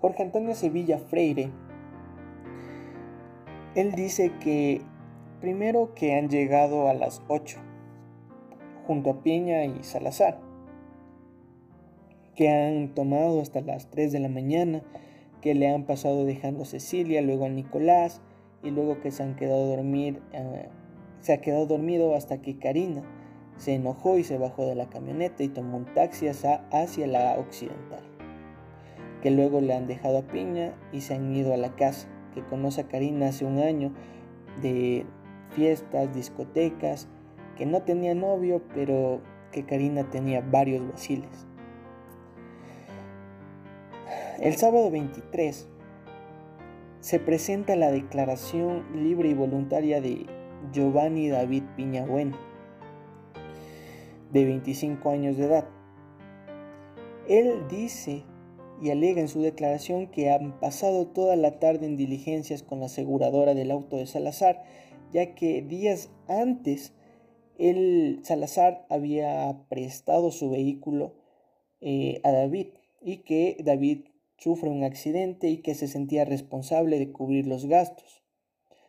Jorge 0.00 0.22
Antonio 0.22 0.54
Sevilla 0.54 0.98
Freire, 0.98 1.48
él 3.74 3.92
dice 3.92 4.32
que 4.38 4.82
Primero 5.40 5.92
que 5.94 6.14
han 6.14 6.30
llegado 6.30 6.88
a 6.88 6.94
las 6.94 7.22
8, 7.28 7.58
junto 8.86 9.10
a 9.10 9.22
Piña 9.22 9.64
y 9.66 9.82
Salazar, 9.82 10.40
que 12.34 12.48
han 12.48 12.94
tomado 12.94 13.42
hasta 13.42 13.60
las 13.60 13.90
3 13.90 14.12
de 14.12 14.20
la 14.20 14.28
mañana, 14.30 14.82
que 15.42 15.54
le 15.54 15.68
han 15.68 15.84
pasado 15.84 16.24
dejando 16.24 16.62
a 16.62 16.66
Cecilia, 16.66 17.20
luego 17.20 17.44
a 17.44 17.50
Nicolás, 17.50 18.22
y 18.62 18.70
luego 18.70 19.00
que 19.00 19.10
se 19.10 19.22
han 19.22 19.36
quedado 19.36 19.66
dormir, 19.66 20.22
eh, 20.32 20.68
se 21.20 21.34
ha 21.34 21.40
quedado 21.42 21.66
dormido 21.66 22.14
hasta 22.14 22.40
que 22.40 22.58
Karina 22.58 23.02
se 23.56 23.74
enojó 23.74 24.18
y 24.18 24.24
se 24.24 24.38
bajó 24.38 24.66
de 24.66 24.74
la 24.74 24.88
camioneta 24.88 25.42
y 25.42 25.48
tomó 25.48 25.76
un 25.76 25.84
taxi 25.86 26.28
hacia 26.28 27.06
la 27.06 27.38
occidental, 27.38 28.02
que 29.22 29.30
luego 29.30 29.60
le 29.60 29.74
han 29.74 29.86
dejado 29.86 30.18
a 30.18 30.22
Piña 30.22 30.74
y 30.92 31.02
se 31.02 31.14
han 31.14 31.34
ido 31.34 31.52
a 31.52 31.58
la 31.58 31.76
casa, 31.76 32.08
que 32.34 32.42
conoce 32.42 32.82
a 32.82 32.88
Karina 32.88 33.28
hace 33.28 33.44
un 33.44 33.58
año 33.58 33.92
de 34.62 35.06
fiestas, 35.50 36.14
discotecas, 36.14 37.08
que 37.56 37.66
no 37.66 37.82
tenía 37.82 38.14
novio, 38.14 38.62
pero 38.74 39.20
que 39.52 39.64
Karina 39.64 40.08
tenía 40.10 40.40
varios 40.40 40.86
vaciles. 40.88 41.46
El 44.38 44.54
sábado 44.56 44.90
23 44.90 45.68
se 47.00 47.20
presenta 47.20 47.76
la 47.76 47.90
declaración 47.90 48.84
libre 48.94 49.30
y 49.30 49.34
voluntaria 49.34 50.00
de 50.00 50.26
Giovanni 50.72 51.28
David 51.28 51.62
Piñagüen, 51.76 52.34
de 54.32 54.44
25 54.44 55.10
años 55.10 55.36
de 55.36 55.44
edad. 55.46 55.68
Él 57.28 57.64
dice 57.68 58.24
y 58.80 58.90
alega 58.90 59.20
en 59.20 59.28
su 59.28 59.40
declaración 59.40 60.08
que 60.08 60.30
han 60.30 60.58
pasado 60.60 61.06
toda 61.06 61.36
la 61.36 61.58
tarde 61.58 61.86
en 61.86 61.96
diligencias 61.96 62.62
con 62.62 62.80
la 62.80 62.86
aseguradora 62.86 63.54
del 63.54 63.70
auto 63.70 63.96
de 63.96 64.06
Salazar, 64.06 64.62
ya 65.12 65.34
que 65.34 65.62
días 65.62 66.10
antes 66.28 66.92
el 67.58 68.20
Salazar 68.22 68.86
había 68.90 69.64
prestado 69.68 70.30
su 70.30 70.50
vehículo 70.50 71.14
eh, 71.80 72.20
a 72.24 72.32
David 72.32 72.68
y 73.00 73.18
que 73.18 73.56
David 73.64 74.06
sufre 74.38 74.68
un 74.68 74.84
accidente 74.84 75.48
y 75.48 75.58
que 75.58 75.74
se 75.74 75.88
sentía 75.88 76.24
responsable 76.24 76.98
de 76.98 77.12
cubrir 77.12 77.46
los 77.46 77.66
gastos. 77.66 78.22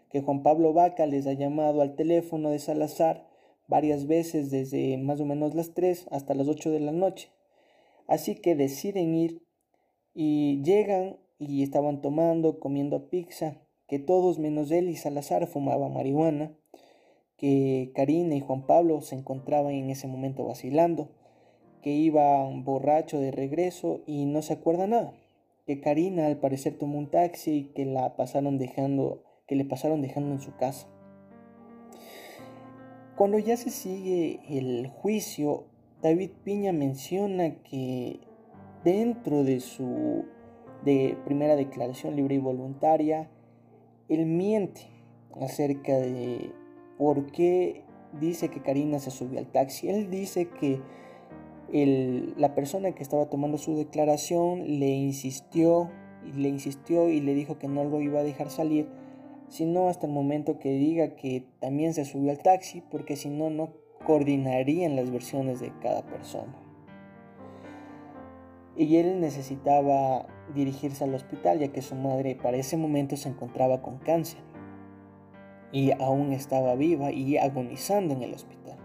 Que 0.10 0.22
Juan 0.22 0.44
Pablo 0.44 0.74
Vaca 0.74 1.06
les 1.06 1.28
ha 1.28 1.34
llamado 1.34 1.82
al 1.82 1.96
teléfono 1.96 2.50
de 2.50 2.60
Salazar 2.60 3.28
varias 3.68 4.08
veces 4.08 4.52
desde 4.52 4.98
más 4.98 5.20
o 5.20 5.26
menos 5.26 5.54
las 5.54 5.74
3 5.74 6.08
hasta 6.12 6.34
las 6.34 6.48
8 6.48 6.72
de 6.72 6.80
la 6.80 6.92
noche. 6.92 7.30
Así 8.08 8.36
que 8.36 8.56
deciden 8.56 9.16
ir 9.16 9.42
y 10.14 10.62
llegan 10.64 11.18
y 11.40 11.64
estaban 11.64 12.02
tomando, 12.02 12.60
comiendo 12.60 13.10
pizza, 13.10 13.62
que 13.88 14.00
todos 14.00 14.40
menos 14.40 14.72
él 14.72 14.90
y 14.90 14.96
Salazar 14.96 15.48
fumaban 15.48 15.94
marihuana, 15.94 16.52
que 17.38 17.92
Karina 17.96 18.36
y 18.36 18.42
Juan 18.42 18.66
Pablo 18.66 19.02
se 19.02 19.16
encontraban 19.16 19.74
en 19.74 19.90
ese 19.90 20.08
momento 20.08 20.46
vacilando, 20.46 21.10
que 21.82 21.92
iban 21.92 22.64
borracho 22.64 23.20
de 23.20 23.32
regreso 23.32 24.02
y 24.06 24.26
no 24.26 24.42
se 24.42 24.54
acuerda 24.54 24.88
nada 24.88 25.14
que 25.68 25.82
Karina 25.82 26.28
al 26.28 26.38
parecer 26.38 26.78
tomó 26.78 26.98
un 26.98 27.12
taxi 27.12 27.52
y 27.52 27.64
que 27.66 27.86
la 27.86 28.16
pasaron 28.16 28.58
dejando, 28.58 29.22
que 29.48 29.56
le 29.58 29.66
pasaron 29.66 30.02
dejando 30.02 30.32
en 30.32 30.40
su 30.40 30.56
casa. 30.56 30.88
Cuando 33.18 33.38
ya 33.38 33.58
se 33.58 33.70
sigue 33.70 34.40
el 34.48 34.88
juicio, 34.88 35.66
David 36.02 36.32
Piña 36.46 36.72
menciona 36.72 37.56
que 37.64 38.22
dentro 38.86 39.44
de 39.44 39.60
su 39.60 40.26
de 40.86 41.18
primera 41.26 41.58
declaración 41.58 42.16
libre 42.16 42.36
y 42.36 42.40
voluntaria, 42.40 43.30
él 44.10 44.26
miente 44.26 44.90
acerca 45.42 45.98
de 45.98 46.52
por 46.98 47.32
qué 47.32 47.84
dice 48.20 48.50
que 48.50 48.62
Karina 48.62 49.00
se 49.00 49.12
subió 49.12 49.40
al 49.40 49.48
taxi. 49.48 49.90
Él 49.90 50.10
dice 50.10 50.50
que 50.50 50.82
la 52.38 52.56
persona 52.56 52.94
que 52.94 53.04
estaba 53.04 53.30
tomando 53.30 53.58
su 53.58 53.76
declaración 53.76 54.80
le 54.80 54.90
insistió 54.90 55.90
y 56.26 56.32
le 56.40 56.50
insistió 56.50 57.10
y 57.10 57.22
le 57.22 57.34
dijo 57.34 57.58
que 57.60 57.68
no 57.68 57.84
lo 57.84 58.02
iba 58.02 58.20
a 58.20 58.24
dejar 58.24 58.50
salir, 58.50 58.88
sino 59.50 59.88
hasta 59.88 60.08
el 60.08 60.14
momento 60.14 60.60
que 60.60 60.72
diga 60.72 61.16
que 61.16 61.46
también 61.60 61.94
se 61.94 62.06
subió 62.06 62.32
al 62.32 62.40
taxi, 62.40 62.82
porque 62.90 63.16
si 63.16 63.30
no, 63.30 63.50
no 63.50 63.74
coordinarían 64.06 64.96
las 64.96 65.12
versiones 65.12 65.60
de 65.60 65.72
cada 65.82 66.04
persona. 66.04 66.56
Y 68.76 68.98
él 68.98 69.20
necesitaba 69.20 70.28
dirigirse 70.54 71.04
al 71.04 71.14
hospital, 71.14 71.60
ya 71.60 71.70
que 71.70 71.82
su 71.82 71.96
madre 71.96 72.36
para 72.36 72.58
ese 72.58 72.78
momento 72.78 73.18
se 73.18 73.30
encontraba 73.30 73.82
con 73.82 73.98
cáncer 73.98 74.40
y 75.72 75.92
aún 75.92 76.34
estaba 76.34 76.76
viva 76.76 77.12
y 77.12 77.38
agonizando 77.38 78.14
en 78.14 78.24
el 78.24 78.34
hospital. 78.34 78.78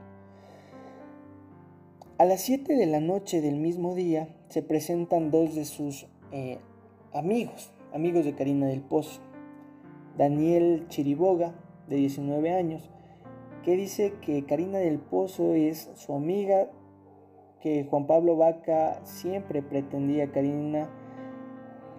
A 2.19 2.25
las 2.25 2.43
7 2.43 2.75
de 2.75 2.87
la 2.87 3.01
noche 3.01 3.41
del 3.41 3.57
mismo 3.57 3.95
día 3.95 4.29
se 4.49 4.63
presentan 4.63 5.31
dos 5.31 5.55
de 5.55 5.65
sus 5.65 6.07
eh, 6.31 6.59
amigos, 7.13 7.73
amigos 7.93 8.25
de 8.25 8.35
Karina 8.35 8.67
del 8.67 8.81
Pozo. 8.81 9.21
Daniel 10.17 10.87
Chiriboga, 10.89 11.55
de 11.89 11.97
19 11.97 12.53
años, 12.53 12.91
que 13.65 13.77
dice 13.77 14.15
que 14.21 14.45
Karina 14.45 14.79
del 14.79 14.99
Pozo 14.99 15.55
es 15.55 15.91
su 15.95 16.15
amiga, 16.15 16.69
que 17.61 17.87
Juan 17.89 18.07
Pablo 18.07 18.37
Vaca 18.37 19.01
siempre 19.05 19.63
pretendía 19.63 20.25
a 20.25 20.33
Karina, 20.33 20.91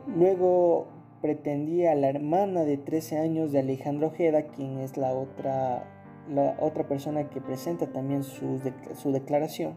luego 0.08 0.88
pretendía 1.22 1.94
a 1.94 1.96
la 1.96 2.10
hermana 2.10 2.64
de 2.64 2.78
13 2.78 3.20
años 3.20 3.52
de 3.52 3.60
Alejandro 3.60 4.08
Ojeda, 4.08 4.48
quien 4.48 4.80
es 4.80 4.98
la 4.98 5.14
otra, 5.14 5.86
la 6.30 6.58
otra 6.60 6.88
persona 6.88 7.30
que 7.30 7.42
presenta 7.42 7.88
también 7.88 8.24
su, 8.24 8.60
su 8.96 9.12
declaración 9.12 9.76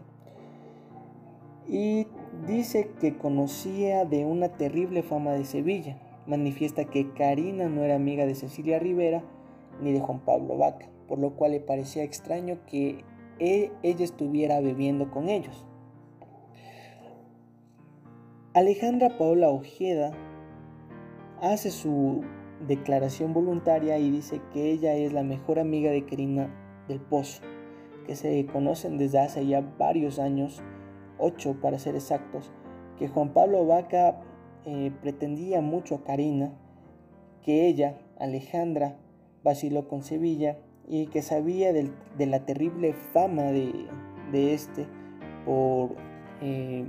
y 1.67 2.07
dice 2.47 2.91
que 2.99 3.17
conocía 3.17 4.05
de 4.05 4.25
una 4.25 4.49
terrible 4.49 5.03
fama 5.03 5.33
de 5.33 5.45
Sevilla. 5.45 5.97
Manifiesta 6.25 6.85
que 6.85 7.11
Karina 7.13 7.67
no 7.69 7.83
era 7.83 7.95
amiga 7.95 8.25
de 8.25 8.35
Cecilia 8.35 8.79
Rivera 8.79 9.23
ni 9.81 9.91
de 9.91 9.99
Juan 9.99 10.19
Pablo 10.19 10.57
Vaca, 10.57 10.87
por 11.07 11.19
lo 11.19 11.31
cual 11.31 11.51
le 11.51 11.59
parecía 11.59 12.03
extraño 12.03 12.59
que 12.65 13.03
e, 13.39 13.71
ella 13.83 14.03
estuviera 14.03 14.59
bebiendo 14.61 15.11
con 15.11 15.29
ellos. 15.29 15.65
Alejandra 18.57 19.19
Paula 19.19 19.51
Ojeda 19.51 20.13
hace 21.43 21.69
su 21.69 22.23
declaración 22.67 23.31
voluntaria 23.31 23.99
y 23.99 24.09
dice 24.09 24.41
que 24.51 24.71
ella 24.71 24.95
es 24.95 25.13
la 25.13 25.21
mejor 25.21 25.59
amiga 25.59 25.91
de 25.91 26.07
Karina 26.07 26.49
del 26.87 26.99
Pozo, 26.99 27.43
que 28.07 28.15
se 28.15 28.47
conocen 28.47 28.97
desde 28.97 29.19
hace 29.19 29.45
ya 29.45 29.61
varios 29.77 30.17
años 30.17 30.63
8 31.19 31.59
para 31.61 31.77
ser 31.77 31.93
exactos, 31.93 32.51
que 32.97 33.07
Juan 33.07 33.31
Pablo 33.31 33.63
Vaca 33.67 34.23
eh, 34.65 34.91
pretendía 35.03 35.61
mucho 35.61 35.93
a 35.93 36.03
Karina, 36.03 36.51
que 37.43 37.67
ella, 37.67 37.99
Alejandra, 38.17 38.97
vaciló 39.43 39.87
con 39.87 40.01
Sevilla 40.01 40.57
y 40.87 41.05
que 41.05 41.21
sabía 41.21 41.73
de 41.73 42.25
la 42.25 42.43
terrible 42.47 42.95
fama 43.13 43.43
de, 43.43 43.85
este 44.33 44.87
por 45.45 45.91
eh, 46.41 46.87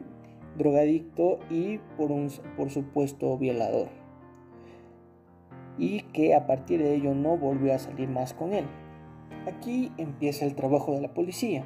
drogadicto 0.58 1.38
y 1.50 1.78
por 1.96 2.12
un 2.12 2.30
por 2.56 2.70
supuesto 2.70 3.38
violador. 3.38 3.88
Y 5.78 6.02
que 6.12 6.34
a 6.34 6.46
partir 6.46 6.82
de 6.82 6.94
ello 6.94 7.14
no 7.14 7.36
volvió 7.36 7.72
a 7.72 7.78
salir 7.78 8.08
más 8.08 8.34
con 8.34 8.52
él. 8.52 8.66
Aquí 9.46 9.92
empieza 9.96 10.44
el 10.44 10.54
trabajo 10.54 10.92
de 10.92 11.00
la 11.00 11.14
policía. 11.14 11.64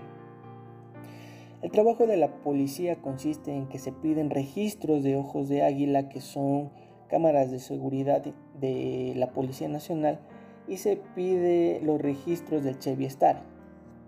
El 1.63 1.71
trabajo 1.71 2.07
de 2.07 2.17
la 2.17 2.43
policía 2.43 2.97
consiste 3.01 3.55
en 3.55 3.69
que 3.69 3.79
se 3.79 3.93
piden 3.93 4.31
registros 4.31 5.03
de 5.03 5.17
ojos 5.17 5.49
de 5.49 5.63
águila, 5.63 6.09
que 6.09 6.21
son 6.21 6.71
cámaras 7.09 7.51
de 7.51 7.61
seguridad 7.61 8.23
de 8.61 9.13
la 9.17 9.31
Policía 9.33 9.69
Nacional, 9.69 10.21
y 10.67 10.79
se 10.79 10.97
pide 11.15 11.81
los 11.83 12.01
registros 12.01 12.65
del 12.65 12.79
Chevy 12.79 13.05
Star, 13.05 13.45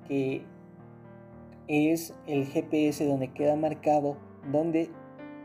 que 0.08 0.42
es 1.68 2.14
el 2.26 2.46
GPS 2.46 3.06
donde 3.06 3.32
queda 3.32 3.56
marcado 3.56 4.16
donde 4.50 4.90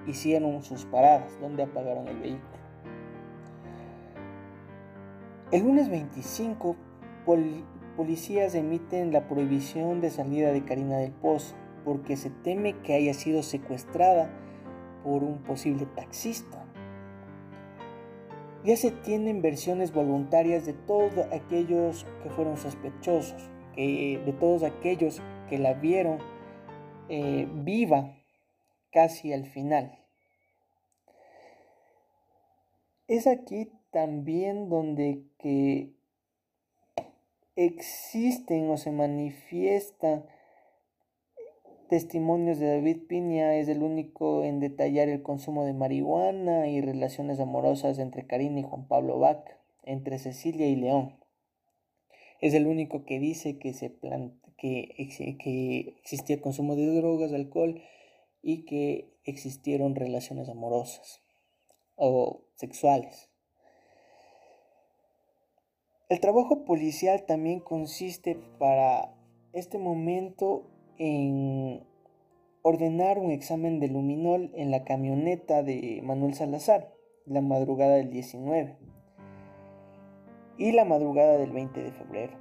hicieron 0.07 0.63
sus 0.63 0.85
paradas, 0.85 1.39
donde 1.39 1.63
apagaron 1.63 2.07
el 2.07 2.19
vehículo. 2.19 2.59
El 5.51 5.63
lunes 5.63 5.89
25, 5.89 6.75
policías 7.95 8.53
emiten 8.55 9.11
la 9.11 9.27
prohibición 9.27 9.99
de 9.99 10.11
salida 10.11 10.51
de 10.51 10.63
Karina 10.63 10.97
del 10.97 11.11
Pozo 11.11 11.55
porque 11.83 12.17
se 12.17 12.29
teme 12.29 12.73
que 12.83 12.93
haya 12.93 13.13
sido 13.13 13.41
secuestrada 13.41 14.29
por 15.03 15.23
un 15.23 15.39
posible 15.39 15.85
taxista. 15.95 16.65
Ya 18.63 18.75
se 18.75 18.91
tienen 18.91 19.41
versiones 19.41 19.93
voluntarias 19.93 20.65
de 20.65 20.73
todos 20.73 21.13
aquellos 21.31 22.05
que 22.21 22.29
fueron 22.29 22.57
sospechosos, 22.57 23.49
de 23.75 24.35
todos 24.39 24.63
aquellos 24.63 25.21
que 25.49 25.57
la 25.57 25.73
vieron 25.73 26.17
eh, 27.07 27.47
viva 27.51 28.18
casi 28.91 29.33
al 29.33 29.45
final. 29.45 29.97
Es 33.07 33.27
aquí 33.27 33.71
también 33.91 34.69
donde 34.69 35.23
que 35.39 35.91
existen 37.55 38.69
o 38.69 38.77
se 38.77 38.91
manifiestan 38.91 40.25
Testimonios 41.89 42.59
de 42.59 42.67
David 42.67 43.07
Piña 43.07 43.55
es 43.55 43.67
el 43.67 43.81
único 43.81 44.43
en 44.43 44.59
detallar 44.59 45.09
el 45.09 45.23
consumo 45.23 45.65
de 45.65 45.73
marihuana 45.73 46.67
y 46.67 46.81
relaciones 46.81 47.39
amorosas 47.39 47.97
entre 47.97 48.27
Karina 48.27 48.59
y 48.59 48.63
Juan 48.63 48.87
Pablo 48.87 49.17
Bach, 49.17 49.43
entre 49.81 50.19
Cecilia 50.19 50.67
y 50.67 50.75
León. 50.75 51.15
Es 52.41 52.53
el 52.53 52.67
único 52.67 53.05
que 53.05 53.19
dice 53.19 53.57
que, 53.57 53.73
se 53.73 53.91
que, 54.55 55.35
que 55.39 55.95
existía 56.03 56.39
consumo 56.39 56.75
de 56.75 56.95
drogas, 56.95 57.33
alcohol 57.33 57.81
y 58.41 58.65
que 58.65 59.13
existieron 59.23 59.95
relaciones 59.95 60.49
amorosas 60.49 61.21
o 61.95 62.41
sexuales. 62.55 63.29
El 66.09 66.19
trabajo 66.19 66.65
policial 66.65 67.25
también 67.27 67.59
consiste 67.59 68.35
para 68.57 69.13
este 69.53 69.77
momento 69.77 70.63
en 70.97 71.83
ordenar 72.61 73.19
un 73.19 73.31
examen 73.31 73.79
de 73.79 73.89
luminol 73.89 74.51
en 74.55 74.71
la 74.71 74.83
camioneta 74.83 75.63
de 75.63 76.01
Manuel 76.03 76.33
Salazar, 76.33 76.93
la 77.25 77.41
madrugada 77.41 77.95
del 77.95 78.09
19 78.09 78.77
y 80.57 80.71
la 80.73 80.83
madrugada 80.83 81.37
del 81.37 81.51
20 81.51 81.81
de 81.81 81.91
febrero. 81.91 82.33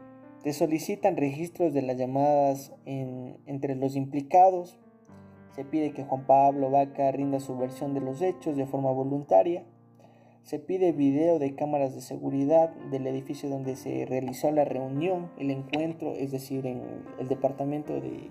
Se 0.42 0.52
solicitan 0.52 1.16
registros 1.16 1.72
de 1.72 1.82
las 1.82 1.96
llamadas 1.96 2.72
entre 2.84 3.74
los 3.74 3.96
implicados. 3.96 4.78
Se 5.58 5.64
pide 5.64 5.90
que 5.90 6.04
Juan 6.04 6.24
Pablo 6.24 6.70
Vaca 6.70 7.10
rinda 7.10 7.40
su 7.40 7.58
versión 7.58 7.92
de 7.92 8.00
los 8.00 8.22
hechos 8.22 8.56
de 8.56 8.64
forma 8.64 8.92
voluntaria. 8.92 9.64
Se 10.44 10.60
pide 10.60 10.92
video 10.92 11.40
de 11.40 11.56
cámaras 11.56 11.96
de 11.96 12.00
seguridad 12.00 12.72
del 12.92 13.08
edificio 13.08 13.50
donde 13.50 13.74
se 13.74 14.06
realizó 14.06 14.52
la 14.52 14.64
reunión, 14.64 15.32
el 15.36 15.50
encuentro, 15.50 16.12
es 16.12 16.30
decir, 16.30 16.64
en 16.64 16.84
el 17.18 17.26
departamento 17.26 18.00
de 18.00 18.30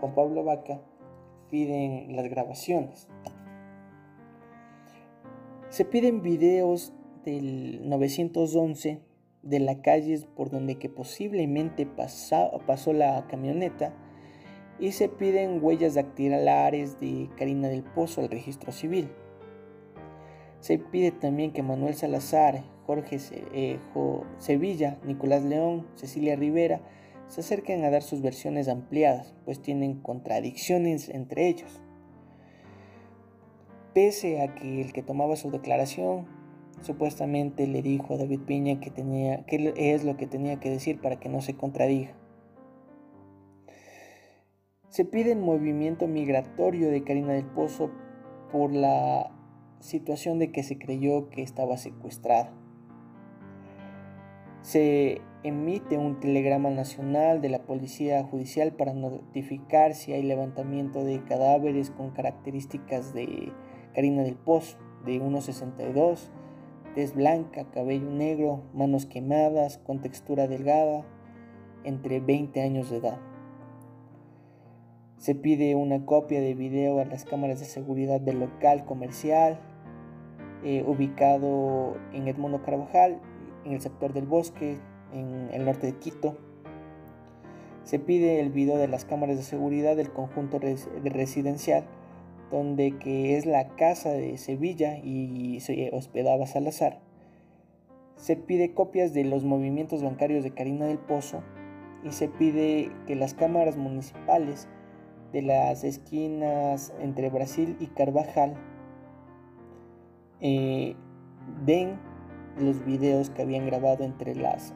Juan 0.00 0.14
Pablo 0.14 0.44
Vaca 0.44 0.82
piden 1.48 2.14
las 2.14 2.28
grabaciones. 2.28 3.08
Se 5.70 5.86
piden 5.86 6.20
videos 6.20 6.92
del 7.24 7.88
911 7.88 9.00
de 9.44 9.60
la 9.60 9.80
calle 9.80 10.26
por 10.36 10.50
donde 10.50 10.76
que 10.76 10.90
posiblemente 10.90 11.86
pasó 11.86 12.92
la 12.92 13.26
camioneta 13.28 13.94
y 14.80 14.92
se 14.92 15.08
piden 15.08 15.62
huellas 15.62 15.94
dactilares 15.94 16.98
de 16.98 17.28
Karina 17.36 17.68
del 17.68 17.82
Pozo 17.82 18.22
al 18.22 18.30
registro 18.30 18.72
civil. 18.72 19.10
Se 20.60 20.78
pide 20.78 21.10
también 21.10 21.52
que 21.52 21.62
Manuel 21.62 21.94
Salazar, 21.94 22.64
Jorge 22.86 23.18
eh, 23.52 23.78
Sevilla, 24.38 24.98
Nicolás 25.04 25.44
León, 25.44 25.86
Cecilia 25.94 26.34
Rivera 26.34 26.80
se 27.28 27.42
acerquen 27.42 27.84
a 27.84 27.90
dar 27.90 28.02
sus 28.02 28.22
versiones 28.22 28.68
ampliadas, 28.68 29.34
pues 29.44 29.62
tienen 29.62 30.00
contradicciones 30.00 31.08
entre 31.08 31.46
ellos. 31.48 31.80
Pese 33.94 34.40
a 34.40 34.54
que 34.54 34.80
el 34.80 34.92
que 34.92 35.02
tomaba 35.02 35.36
su 35.36 35.50
declaración 35.50 36.26
supuestamente 36.80 37.66
le 37.66 37.82
dijo 37.82 38.14
a 38.14 38.16
David 38.16 38.40
Piña 38.40 38.80
que, 38.80 38.90
tenía, 38.90 39.44
que 39.46 39.72
es 39.76 40.04
lo 40.04 40.16
que 40.16 40.26
tenía 40.26 40.58
que 40.58 40.70
decir 40.70 41.00
para 41.00 41.20
que 41.20 41.28
no 41.28 41.40
se 41.40 41.54
contradiga. 41.54 42.19
Se 44.90 45.04
pide 45.04 45.30
el 45.30 45.38
movimiento 45.38 46.08
migratorio 46.08 46.90
de 46.90 47.04
Karina 47.04 47.34
del 47.34 47.46
Pozo 47.46 47.92
por 48.50 48.72
la 48.72 49.30
situación 49.78 50.40
de 50.40 50.50
que 50.50 50.64
se 50.64 50.78
creyó 50.78 51.30
que 51.30 51.42
estaba 51.42 51.76
secuestrada. 51.76 52.52
Se 54.62 55.20
emite 55.44 55.96
un 55.96 56.18
telegrama 56.18 56.70
nacional 56.70 57.40
de 57.40 57.50
la 57.50 57.62
Policía 57.62 58.24
Judicial 58.24 58.72
para 58.72 58.92
notificar 58.92 59.94
si 59.94 60.12
hay 60.12 60.24
levantamiento 60.24 61.04
de 61.04 61.22
cadáveres 61.22 61.92
con 61.92 62.10
características 62.10 63.14
de 63.14 63.52
Karina 63.94 64.24
del 64.24 64.34
Pozo, 64.34 64.76
de 65.06 65.22
1,62, 65.22 66.30
tez 66.96 67.14
blanca, 67.14 67.70
cabello 67.70 68.10
negro, 68.10 68.64
manos 68.74 69.06
quemadas, 69.06 69.78
con 69.78 70.00
textura 70.00 70.48
delgada, 70.48 71.06
entre 71.84 72.18
20 72.18 72.60
años 72.60 72.90
de 72.90 72.96
edad. 72.96 73.29
Se 75.20 75.34
pide 75.34 75.74
una 75.74 76.06
copia 76.06 76.40
de 76.40 76.54
video 76.54 76.98
a 76.98 77.04
las 77.04 77.26
cámaras 77.26 77.60
de 77.60 77.66
seguridad 77.66 78.22
del 78.22 78.40
local 78.40 78.86
comercial 78.86 79.60
eh, 80.64 80.82
ubicado 80.86 81.98
en 82.14 82.26
Edmundo 82.26 82.62
Carvajal, 82.62 83.20
en 83.66 83.72
el 83.72 83.82
sector 83.82 84.14
del 84.14 84.24
bosque, 84.24 84.78
en 85.12 85.50
el 85.52 85.66
norte 85.66 85.88
de 85.88 85.98
Quito. 85.98 86.38
Se 87.84 87.98
pide 87.98 88.40
el 88.40 88.48
video 88.48 88.78
de 88.78 88.88
las 88.88 89.04
cámaras 89.04 89.36
de 89.36 89.42
seguridad 89.42 89.94
del 89.94 90.10
conjunto 90.10 90.58
residencial, 90.58 91.84
donde 92.50 92.96
que 92.96 93.36
es 93.36 93.44
la 93.44 93.68
casa 93.76 94.12
de 94.12 94.38
Sevilla 94.38 94.96
y 94.96 95.60
se 95.60 95.90
hospedaba 95.92 96.46
Salazar. 96.46 96.98
Se 98.16 98.36
pide 98.36 98.72
copias 98.72 99.12
de 99.12 99.24
los 99.24 99.44
movimientos 99.44 100.02
bancarios 100.02 100.44
de 100.44 100.52
Karina 100.52 100.86
del 100.86 100.98
Pozo 100.98 101.42
y 102.04 102.12
se 102.12 102.28
pide 102.28 102.90
que 103.06 103.16
las 103.16 103.34
cámaras 103.34 103.76
municipales 103.76 104.66
de 105.32 105.42
las 105.42 105.84
esquinas 105.84 106.92
entre 107.00 107.30
Brasil 107.30 107.76
y 107.80 107.86
Carvajal 107.86 108.54
eh, 110.40 110.96
den 111.64 111.98
los 112.58 112.84
videos 112.84 113.30
que 113.30 113.42
habían 113.42 113.66
grabado 113.66 114.04
entre 114.04 114.34
las 114.34 114.74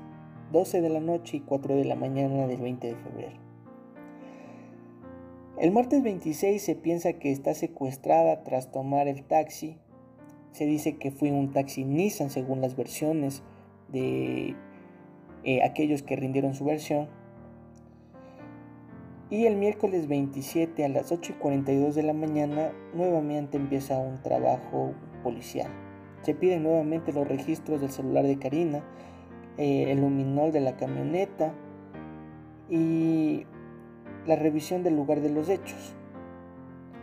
12 0.53 0.81
de 0.81 0.89
la 0.91 1.01
noche 1.01 1.39
y 1.39 1.41
4 1.41 1.75
de 1.75 1.85
la 1.85 1.97
mañana 1.97 2.47
del 2.47 2.61
20 2.61 2.87
de 2.87 2.97
febrero. 2.97 3.45
El 5.59 5.71
martes 5.71 6.03
26 6.03 6.63
se 6.63 6.75
piensa 6.75 7.15
que 7.15 7.31
está 7.31 7.55
secuestrada 7.55 8.43
tras 8.43 8.71
tomar 8.71 9.09
el 9.09 9.25
taxi. 9.25 9.79
Se 10.51 10.67
dice 10.67 10.97
que 10.97 11.11
fue 11.11 11.31
un 11.31 11.53
taxi 11.53 11.85
Nissan 11.85 12.31
según 12.31 12.61
las 12.61 12.77
versiones 12.77 13.43
de 13.89 14.57
eh, 15.45 15.63
aquellos 15.63 16.03
que 16.03 16.17
rindieron 16.17 16.55
su 16.55 16.65
versión. 16.65 17.09
Y 19.31 19.47
el 19.47 19.57
miércoles 19.57 20.07
27 20.07 20.85
a 20.85 20.89
las 20.89 21.11
8 21.11 21.33
y 21.33 21.35
42 21.37 21.95
de 21.95 22.03
la 22.03 22.13
mañana 22.13 22.73
nuevamente 22.95 23.57
empieza 23.57 23.99
un 23.99 24.21
trabajo 24.23 24.93
policial. 25.23 25.71
Se 26.23 26.35
piden 26.35 26.63
nuevamente 26.63 27.13
los 27.13 27.27
registros 27.27 27.81
del 27.81 27.91
celular 27.91 28.25
de 28.25 28.39
Karina 28.39 28.83
eh, 29.57 29.93
el 29.93 30.01
luminol 30.01 30.51
de 30.51 30.61
la 30.61 30.77
camioneta 30.77 31.53
y 32.69 33.47
la 34.27 34.35
revisión 34.35 34.83
del 34.83 34.97
lugar 34.97 35.21
de 35.21 35.31
los 35.31 35.49
hechos. 35.49 35.95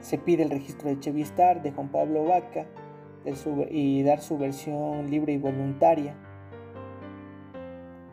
Se 0.01 0.17
pide 0.17 0.43
el 0.43 0.49
registro 0.49 0.89
de 0.89 0.99
Chevistar 0.99 1.61
de 1.61 1.71
Juan 1.71 1.89
Pablo 1.89 2.25
Vaca 2.25 2.65
y 3.69 4.03
dar 4.03 4.19
su 4.19 4.37
versión 4.37 5.09
libre 5.09 5.31
y 5.33 5.37
voluntaria. 5.37 6.15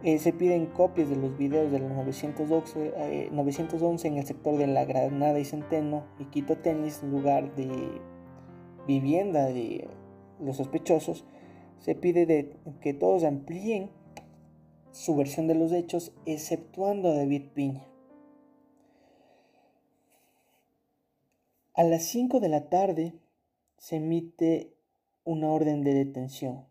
Eh, 0.05 0.21
se 0.21 0.33
piden 0.33 0.67
copias 0.67 1.09
de 1.09 1.17
los 1.17 1.37
videos 1.37 1.73
de 1.73 1.81
los 1.81 1.91
911, 1.91 3.31
911 3.33 4.09
en 4.09 4.17
el 4.17 4.25
sector 4.25 4.57
de 4.57 4.69
la 4.69 4.85
Granada 4.85 5.41
y 5.41 5.45
Centeno 5.45 6.05
y 6.21 6.27
Quito 6.27 6.57
Tenis, 6.59 7.03
lugar 7.03 7.53
de 7.57 8.01
vivienda 8.87 9.47
de 9.47 9.89
los 10.41 10.57
sospechosos. 10.57 11.25
Se 11.81 11.97
pide 11.97 12.27
de 12.27 12.57
que 12.81 12.95
todos 12.95 13.25
amplíen 13.25 13.91
su 14.93 15.17
versión 15.17 15.49
de 15.49 15.57
los 15.57 15.73
hechos, 15.73 16.13
exceptuando 16.27 17.11
a 17.11 17.15
David 17.15 17.51
Piña. 17.55 17.85
A 21.75 21.83
las 21.83 22.05
5 22.05 22.39
de 22.39 22.49
la 22.49 22.69
tarde 22.69 23.15
se 23.79 23.97
emite 23.97 24.75
una 25.25 25.49
orden 25.51 25.83
de 25.83 25.95
detención. 25.95 26.67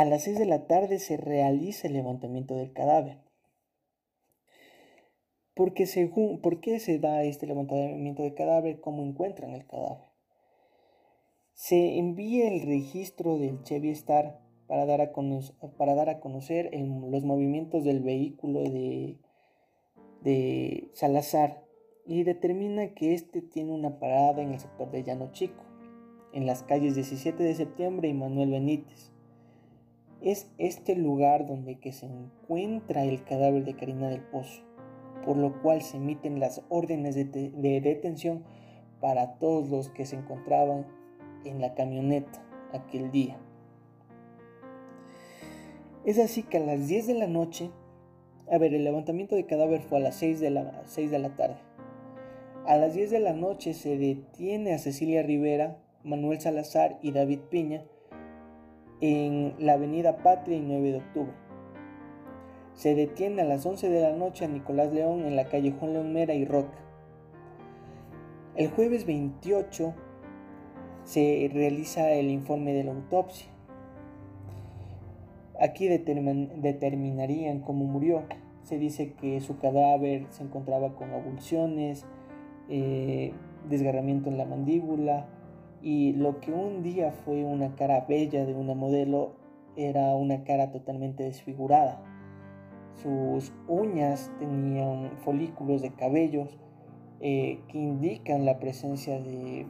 A 0.00 0.06
las 0.06 0.22
6 0.22 0.38
de 0.38 0.46
la 0.46 0.66
tarde 0.66 0.98
se 0.98 1.18
realiza 1.18 1.86
el 1.86 1.92
levantamiento 1.92 2.56
del 2.56 2.72
cadáver. 2.72 3.18
Porque 5.52 5.84
según, 5.84 6.40
¿Por 6.40 6.60
qué 6.60 6.80
se 6.80 6.98
da 6.98 7.22
este 7.22 7.46
levantamiento 7.46 8.22
del 8.22 8.32
cadáver? 8.32 8.80
¿Cómo 8.80 9.02
encuentran 9.02 9.50
el 9.50 9.66
cadáver? 9.66 10.06
Se 11.52 11.98
envía 11.98 12.48
el 12.48 12.62
registro 12.62 13.36
del 13.36 13.62
Chevy 13.62 13.90
Star 13.90 14.40
para 14.68 14.86
dar 14.86 15.02
a, 15.02 15.12
conocer, 15.12 15.54
para 15.76 15.94
dar 15.94 16.08
a 16.08 16.20
conocer 16.20 16.70
los 16.72 17.22
movimientos 17.22 17.84
del 17.84 18.00
vehículo 18.00 18.60
de, 18.62 19.18
de 20.22 20.88
Salazar 20.94 21.62
y 22.06 22.22
determina 22.22 22.94
que 22.94 23.12
este 23.12 23.42
tiene 23.42 23.72
una 23.72 23.98
parada 23.98 24.40
en 24.40 24.52
el 24.52 24.60
sector 24.60 24.90
de 24.90 25.04
Llano 25.04 25.30
Chico, 25.32 25.62
en 26.32 26.46
las 26.46 26.62
calles 26.62 26.94
17 26.94 27.42
de 27.42 27.54
septiembre 27.54 28.08
y 28.08 28.14
Manuel 28.14 28.52
Benítez. 28.52 29.10
Es 30.22 30.50
este 30.58 30.96
lugar 30.96 31.46
donde 31.46 31.78
que 31.78 31.92
se 31.92 32.04
encuentra 32.04 33.04
el 33.04 33.24
cadáver 33.24 33.64
de 33.64 33.74
Karina 33.74 34.08
del 34.10 34.20
Pozo, 34.20 34.62
por 35.24 35.38
lo 35.38 35.62
cual 35.62 35.80
se 35.80 35.96
emiten 35.96 36.40
las 36.40 36.62
órdenes 36.68 37.14
de, 37.14 37.24
de 37.24 37.80
detención 37.80 38.44
para 39.00 39.38
todos 39.38 39.70
los 39.70 39.88
que 39.88 40.04
se 40.04 40.16
encontraban 40.16 40.86
en 41.44 41.62
la 41.62 41.74
camioneta 41.74 42.44
aquel 42.72 43.10
día. 43.10 43.38
Es 46.04 46.18
así 46.18 46.42
que 46.42 46.58
a 46.58 46.60
las 46.60 46.86
10 46.86 47.06
de 47.06 47.14
la 47.14 47.26
noche, 47.26 47.70
a 48.50 48.58
ver, 48.58 48.74
el 48.74 48.84
levantamiento 48.84 49.36
de 49.36 49.46
cadáver 49.46 49.80
fue 49.80 49.98
a 49.98 50.02
las 50.02 50.16
6 50.16 50.40
de 50.40 50.50
la, 50.50 50.82
6 50.84 51.10
de 51.10 51.18
la 51.18 51.34
tarde. 51.34 51.56
A 52.66 52.76
las 52.76 52.92
10 52.92 53.10
de 53.10 53.20
la 53.20 53.32
noche 53.32 53.72
se 53.72 53.96
detiene 53.96 54.74
a 54.74 54.78
Cecilia 54.78 55.22
Rivera, 55.22 55.78
Manuel 56.04 56.40
Salazar 56.40 56.98
y 57.00 57.12
David 57.12 57.40
Piña 57.50 57.84
en 59.00 59.54
la 59.58 59.74
avenida 59.74 60.18
Patria 60.18 60.56
y 60.56 60.62
9 60.62 60.92
de 60.92 60.98
octubre. 60.98 61.32
Se 62.74 62.94
detiene 62.94 63.42
a 63.42 63.44
las 63.44 63.64
11 63.66 63.88
de 63.88 64.00
la 64.00 64.16
noche 64.16 64.44
a 64.44 64.48
Nicolás 64.48 64.92
León 64.92 65.24
en 65.24 65.36
la 65.36 65.46
calle 65.46 65.74
Juan 65.78 65.92
León 65.92 66.12
Mera 66.12 66.34
y 66.34 66.44
Roca. 66.44 66.78
El 68.56 68.70
jueves 68.70 69.06
28 69.06 69.94
se 71.04 71.50
realiza 71.52 72.10
el 72.10 72.30
informe 72.30 72.72
de 72.72 72.84
la 72.84 72.92
autopsia 72.92 73.50
Aquí 75.60 75.88
determinarían 75.88 77.60
cómo 77.60 77.84
murió. 77.84 78.22
Se 78.62 78.78
dice 78.78 79.12
que 79.12 79.40
su 79.40 79.58
cadáver 79.58 80.26
se 80.30 80.42
encontraba 80.42 80.94
con 80.94 81.12
avulsiones, 81.12 82.06
eh, 82.70 83.34
desgarramiento 83.68 84.30
en 84.30 84.38
la 84.38 84.46
mandíbula 84.46 85.26
y 85.82 86.12
lo 86.12 86.40
que 86.40 86.52
un 86.52 86.82
día 86.82 87.12
fue 87.12 87.44
una 87.44 87.74
cara 87.74 88.04
bella 88.08 88.44
de 88.44 88.54
una 88.54 88.74
modelo 88.74 89.32
era 89.76 90.14
una 90.14 90.44
cara 90.44 90.70
totalmente 90.70 91.22
desfigurada. 91.22 92.02
Sus 93.02 93.52
uñas 93.66 94.30
tenían 94.38 95.12
folículos 95.24 95.80
de 95.80 95.92
cabellos 95.92 96.58
eh, 97.20 97.60
que 97.68 97.78
indican 97.78 98.44
la 98.44 98.58
presencia 98.58 99.20
de 99.20 99.66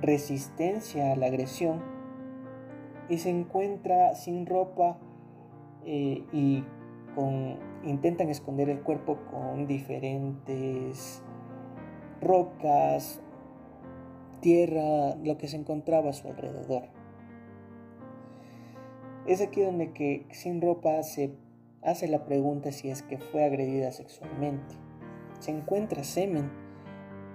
resistencia 0.00 1.12
a 1.12 1.16
la 1.16 1.26
agresión 1.26 1.82
y 3.10 3.18
se 3.18 3.28
encuentra 3.28 4.14
sin 4.14 4.46
ropa 4.46 4.98
eh, 5.84 6.24
y 6.32 6.64
con, 7.14 7.58
intentan 7.84 8.28
esconder 8.28 8.70
el 8.70 8.80
cuerpo 8.80 9.18
con 9.30 9.66
diferentes 9.66 11.22
rocas, 12.20 13.20
tierra, 14.40 15.16
lo 15.22 15.38
que 15.38 15.48
se 15.48 15.56
encontraba 15.56 16.10
a 16.10 16.12
su 16.12 16.28
alrededor. 16.28 16.84
Es 19.26 19.40
aquí 19.40 19.60
donde 19.60 19.92
que 19.92 20.26
sin 20.32 20.60
ropa 20.60 21.02
se 21.02 21.34
hace 21.82 22.08
la 22.08 22.24
pregunta 22.24 22.72
si 22.72 22.90
es 22.90 23.02
que 23.02 23.18
fue 23.18 23.44
agredida 23.44 23.92
sexualmente. 23.92 24.74
Se 25.38 25.50
encuentra 25.50 26.04
semen, 26.04 26.50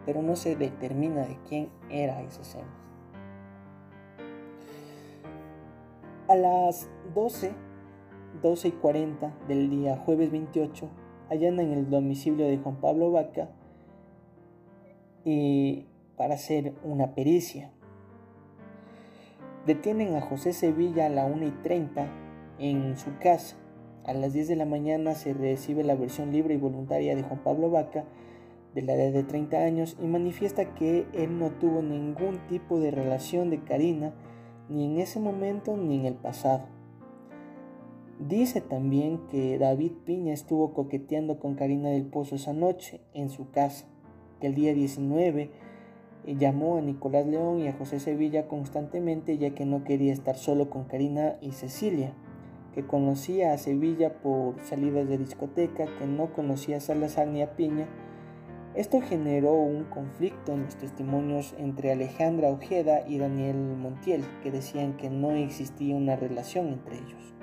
pero 0.06 0.22
no 0.22 0.36
se 0.36 0.56
determina 0.56 1.26
de 1.26 1.38
quién 1.48 1.70
era 1.90 2.22
ese 2.22 2.44
semen. 2.44 2.86
A 6.28 6.36
las 6.36 6.90
12, 7.14 7.54
12 8.42 8.68
y 8.68 8.72
40 8.72 9.34
del 9.48 9.70
día 9.70 9.98
jueves 9.98 10.32
28, 10.32 10.90
allá 11.30 11.48
en 11.48 11.60
el 11.60 11.90
domicilio 11.90 12.48
de 12.48 12.58
Juan 12.58 12.76
Pablo 12.82 13.12
Vaca 13.12 13.50
y 15.24 15.86
para 16.18 16.36
hacer 16.36 16.74
una 16.84 17.16
pericia. 17.16 17.72
Detienen 19.66 20.16
a 20.16 20.22
José 20.22 20.54
Sevilla 20.54 21.08
a 21.08 21.10
la 21.10 21.26
1 21.26 21.48
y 21.48 21.52
30 21.64 22.08
en 22.60 22.98
su 22.98 23.18
casa 23.20 23.58
a 24.06 24.14
las 24.14 24.34
10 24.34 24.50
de 24.50 24.56
la 24.56 24.66
mañana 24.66 25.16
se 25.16 25.34
recibe 25.34 25.84
la 25.84 25.96
versión 25.96 26.32
libre 26.32 26.54
y 26.54 26.58
voluntaria 26.58 27.16
de 27.16 27.24
Juan 27.24 27.42
Pablo 27.44 27.72
Vaca, 27.72 28.06
de 28.76 28.84
la 28.84 28.94
edad 28.94 29.12
de 29.12 29.24
30 29.24 29.58
años, 29.58 29.98
y 30.00 30.06
manifiesta 30.06 30.76
que 30.76 31.08
él 31.14 31.40
no 31.40 31.50
tuvo 31.50 31.82
ningún 31.82 32.38
tipo 32.48 32.80
de 32.80 32.92
relación 32.92 33.50
de 33.50 33.64
Karina, 33.64 34.14
ni 34.70 34.86
en 34.86 35.00
ese 35.00 35.20
momento 35.20 35.76
ni 35.76 35.96
en 35.96 36.06
el 36.06 36.14
pasado. 36.14 36.68
Dice 38.20 38.62
también 38.62 39.26
que 39.28 39.58
David 39.58 39.94
Piña 40.06 40.34
estuvo 40.34 40.74
coqueteando 40.74 41.40
con 41.40 41.56
Karina 41.56 41.90
del 41.90 42.06
Pozo 42.06 42.36
esa 42.36 42.54
noche 42.54 43.02
en 43.16 43.30
su 43.30 43.50
casa, 43.50 43.88
que 44.40 44.46
el 44.46 44.54
día 44.54 44.76
19 44.76 45.42
eh, 45.42 45.50
llamó 46.26 46.78
a 46.78 46.82
Nicolás 46.82 47.28
León 47.28 47.60
y 47.60 47.68
a 47.68 47.74
José 47.74 48.00
Sevilla 48.00 48.48
constantemente 48.48 49.38
ya 49.38 49.52
que 49.52 49.66
no 49.66 49.84
quería 49.84 50.12
estar 50.12 50.36
solo 50.36 50.70
con 50.70 50.86
Karina 50.86 51.36
y 51.42 51.52
Cecilia 51.52 52.14
que 52.76 52.86
conocía 52.86 53.54
a 53.54 53.58
Sevilla 53.58 54.20
por 54.22 54.60
salidas 54.60 55.08
de 55.08 55.18
discoteca, 55.18 55.86
que 55.98 56.06
no 56.06 56.34
conocía 56.34 56.78
a 56.78 56.82
Salazar 56.82 57.26
ni 57.26 57.42
a 57.42 57.56
Piña, 57.56 57.88
esto 58.76 59.00
generó 59.00 59.54
un 59.54 59.86
conflicto 59.86 60.52
en 60.52 60.64
los 60.64 60.76
testimonios 60.76 61.56
entre 61.58 61.94
Alejandra 61.94 62.50
Ojeda 62.50 63.08
y 63.08 63.18
Daniel 63.18 63.56
Montiel, 63.56 64.26
que 64.44 64.52
decían 64.52 64.98
que 64.98 65.10
no 65.10 65.32
existía 65.32 65.96
una 65.96 66.18
relación 66.18 66.68
entre 66.68 66.98
ellos. 66.98 67.34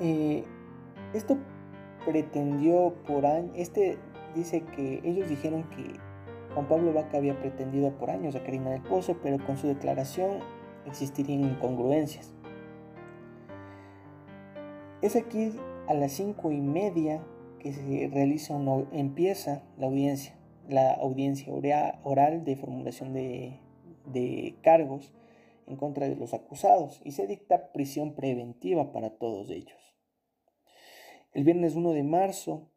Eh, 0.00 0.44
esto 1.14 1.38
pretendió 2.04 2.92
por 3.06 3.24
años, 3.24 3.52
este 3.56 3.96
dice 4.34 4.62
que 4.76 5.00
ellos 5.04 5.28
dijeron 5.28 5.64
que 5.70 5.98
Juan 6.54 6.68
Pablo 6.68 6.92
Vaca 6.92 7.18
había 7.18 7.38
pretendido 7.38 7.96
por 7.98 8.10
años 8.10 8.34
a 8.36 8.42
Karina 8.42 8.70
del 8.70 8.82
Pozo, 8.82 9.18
pero 9.22 9.44
con 9.44 9.56
su 9.56 9.66
declaración 9.66 10.40
existirían 10.86 11.44
incongruencias. 11.44 12.34
Es 15.00 15.16
aquí 15.16 15.52
a 15.88 15.94
las 15.94 16.12
cinco 16.12 16.52
y 16.52 16.60
media 16.60 17.22
que 17.58 17.72
se 17.72 18.10
realiza 18.12 18.54
una, 18.54 18.86
empieza 18.92 19.62
la 19.78 19.86
audiencia, 19.86 20.36
la 20.68 20.92
audiencia 20.94 21.52
oral 21.52 22.44
de 22.44 22.56
formulación 22.56 23.12
de, 23.12 23.60
de 24.06 24.56
cargos 24.62 25.12
en 25.66 25.76
contra 25.76 26.08
de 26.08 26.16
los 26.16 26.34
acusados 26.34 27.00
y 27.04 27.12
se 27.12 27.26
dicta 27.26 27.72
prisión 27.72 28.14
preventiva 28.14 28.92
para 28.92 29.10
todos 29.10 29.50
ellos. 29.50 29.96
El 31.32 31.44
viernes 31.44 31.74
1 31.76 31.92
de 31.92 32.02
marzo 32.02 32.68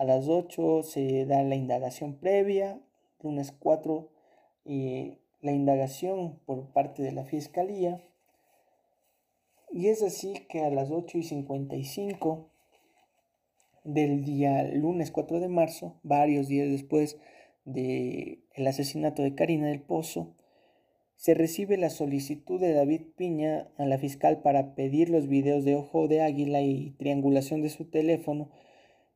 a 0.00 0.04
las 0.04 0.28
8 0.28 0.82
se 0.82 1.26
da 1.26 1.42
la 1.42 1.56
indagación 1.56 2.14
previa, 2.14 2.80
lunes 3.22 3.52
4 3.52 4.08
y 4.64 5.18
la 5.42 5.52
indagación 5.52 6.40
por 6.46 6.72
parte 6.72 7.02
de 7.02 7.12
la 7.12 7.24
Fiscalía. 7.24 8.02
Y 9.70 9.88
es 9.88 10.02
así 10.02 10.32
que 10.48 10.64
a 10.64 10.70
las 10.70 10.90
8 10.90 11.18
y 11.18 11.22
55 11.22 12.48
del 13.84 14.24
día 14.24 14.62
lunes 14.72 15.10
4 15.10 15.38
de 15.38 15.48
marzo, 15.48 16.00
varios 16.02 16.48
días 16.48 16.70
después 16.70 17.18
del 17.66 18.42
el 18.54 18.66
asesinato 18.66 19.20
de 19.20 19.34
Karina 19.34 19.66
del 19.66 19.82
Pozo, 19.82 20.34
se 21.16 21.34
recibe 21.34 21.76
la 21.76 21.90
solicitud 21.90 22.58
de 22.58 22.72
David 22.72 23.02
Piña 23.18 23.68
a 23.76 23.84
la 23.84 23.98
fiscal 23.98 24.40
para 24.40 24.74
pedir 24.74 25.10
los 25.10 25.28
videos 25.28 25.66
de 25.66 25.74
ojo 25.74 26.08
de 26.08 26.22
águila 26.22 26.62
y 26.62 26.92
triangulación 26.92 27.60
de 27.60 27.68
su 27.68 27.84
teléfono 27.84 28.48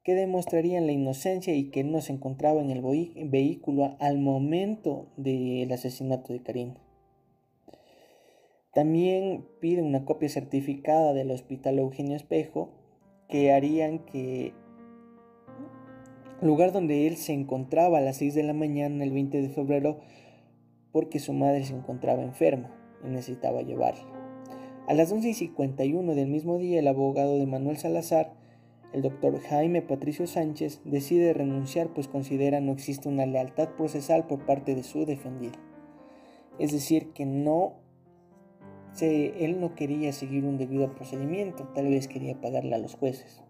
que 0.04 0.14
demostrarían 0.14 0.86
la 0.86 0.92
inocencia 0.92 1.54
y 1.54 1.70
que 1.70 1.82
no 1.82 2.02
se 2.02 2.12
encontraba 2.12 2.60
en 2.60 2.70
el 2.70 2.82
vehículo 2.82 3.96
al 4.00 4.18
momento 4.18 5.08
del 5.16 5.72
asesinato 5.72 6.34
de 6.34 6.42
Karim. 6.42 6.74
También 8.74 9.46
pide 9.60 9.82
una 9.82 10.04
copia 10.04 10.28
certificada 10.28 11.14
del 11.14 11.30
Hospital 11.30 11.78
Eugenio 11.78 12.16
Espejo 12.16 12.70
que 13.28 13.52
harían 13.52 14.00
que 14.00 14.52
lugar 16.42 16.72
donde 16.72 17.06
él 17.06 17.16
se 17.16 17.32
encontraba 17.32 17.98
a 17.98 18.02
las 18.02 18.18
6 18.18 18.34
de 18.34 18.42
la 18.42 18.52
mañana 18.52 19.04
el 19.04 19.12
20 19.12 19.40
de 19.40 19.48
febrero 19.48 20.00
porque 20.92 21.18
su 21.18 21.32
madre 21.32 21.64
se 21.64 21.74
encontraba 21.74 22.22
enferma 22.22 22.76
y 23.02 23.08
necesitaba 23.08 23.62
llevarla. 23.62 24.04
A 24.86 24.92
las 24.92 25.10
11 25.10 25.30
y 25.30 25.34
51 25.34 26.14
del 26.14 26.28
mismo 26.28 26.58
día 26.58 26.80
el 26.80 26.88
abogado 26.88 27.38
de 27.38 27.46
Manuel 27.46 27.78
Salazar 27.78 28.43
el 28.94 29.02
doctor 29.02 29.40
Jaime 29.40 29.82
Patricio 29.82 30.28
Sánchez 30.28 30.80
decide 30.84 31.34
renunciar 31.34 31.88
pues 31.88 32.06
considera 32.06 32.60
no 32.60 32.70
existe 32.70 33.08
una 33.08 33.26
lealtad 33.26 33.70
procesal 33.70 34.28
por 34.28 34.46
parte 34.46 34.76
de 34.76 34.84
su 34.84 35.04
defendido. 35.04 35.58
Es 36.60 36.70
decir, 36.70 37.08
que 37.08 37.26
no 37.26 37.74
se, 38.92 39.44
él 39.44 39.60
no 39.60 39.74
quería 39.74 40.12
seguir 40.12 40.44
un 40.44 40.58
debido 40.58 40.94
procedimiento, 40.94 41.64
tal 41.74 41.88
vez 41.88 42.06
quería 42.06 42.40
pagarle 42.40 42.76
a 42.76 42.78
los 42.78 42.94
jueces. 42.94 43.42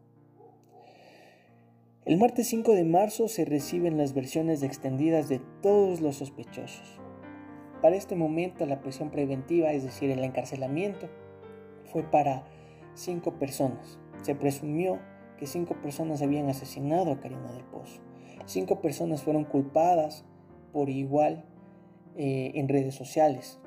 El 2.06 2.16
martes 2.16 2.48
5 2.48 2.72
de 2.72 2.84
marzo 2.84 3.28
se 3.28 3.44
reciben 3.44 3.98
las 3.98 4.14
versiones 4.14 4.62
extendidas 4.62 5.28
de 5.28 5.42
todos 5.60 6.00
los 6.00 6.16
sospechosos. 6.16 6.98
Para 7.82 7.96
este 7.96 8.16
momento 8.16 8.64
la 8.64 8.80
prisión 8.80 9.10
preventiva, 9.10 9.72
es 9.72 9.82
decir, 9.82 10.10
el 10.10 10.24
encarcelamiento, 10.24 11.10
fue 11.92 12.02
para 12.02 12.46
cinco 12.94 13.38
personas. 13.38 13.98
Se 14.22 14.34
presumió 14.34 15.00
que 15.38 15.46
cinco 15.46 15.74
personas 15.74 16.22
habían 16.22 16.48
asesinado 16.48 17.12
a 17.12 17.20
Karina 17.20 17.52
del 17.52 17.64
Pozo. 17.64 18.00
Cinco 18.46 18.80
personas 18.80 19.22
fueron 19.22 19.44
culpadas 19.44 20.24
por 20.72 20.90
igual 20.90 21.44
eh, 22.16 22.52
en 22.54 22.68
redes 22.68 22.94
sociales. 22.94 23.58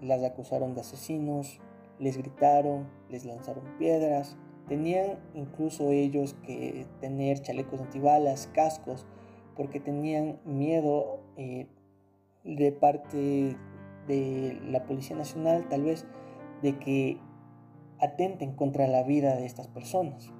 Las 0.00 0.22
acusaron 0.22 0.74
de 0.74 0.80
asesinos, 0.80 1.60
les 1.98 2.16
gritaron, 2.16 2.88
les 3.10 3.24
lanzaron 3.24 3.64
piedras. 3.78 4.36
Tenían 4.68 5.18
incluso 5.34 5.90
ellos 5.90 6.34
que 6.44 6.86
tener 7.00 7.40
chalecos 7.40 7.80
antibalas, 7.80 8.48
cascos, 8.54 9.06
porque 9.56 9.80
tenían 9.80 10.40
miedo 10.44 11.20
eh, 11.36 11.66
de 12.44 12.72
parte 12.72 13.56
de 14.08 14.60
la 14.66 14.84
Policía 14.84 15.16
Nacional, 15.16 15.68
tal 15.68 15.82
vez, 15.82 16.06
de 16.62 16.78
que 16.78 17.18
atenten 18.00 18.54
contra 18.54 18.86
la 18.88 19.02
vida 19.02 19.36
de 19.36 19.46
estas 19.46 19.68
personas. 19.68 20.32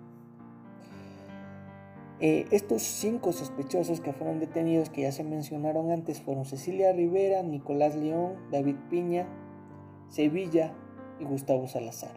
Eh, 2.24 2.46
estos 2.52 2.82
cinco 2.82 3.32
sospechosos 3.32 4.00
que 4.00 4.12
fueron 4.12 4.38
detenidos, 4.38 4.90
que 4.90 5.02
ya 5.02 5.10
se 5.10 5.24
mencionaron 5.24 5.90
antes, 5.90 6.20
fueron 6.20 6.44
Cecilia 6.44 6.92
Rivera, 6.92 7.42
Nicolás 7.42 7.96
León, 7.96 8.36
David 8.52 8.76
Piña, 8.88 9.26
Sevilla 10.08 10.72
y 11.18 11.24
Gustavo 11.24 11.66
Salazar. 11.66 12.12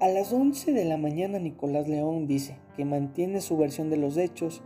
A 0.00 0.08
las 0.08 0.32
11 0.32 0.72
de 0.72 0.84
la 0.84 0.96
mañana 0.96 1.38
Nicolás 1.38 1.86
León 1.86 2.26
dice 2.26 2.58
que 2.76 2.84
mantiene 2.84 3.40
su 3.40 3.56
versión 3.56 3.88
de 3.88 3.98
los 3.98 4.16
hechos 4.16 4.64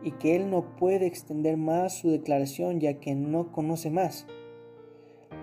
y 0.00 0.12
que 0.12 0.36
él 0.36 0.50
no 0.50 0.76
puede 0.76 1.06
extender 1.06 1.56
más 1.56 1.94
su 1.94 2.08
declaración 2.08 2.78
ya 2.78 3.00
que 3.00 3.16
no 3.16 3.50
conoce 3.50 3.90
más. 3.90 4.28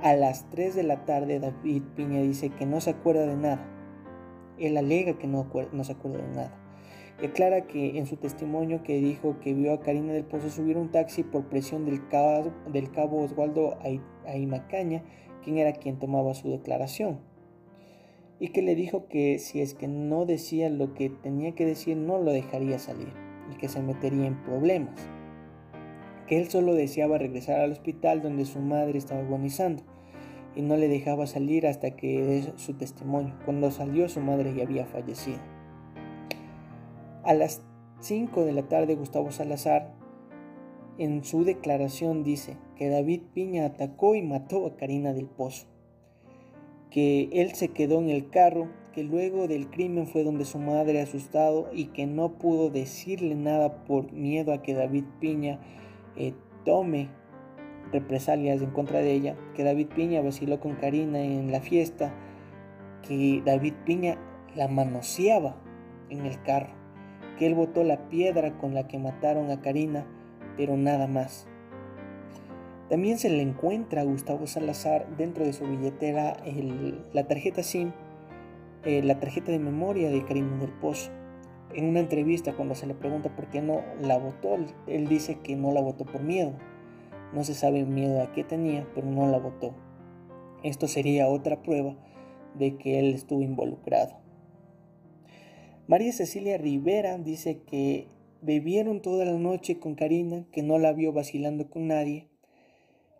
A 0.02 0.14
las 0.14 0.50
3 0.50 0.76
de 0.76 0.84
la 0.84 1.04
tarde 1.04 1.42
David 1.42 1.84
Piña 1.94 2.22
dice 2.22 2.52
que 2.52 2.66
no 2.66 2.80
se 2.80 2.92
acuerda 2.92 3.26
de 3.26 3.36
nada. 3.36 3.81
Él 4.62 4.78
alega 4.78 5.18
que 5.18 5.28
no, 5.28 5.48
se 5.84 5.92
acuerda 5.92 6.18
de 6.18 6.36
nada. 6.36 6.58
Y 7.22 7.26
aclara 7.26 7.68
que 7.68 7.98
en 7.98 8.06
su 8.06 8.18
testimonio 8.18 8.84
que 8.84 9.00
dijo 9.00 9.40
que 9.40 9.54
vio 9.54 9.74
a 9.74 9.80
Karina 9.80 10.14
del 10.14 10.24
Pozo 10.24 10.50
subir 10.50 10.78
un 10.78 10.92
taxi 10.92 11.24
por 11.24 11.46
presión 11.50 11.86
del 11.86 12.08
cabo, 12.08 12.52
del 12.72 12.92
cabo 12.92 13.22
Oswaldo 13.24 13.78
quien 15.44 15.58
era 15.58 15.74
quien 15.74 16.00
tomaba 16.00 16.34
su 16.34 16.50
declaración. 16.50 17.20
Y 18.40 18.50
que 18.50 18.62
le 18.62 18.74
dijo 18.74 19.08
que 19.08 19.38
si 19.38 19.62
es 19.62 19.76
que 19.76 19.88
no 19.88 20.26
decía 20.26 20.70
lo 20.70 20.94
que 20.94 21.10
tenía 21.10 21.54
que 21.54 21.66
decir 21.66 21.98
no 21.98 22.18
lo 22.18 22.32
dejaría 22.32 22.80
salir 22.80 23.14
y 23.52 23.58
que 23.58 23.68
se 23.68 23.82
metería 23.82 24.26
en 24.26 24.42
problemas. 24.44 24.96
Que 26.28 26.40
él 26.40 26.50
solo 26.50 26.74
deseaba 26.74 27.18
regresar 27.18 27.60
al 27.60 27.72
hospital 27.72 28.22
donde 28.22 28.46
su 28.46 28.60
madre 28.60 28.98
estaba 28.98 29.22
agonizando 29.22 29.84
y 30.56 30.62
no 30.62 30.78
le 30.78 30.88
dejaba 30.88 31.28
salir 31.28 31.68
hasta 31.68 31.92
que 31.92 32.24
dé 32.24 32.54
su 32.58 32.74
testimonio. 32.74 33.36
Cuando 33.46 33.72
salió 33.72 34.10
su 34.10 34.20
madre 34.20 34.54
ya 34.56 34.64
había 34.64 34.86
fallecido. 34.86 35.40
A 37.24 37.34
las 37.34 37.62
5 38.00 38.46
de 38.46 38.52
la 38.52 38.64
tarde 38.64 38.96
Gustavo 38.96 39.32
Salazar 39.32 39.94
en 40.98 41.24
su 41.24 41.44
declaración 41.44 42.24
dice 42.24 42.58
que 42.76 42.90
David 42.90 43.22
Piña 43.34 43.66
atacó 43.66 44.16
y 44.16 44.22
mató 44.22 44.66
a 44.66 44.76
Karina 44.76 45.14
del 45.14 45.28
Pozo, 45.28 45.68
que 46.90 47.30
él 47.32 47.54
se 47.54 47.70
quedó 47.70 48.00
en 48.00 48.10
el 48.10 48.30
carro, 48.30 48.70
que 48.94 49.04
luego 49.04 49.48
del 49.48 49.70
crimen 49.70 50.08
fue 50.08 50.24
donde 50.24 50.46
su 50.46 50.60
madre 50.60 51.02
asustado 51.02 51.70
y 51.74 51.86
que 51.86 52.06
no 52.08 52.34
pudo 52.38 52.70
decirle 52.70 53.36
nada 53.36 53.84
por 53.86 54.12
miedo 54.12 54.52
a 54.52 54.62
que 54.62 54.74
David 54.74 55.06
Piña 55.20 55.60
eh, 56.18 56.34
tome 56.66 57.10
represalias 57.92 58.62
en 58.62 58.72
contra 58.72 59.00
de 59.00 59.12
ella, 59.12 59.36
que 59.56 59.64
David 59.64 59.88
Piña 59.96 60.22
vaciló 60.22 60.60
con 60.60 60.76
Karina 60.76 61.20
en 61.20 61.52
la 61.52 61.62
fiesta, 61.62 62.14
que 63.08 63.42
David 63.46 63.74
Piña 63.86 64.18
la 64.56 64.68
manoseaba 64.68 65.56
en 66.10 66.26
el 66.26 66.42
carro 66.44 66.82
que 67.42 67.48
él 67.48 67.56
botó 67.56 67.84
la 67.84 68.08
piedra 68.08 68.56
con 68.60 68.76
la 68.76 68.88
que 68.88 69.00
mataron 69.00 69.50
a 69.50 69.62
Karina, 69.62 70.06
pero 70.58 70.78
nada 70.78 71.08
más. 71.08 71.48
También 72.88 73.18
se 73.18 73.32
le 73.32 73.42
encuentra 73.42 74.02
a 74.02 74.04
Gustavo 74.04 74.46
Salazar 74.46 75.08
dentro 75.18 75.44
de 75.44 75.52
su 75.54 75.66
billetera 75.66 76.38
la 77.14 77.24
tarjeta 77.26 77.64
SIM, 77.64 77.94
eh, 78.86 79.02
la 79.02 79.20
tarjeta 79.20 79.52
de 79.52 79.58
memoria 79.58 80.12
de 80.12 80.24
Karina 80.24 80.56
del 80.58 80.70
Pozo. 80.70 81.10
En 81.74 81.86
una 81.86 82.00
entrevista 82.00 82.54
cuando 82.54 82.76
se 82.76 82.86
le 82.86 82.94
pregunta 82.94 83.36
por 83.36 83.48
qué 83.48 83.60
no 83.60 83.82
la 84.00 84.20
votó, 84.20 84.58
él 84.86 85.08
dice 85.08 85.40
que 85.40 85.56
no 85.56 85.72
la 85.72 85.82
votó 85.82 86.06
por 86.06 86.22
miedo. 86.22 86.54
No 87.34 87.44
se 87.44 87.54
sabe 87.54 87.86
miedo 87.86 88.22
a 88.22 88.32
qué 88.34 88.44
tenía, 88.44 88.88
pero 88.94 89.08
no 89.08 89.28
la 89.28 89.40
votó. 89.40 89.74
Esto 90.64 90.88
sería 90.88 91.28
otra 91.28 91.62
prueba 91.62 91.96
de 92.56 92.78
que 92.78 93.00
él 93.00 93.14
estuvo 93.14 93.42
involucrado. 93.42 94.20
María 95.88 96.12
Cecilia 96.14 96.58
Rivera 96.58 97.18
dice 97.18 97.64
que 97.64 98.08
bebieron 98.42 99.02
toda 99.02 99.26
la 99.26 99.38
noche 99.38 99.80
con 99.80 99.96
Karina, 99.96 100.46
que 100.52 100.64
no 100.64 100.80
la 100.80 100.94
vio 100.94 101.14
vacilando 101.14 101.70
con 101.70 101.88
nadie, 101.88 102.28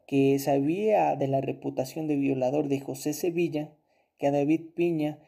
que 0.08 0.38
sabía 0.40 1.16
de 1.16 1.28
la 1.28 1.42
reputación 1.42 2.08
de 2.08 2.18
violador 2.18 2.68
de 2.68 2.80
José 2.80 3.14
Sevilla, 3.14 3.74
que 4.18 4.28
a 4.28 4.32
David 4.32 4.62
Piña 4.76 5.20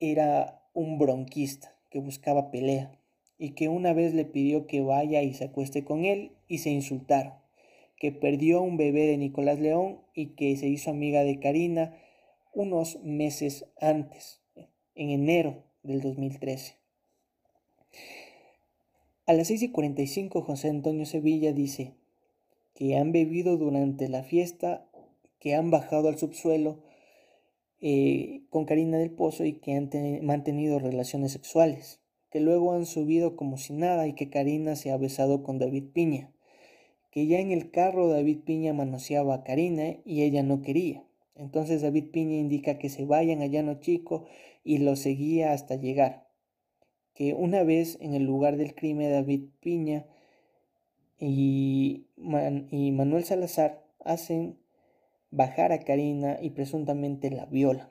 era 0.00 0.62
un 0.74 0.98
bronquista 0.98 1.74
que 1.90 2.00
buscaba 2.00 2.50
pelea 2.50 2.92
y 3.38 3.50
que 3.50 3.68
una 3.68 3.92
vez 3.92 4.14
le 4.14 4.24
pidió 4.24 4.66
que 4.66 4.80
vaya 4.80 5.22
y 5.22 5.32
se 5.32 5.44
acueste 5.44 5.84
con 5.84 6.04
él 6.04 6.32
y 6.48 6.58
se 6.58 6.70
insultaron, 6.70 7.34
que 7.96 8.12
perdió 8.12 8.60
un 8.60 8.76
bebé 8.76 9.06
de 9.06 9.16
Nicolás 9.16 9.58
León 9.58 10.00
y 10.14 10.34
que 10.34 10.56
se 10.56 10.68
hizo 10.68 10.90
amiga 10.90 11.22
de 11.24 11.40
Karina 11.40 11.96
unos 12.52 13.00
meses 13.02 13.66
antes, 13.80 14.40
en 14.94 15.10
enero 15.10 15.64
del 15.82 16.00
2013. 16.00 16.76
A 19.26 19.32
las 19.32 19.48
6 19.48 19.62
y 19.62 19.70
45 19.70 20.42
José 20.42 20.70
Antonio 20.70 21.04
Sevilla 21.04 21.52
dice 21.52 21.94
que 22.74 22.96
han 22.96 23.12
bebido 23.12 23.56
durante 23.56 24.08
la 24.08 24.22
fiesta, 24.22 24.88
que 25.40 25.54
han 25.54 25.70
bajado 25.70 26.08
al 26.08 26.18
subsuelo 26.18 26.82
eh, 27.80 28.42
con 28.50 28.66
Karina 28.66 28.98
del 28.98 29.10
Pozo 29.10 29.44
y 29.44 29.54
que 29.54 29.74
han 29.74 29.90
mantenido 30.24 30.78
relaciones 30.78 31.32
sexuales, 31.32 32.00
que 32.30 32.40
luego 32.40 32.72
han 32.72 32.86
subido 32.86 33.36
como 33.36 33.56
si 33.56 33.72
nada 33.72 34.06
y 34.06 34.14
que 34.14 34.30
Karina 34.30 34.76
se 34.76 34.92
ha 34.92 34.96
besado 34.96 35.42
con 35.42 35.58
David 35.58 35.84
Piña, 35.92 36.32
que 37.16 37.26
ya 37.26 37.40
en 37.40 37.50
el 37.50 37.70
carro 37.70 38.08
David 38.08 38.40
Piña 38.44 38.74
manoseaba 38.74 39.36
a 39.36 39.42
Karina 39.42 39.96
y 40.04 40.20
ella 40.20 40.42
no 40.42 40.60
quería. 40.60 41.02
Entonces 41.34 41.80
David 41.80 42.10
Piña 42.10 42.36
indica 42.36 42.76
que 42.76 42.90
se 42.90 43.06
vayan 43.06 43.40
a 43.40 43.46
Llano 43.46 43.80
Chico 43.80 44.26
y 44.64 44.76
lo 44.76 44.96
seguía 44.96 45.54
hasta 45.54 45.76
llegar. 45.76 46.28
Que 47.14 47.32
una 47.32 47.62
vez 47.62 47.96
en 48.02 48.12
el 48.12 48.24
lugar 48.24 48.58
del 48.58 48.74
crimen 48.74 49.10
David 49.10 49.44
Piña 49.60 50.04
y, 51.18 52.04
y 52.70 52.92
Manuel 52.92 53.24
Salazar 53.24 53.82
hacen 54.04 54.58
bajar 55.30 55.72
a 55.72 55.78
Karina 55.78 56.36
y 56.42 56.50
presuntamente 56.50 57.30
la 57.30 57.46
violan. 57.46 57.88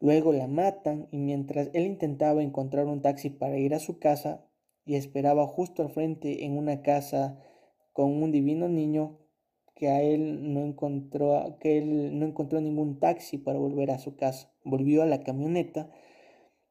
Luego 0.00 0.32
la 0.32 0.46
matan 0.46 1.06
y 1.10 1.18
mientras 1.18 1.68
él 1.74 1.84
intentaba 1.84 2.42
encontrar 2.42 2.86
un 2.86 3.02
taxi 3.02 3.28
para 3.28 3.58
ir 3.58 3.74
a 3.74 3.78
su 3.78 3.98
casa 3.98 4.42
y 4.86 4.94
esperaba 4.94 5.46
justo 5.46 5.82
al 5.82 5.90
frente 5.90 6.46
en 6.46 6.56
una 6.56 6.80
casa 6.80 7.38
con 7.98 8.22
un 8.22 8.30
divino 8.30 8.68
niño 8.68 9.18
que 9.74 9.88
a 9.88 10.00
él 10.00 10.54
no 10.54 10.60
encontró, 10.60 11.56
que 11.58 11.78
él 11.78 12.16
no 12.16 12.26
encontró 12.26 12.60
ningún 12.60 13.00
taxi 13.00 13.38
para 13.38 13.58
volver 13.58 13.90
a 13.90 13.98
su 13.98 14.14
casa. 14.14 14.52
Volvió 14.62 15.02
a 15.02 15.06
la 15.06 15.24
camioneta 15.24 15.90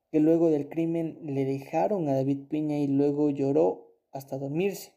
que 0.09 0.21
luego 0.21 0.49
del 0.49 0.69
crimen 0.69 1.19
le 1.23 1.43
dejaron 1.43 2.07
a 2.07 2.13
David 2.13 2.47
Piña 2.47 2.77
y 2.77 2.87
luego 2.87 3.29
lloró 3.29 3.91
hasta 4.13 4.37
dormirse, 4.37 4.93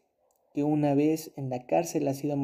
que 0.53 0.63
una 0.63 0.95
vez 0.95 1.33
en 1.35 1.49
la 1.49 1.65
cárcel 1.65 2.07
ha 2.07 2.13
sido 2.13 2.37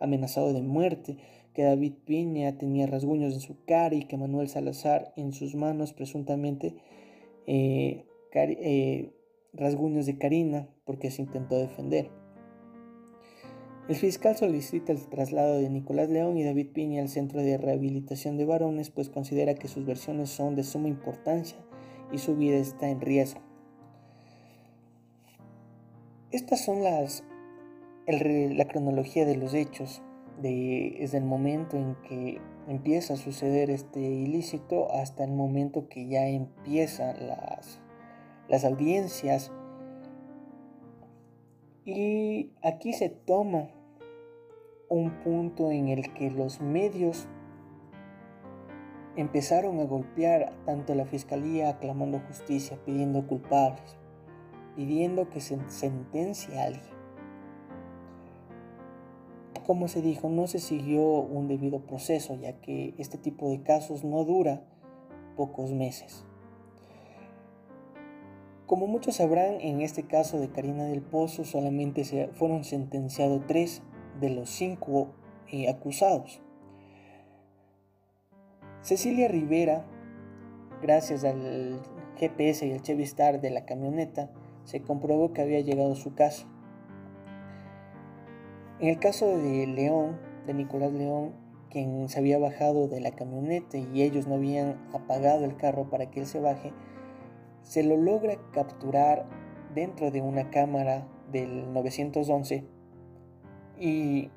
amenazado 0.00 0.52
de 0.52 0.60
muerte, 0.60 1.16
que 1.54 1.62
David 1.62 1.94
Piña 2.04 2.58
tenía 2.58 2.86
rasguños 2.86 3.32
en 3.32 3.40
su 3.40 3.64
cara 3.64 3.94
y 3.94 4.04
que 4.04 4.18
Manuel 4.18 4.48
Salazar 4.48 5.14
en 5.16 5.32
sus 5.32 5.54
manos 5.54 5.94
presuntamente 5.94 6.76
eh, 7.46 8.04
eh, 8.34 9.14
rasguños 9.54 10.04
de 10.04 10.18
Karina 10.18 10.68
porque 10.84 11.10
se 11.10 11.22
intentó 11.22 11.56
defender. 11.56 12.23
El 13.86 13.96
fiscal 13.96 14.34
solicita 14.34 14.92
el 14.92 15.06
traslado 15.08 15.58
de 15.58 15.68
Nicolás 15.68 16.08
León 16.08 16.38
y 16.38 16.42
David 16.42 16.68
Piña 16.72 17.02
al 17.02 17.10
Centro 17.10 17.42
de 17.42 17.58
Rehabilitación 17.58 18.38
de 18.38 18.46
Varones, 18.46 18.88
pues 18.88 19.10
considera 19.10 19.56
que 19.56 19.68
sus 19.68 19.84
versiones 19.84 20.30
son 20.30 20.56
de 20.56 20.64
suma 20.64 20.88
importancia 20.88 21.58
y 22.10 22.16
su 22.16 22.34
vida 22.34 22.56
está 22.56 22.88
en 22.88 23.02
riesgo. 23.02 23.42
Estas 26.30 26.64
son 26.64 26.82
las 26.82 27.24
la 28.06 28.66
cronología 28.68 29.26
de 29.26 29.36
los 29.36 29.54
hechos 29.54 30.02
desde 30.40 31.18
el 31.18 31.24
momento 31.24 31.76
en 31.76 31.94
que 32.08 32.40
empieza 32.68 33.14
a 33.14 33.16
suceder 33.16 33.70
este 33.70 34.00
ilícito 34.00 34.90
hasta 34.92 35.24
el 35.24 35.32
momento 35.32 35.88
que 35.88 36.06
ya 36.06 36.26
empiezan 36.26 37.26
las, 37.26 37.80
las 38.48 38.64
audiencias 38.64 39.52
y 41.84 42.50
aquí 42.62 42.94
se 42.94 43.10
toma 43.10 43.68
un 44.94 45.10
punto 45.10 45.72
en 45.72 45.88
el 45.88 46.12
que 46.14 46.30
los 46.30 46.60
medios 46.60 47.26
empezaron 49.16 49.80
a 49.80 49.84
golpear 49.84 50.52
tanto 50.64 50.92
a 50.92 50.96
la 50.96 51.04
fiscalía 51.04 51.68
aclamando 51.68 52.20
justicia, 52.20 52.78
pidiendo 52.86 53.26
culpables, 53.26 53.96
pidiendo 54.76 55.28
que 55.28 55.40
se 55.40 55.58
sentencie 55.68 56.60
a 56.60 56.66
alguien. 56.66 56.94
Como 59.66 59.88
se 59.88 60.00
dijo, 60.00 60.28
no 60.28 60.46
se 60.46 60.60
siguió 60.60 61.02
un 61.02 61.48
debido 61.48 61.80
proceso, 61.80 62.36
ya 62.36 62.60
que 62.60 62.94
este 62.98 63.18
tipo 63.18 63.50
de 63.50 63.62
casos 63.62 64.04
no 64.04 64.24
dura 64.24 64.62
pocos 65.36 65.72
meses. 65.72 66.24
Como 68.66 68.86
muchos 68.86 69.16
sabrán, 69.16 69.60
en 69.60 69.80
este 69.80 70.04
caso 70.04 70.38
de 70.38 70.50
Karina 70.50 70.84
del 70.84 71.02
Pozo 71.02 71.44
solamente 71.44 72.04
se 72.04 72.28
fueron 72.28 72.62
sentenciados 72.62 73.42
tres 73.48 73.82
de 74.20 74.30
los 74.30 74.50
cinco 74.50 75.08
eh, 75.50 75.68
acusados. 75.68 76.40
Cecilia 78.82 79.28
Rivera, 79.28 79.84
gracias 80.82 81.24
al 81.24 81.80
GPS 82.16 82.66
y 82.66 82.72
el 82.72 82.82
Chevistar 82.82 83.40
de 83.40 83.50
la 83.50 83.64
camioneta, 83.64 84.30
se 84.64 84.82
comprobó 84.82 85.32
que 85.32 85.42
había 85.42 85.60
llegado 85.60 85.92
a 85.92 85.96
su 85.96 86.14
casa. 86.14 86.46
En 88.80 88.88
el 88.88 88.98
caso 88.98 89.38
de 89.38 89.66
León, 89.66 90.18
de 90.46 90.54
Nicolás 90.54 90.92
León, 90.92 91.32
quien 91.70 92.08
se 92.08 92.18
había 92.18 92.38
bajado 92.38 92.88
de 92.88 93.00
la 93.00 93.12
camioneta 93.12 93.78
y 93.78 94.02
ellos 94.02 94.26
no 94.26 94.34
habían 94.34 94.76
apagado 94.92 95.44
el 95.44 95.56
carro 95.56 95.88
para 95.88 96.10
que 96.10 96.20
él 96.20 96.26
se 96.26 96.40
baje, 96.40 96.72
se 97.62 97.82
lo 97.82 97.96
logra 97.96 98.36
capturar 98.52 99.26
dentro 99.74 100.10
de 100.10 100.20
una 100.20 100.50
cámara 100.50 101.06
del 101.32 101.72
911 101.72 102.64
y 103.78 104.30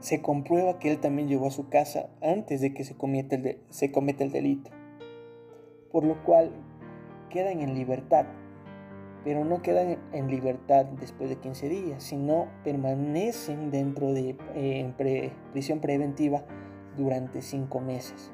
se 0.00 0.22
comprueba 0.22 0.78
que 0.78 0.90
él 0.90 0.98
también 0.98 1.28
llegó 1.28 1.46
a 1.46 1.50
su 1.50 1.68
casa 1.68 2.08
antes 2.22 2.60
de 2.60 2.72
que 2.72 2.84
se 2.84 2.96
cometa 2.96 3.36
el, 3.36 3.58
se 3.68 3.92
cometa 3.92 4.24
el 4.24 4.32
delito, 4.32 4.70
por 5.92 6.04
lo 6.04 6.22
cual 6.24 6.50
quedan 7.28 7.60
en 7.60 7.74
libertad, 7.74 8.26
pero 9.24 9.44
no 9.44 9.60
quedan 9.60 9.98
en 10.12 10.28
libertad 10.28 10.86
después 10.86 11.28
de 11.28 11.36
15 11.36 11.68
días, 11.68 12.02
sino 12.02 12.48
permanecen 12.64 13.70
dentro 13.70 14.12
de 14.12 14.36
eh, 14.54 15.30
prisión 15.52 15.80
preventiva 15.80 16.44
durante 16.96 17.42
5 17.42 17.80
meses. 17.80 18.32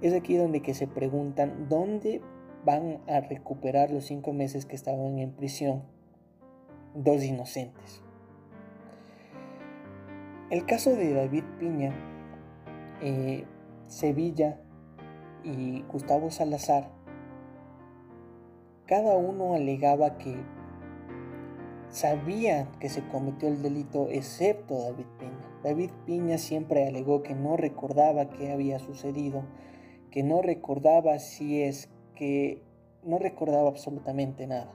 Es 0.00 0.14
aquí 0.14 0.36
donde 0.36 0.62
que 0.62 0.74
se 0.74 0.86
preguntan 0.86 1.68
dónde 1.68 2.22
van 2.64 3.00
a 3.08 3.20
recuperar 3.20 3.90
los 3.90 4.04
5 4.06 4.32
meses 4.32 4.64
que 4.64 4.76
estaban 4.76 5.18
en 5.18 5.32
prisión 5.32 5.82
dos 6.94 7.24
inocentes. 7.24 8.02
El 10.50 10.64
caso 10.64 10.96
de 10.96 11.12
David 11.12 11.44
Piña, 11.60 11.94
eh, 13.02 13.44
Sevilla 13.86 14.58
y 15.44 15.82
Gustavo 15.92 16.30
Salazar, 16.30 16.88
cada 18.86 19.14
uno 19.18 19.52
alegaba 19.52 20.16
que 20.16 20.36
sabía 21.90 22.66
que 22.80 22.88
se 22.88 23.06
cometió 23.08 23.46
el 23.48 23.60
delito 23.60 24.08
excepto 24.08 24.84
David 24.84 25.04
Piña. 25.18 25.60
David 25.62 25.90
Piña 26.06 26.38
siempre 26.38 26.88
alegó 26.88 27.22
que 27.22 27.34
no 27.34 27.58
recordaba 27.58 28.30
qué 28.30 28.50
había 28.50 28.78
sucedido, 28.78 29.42
que 30.10 30.22
no 30.22 30.40
recordaba 30.40 31.18
si 31.18 31.60
es 31.60 31.90
que 32.14 32.62
no 33.04 33.18
recordaba 33.18 33.68
absolutamente 33.68 34.46
nada. 34.46 34.72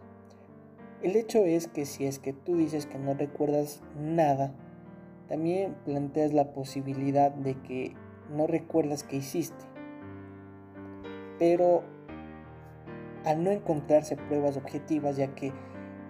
El 1.01 1.15
hecho 1.15 1.45
es 1.45 1.67
que 1.67 1.88
si 1.88 2.05
es 2.05 2.19
que 2.19 2.32
tú 2.32 2.57
dices 2.57 2.86
que 2.86 2.99
no 2.99 3.15
recuerdas 3.15 3.82
nada, 3.99 4.53
también 5.34 5.73
planteas 5.84 6.31
la 6.31 6.53
posibilidad 6.53 7.31
de 7.31 7.55
que 7.55 7.95
no 8.29 8.45
recuerdas 8.45 9.01
qué 9.01 9.15
hiciste. 9.15 9.65
Pero 11.39 11.81
al 13.25 13.43
no 13.43 13.49
encontrarse 13.49 14.15
pruebas 14.15 14.57
objetivas, 14.57 15.17
ya 15.17 15.34
que, 15.34 15.51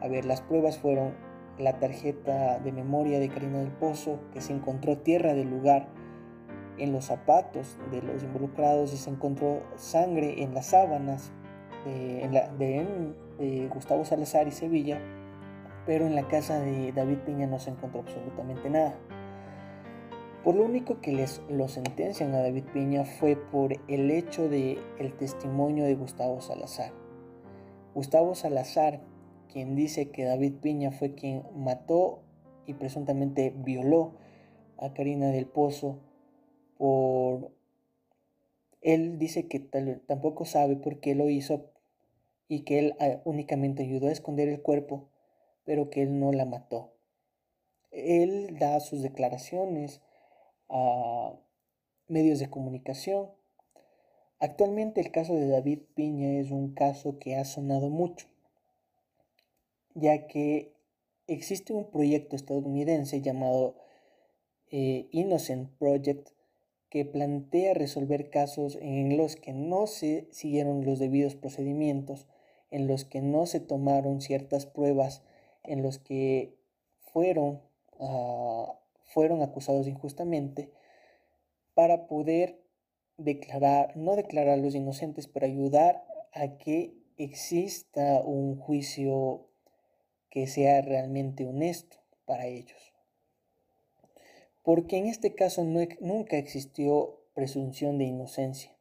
a 0.01 0.09
ver, 0.09 0.25
las 0.25 0.41
pruebas 0.41 0.77
fueron 0.77 1.13
la 1.57 1.79
tarjeta 1.79 2.59
de 2.59 2.73
memoria 2.73 3.17
de 3.21 3.29
Karina 3.29 3.59
del 3.59 3.71
Pozo, 3.71 4.19
que 4.33 4.41
se 4.41 4.51
encontró 4.51 4.97
tierra 4.97 5.33
del 5.33 5.49
lugar 5.49 5.87
en 6.77 6.91
los 6.91 7.05
zapatos 7.05 7.77
de 7.91 8.01
los 8.01 8.23
involucrados 8.23 8.91
y 8.91 8.97
se 8.97 9.09
encontró 9.09 9.61
sangre 9.77 10.43
en 10.43 10.53
las 10.53 10.65
sábanas 10.65 11.31
de, 11.85 12.27
de 13.39 13.67
Gustavo 13.73 14.03
Salazar 14.03 14.49
y 14.49 14.51
Sevilla, 14.51 14.99
pero 15.85 16.07
en 16.07 16.13
la 16.13 16.27
casa 16.27 16.59
de 16.59 16.91
David 16.91 17.19
Piña 17.19 17.47
no 17.47 17.57
se 17.57 17.69
encontró 17.69 18.01
absolutamente 18.01 18.69
nada. 18.69 18.95
Por 20.43 20.55
lo 20.55 20.65
único 20.65 20.99
que 20.99 21.13
les 21.13 21.41
lo 21.49 21.69
sentencian 21.69 22.33
a 22.35 22.41
David 22.41 22.65
Piña 22.73 23.05
fue 23.05 23.37
por 23.37 23.73
el 23.87 24.11
hecho 24.11 24.49
de 24.49 24.77
el 24.99 25.15
testimonio 25.15 25.85
de 25.85 25.95
Gustavo 25.95 26.41
Salazar. 26.41 26.91
Gustavo 27.95 28.35
Salazar, 28.35 28.99
quien 29.47 29.75
dice 29.75 30.11
que 30.11 30.25
David 30.25 30.55
Piña 30.61 30.91
fue 30.91 31.15
quien 31.15 31.43
mató 31.55 32.23
y 32.65 32.73
presuntamente 32.73 33.53
violó 33.55 34.15
a 34.77 34.93
Karina 34.93 35.27
del 35.27 35.45
Pozo 35.45 35.99
por 36.77 37.51
él 38.81 39.17
dice 39.17 39.47
que 39.47 39.59
tampoco 39.59 40.43
sabe 40.43 40.75
por 40.75 40.99
qué 40.99 41.15
lo 41.15 41.29
hizo 41.29 41.71
y 42.49 42.65
que 42.65 42.79
él 42.79 42.95
ah, 42.99 43.21
únicamente 43.23 43.83
ayudó 43.83 44.07
a 44.07 44.11
esconder 44.11 44.49
el 44.49 44.61
cuerpo, 44.61 45.07
pero 45.63 45.89
que 45.89 46.01
él 46.01 46.19
no 46.19 46.33
la 46.33 46.43
mató. 46.43 46.93
Él 47.91 48.57
da 48.59 48.81
sus 48.81 49.01
declaraciones 49.01 50.01
a 50.73 51.33
medios 52.07 52.39
de 52.39 52.49
comunicación. 52.49 53.29
Actualmente 54.39 54.99
el 54.99 55.11
caso 55.11 55.33
de 55.35 55.47
David 55.47 55.79
Piña 55.95 56.39
es 56.41 56.51
un 56.51 56.73
caso 56.73 57.17
que 57.19 57.37
ha 57.37 57.45
sonado 57.45 57.89
mucho, 57.89 58.27
ya 59.93 60.27
que 60.27 60.73
existe 61.27 61.71
un 61.71 61.89
proyecto 61.89 62.35
estadounidense 62.35 63.21
llamado 63.21 63.75
eh, 64.69 65.07
Innocent 65.11 65.69
Project 65.77 66.31
que 66.89 67.05
plantea 67.05 67.73
resolver 67.73 68.29
casos 68.29 68.77
en 68.81 69.15
los 69.15 69.37
que 69.37 69.53
no 69.53 69.87
se 69.87 70.27
siguieron 70.31 70.83
los 70.83 70.99
debidos 70.99 71.35
procedimientos 71.35 72.27
en 72.73 72.87
los 72.87 73.05
que 73.05 73.21
no 73.21 73.45
se 73.45 73.59
tomaron 73.59 74.19
ciertas 74.19 74.65
pruebas, 74.65 75.21
en 75.61 75.83
los 75.83 75.99
que 75.99 76.57
fueron, 76.97 77.61
ah, 77.99 78.79
fueron 79.13 79.41
acusados 79.41 79.87
injustamente, 79.87 80.71
para 81.73 82.07
poder 82.07 82.61
declarar, 83.17 83.95
no 83.95 84.15
declarar 84.15 84.59
a 84.59 84.61
los 84.61 84.75
inocentes, 84.75 85.27
pero 85.27 85.45
ayudar 85.45 86.05
a 86.33 86.57
que 86.57 86.95
exista 87.17 88.21
un 88.21 88.57
juicio 88.57 89.47
que 90.29 90.47
sea 90.47 90.81
realmente 90.81 91.45
honesto 91.45 91.97
para 92.25 92.47
ellos. 92.47 92.93
Porque 94.63 94.97
en 94.97 95.07
este 95.07 95.35
caso 95.35 95.63
nunca 95.63 96.37
existió 96.37 97.19
presunción 97.33 97.97
de 97.97 98.05
inocencia. 98.05 98.71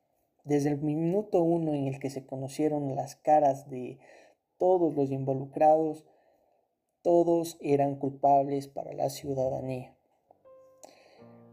Desde 0.45 0.71
el 0.71 0.79
minuto 0.79 1.43
uno 1.43 1.75
en 1.75 1.87
el 1.87 2.01
que 2.01 2.11
se 2.11 2.25
conocieron 2.25 2.95
las 2.97 3.17
caras 3.17 3.69
de 3.69 3.99
todos 4.59 4.95
los 4.95 5.11
involucrados, 5.11 6.05
todos 7.03 7.59
eran 7.61 7.97
culpables 7.97 8.69
para 8.69 8.93
la 8.93 9.11
ciudadanía. 9.11 9.97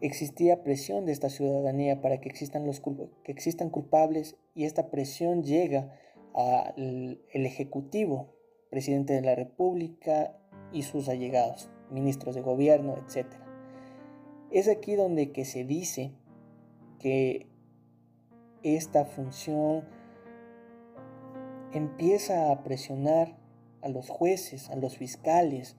Existía 0.02 0.64
presión 0.64 1.06
de 1.06 1.12
esta 1.12 1.30
ciudadanía 1.30 2.02
para 2.02 2.22
que 2.22 2.30
existan, 2.30 2.66
los, 2.66 2.80
que 2.80 3.32
existan 3.32 3.70
culpables 3.70 4.38
y 4.56 4.66
esta 4.66 4.90
presión 4.90 5.44
llega 5.44 5.94
al 6.34 7.20
Ejecutivo, 7.34 8.34
presidente 8.70 9.14
de 9.14 9.22
la 9.22 9.36
República 9.36 10.38
y 10.72 10.84
sus 10.84 11.10
allegados, 11.10 11.70
ministros 11.92 12.36
de 12.36 12.42
gobierno, 12.42 12.96
etc. 12.98 13.28
Es 14.52 14.68
aquí 14.68 14.96
donde 14.96 15.32
que 15.32 15.44
se 15.44 15.66
dice 15.66 16.14
que 17.00 17.48
esta 18.64 19.06
función 19.06 19.86
empieza 21.74 22.52
a 22.52 22.64
presionar 22.64 23.38
a 23.82 23.90
los 23.90 24.10
jueces, 24.10 24.70
a 24.70 24.76
los 24.76 24.98
fiscales, 24.98 25.76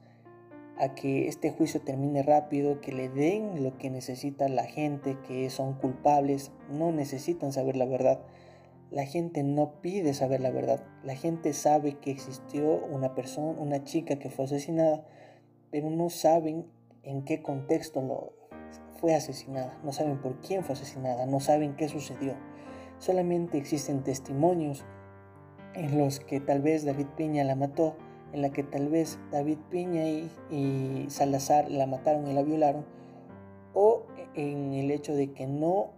a 0.81 0.95
que 0.95 1.29
este 1.29 1.51
juicio 1.51 1.83
termine 1.83 2.23
rápido, 2.23 2.81
que 2.81 2.91
le 2.93 3.11
den 3.11 3.63
lo 3.63 3.77
que 3.77 3.91
necesita 3.91 4.49
la 4.49 4.65
gente, 4.65 5.19
que 5.29 5.51
son 5.51 5.75
culpables, 5.75 6.53
no 6.71 6.91
necesitan 6.91 7.53
saber 7.53 7.77
la 7.77 7.85
verdad. 7.85 8.21
La 8.91 9.05
gente 9.05 9.43
no 9.43 9.83
pide 9.83 10.15
saber 10.15 10.41
la 10.41 10.51
verdad. 10.51 10.83
La 11.05 11.15
gente 11.15 11.53
sabe 11.53 11.99
que 11.99 12.11
existió 12.11 12.83
una 12.87 13.15
persona, 13.15 13.61
una 13.61 13.85
chica 13.85 14.19
que 14.19 14.31
fue 14.31 14.47
asesinada, 14.47 15.05
pero 15.71 15.91
no 15.91 16.09
saben 16.09 16.67
en 17.03 17.25
qué 17.25 17.43
contexto 17.43 18.01
lo 18.01 18.33
fue 19.01 19.15
asesinada, 19.15 19.79
no 19.85 19.93
saben 19.93 20.21
por 20.21 20.41
quién 20.41 20.65
fue 20.65 20.75
asesinada, 20.75 21.27
no 21.27 21.41
saben 21.41 21.77
qué 21.77 21.89
sucedió. 21.89 22.35
Solamente 22.99 23.59
existen 23.59 24.03
testimonios 24.03 24.85
en 25.75 25.99
los 25.99 26.21
que 26.21 26.41
tal 26.41 26.63
vez 26.63 26.87
David 26.87 27.07
Piña 27.17 27.45
la 27.45 27.55
mató, 27.55 27.97
en 28.33 28.43
la 28.43 28.51
que 28.51 28.63
tal 28.63 28.89
vez 28.89 29.19
David 29.31 29.59
Piña 29.71 30.09
y, 30.09 31.07
Salazar 31.09 31.71
la 31.71 31.87
mataron 31.87 32.27
y 32.29 32.33
la 32.33 32.43
violaron, 32.43 32.85
o 33.75 34.05
en 34.35 34.73
el 34.73 34.91
hecho 34.91 35.15
de 35.15 35.33
que 35.33 35.47
no 35.47 35.91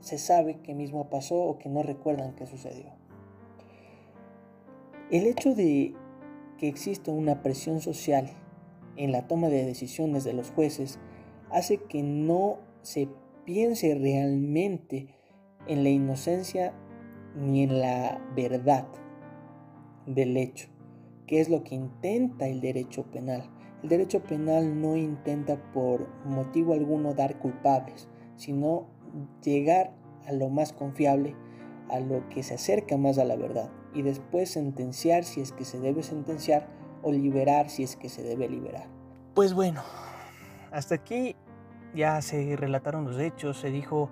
se 0.00 0.18
sabe 0.18 0.58
qué 0.62 0.74
mismo 0.74 1.08
pasó 1.08 1.36
o 1.36 1.58
que 1.58 1.68
no 1.68 1.82
recuerdan 1.82 2.34
qué 2.34 2.46
sucedió. 2.46 2.86
El 5.10 5.26
hecho 5.26 5.54
de 5.54 5.94
que 6.58 6.68
exista 6.68 7.10
una 7.10 7.42
presión 7.42 7.80
social 7.80 8.30
en 8.96 9.12
la 9.12 9.26
toma 9.26 9.48
de 9.48 9.64
decisiones 9.64 10.24
de 10.24 10.32
los 10.32 10.50
jueces 10.50 10.98
hace 11.50 11.78
que 11.78 12.02
no 12.02 12.58
se 12.82 13.08
piense 13.44 13.94
realmente 13.94 15.08
en 15.66 15.84
la 15.84 15.90
inocencia 15.90 16.74
ni 17.36 17.62
en 17.64 17.80
la 17.80 18.20
verdad 18.34 18.86
del 20.06 20.36
hecho, 20.36 20.68
que 21.32 21.40
es 21.40 21.48
lo 21.48 21.64
que 21.64 21.74
intenta 21.74 22.46
el 22.46 22.60
derecho 22.60 23.04
penal. 23.04 23.48
El 23.82 23.88
derecho 23.88 24.22
penal 24.22 24.78
no 24.82 24.98
intenta 24.98 25.56
por 25.72 26.06
motivo 26.26 26.74
alguno 26.74 27.14
dar 27.14 27.38
culpables, 27.38 28.06
sino 28.36 28.86
llegar 29.42 29.94
a 30.26 30.32
lo 30.32 30.50
más 30.50 30.74
confiable, 30.74 31.34
a 31.88 32.00
lo 32.00 32.28
que 32.28 32.42
se 32.42 32.56
acerca 32.56 32.98
más 32.98 33.16
a 33.16 33.24
la 33.24 33.36
verdad, 33.36 33.70
y 33.94 34.02
después 34.02 34.50
sentenciar 34.50 35.24
si 35.24 35.40
es 35.40 35.52
que 35.52 35.64
se 35.64 35.80
debe 35.80 36.02
sentenciar 36.02 36.68
o 37.02 37.10
liberar 37.10 37.70
si 37.70 37.82
es 37.82 37.96
que 37.96 38.10
se 38.10 38.22
debe 38.22 38.46
liberar. 38.50 38.88
Pues 39.34 39.54
bueno, 39.54 39.80
hasta 40.70 40.96
aquí 40.96 41.34
ya 41.94 42.20
se 42.20 42.56
relataron 42.56 43.06
los 43.06 43.18
hechos, 43.18 43.56
se 43.56 43.70
dijo 43.70 44.10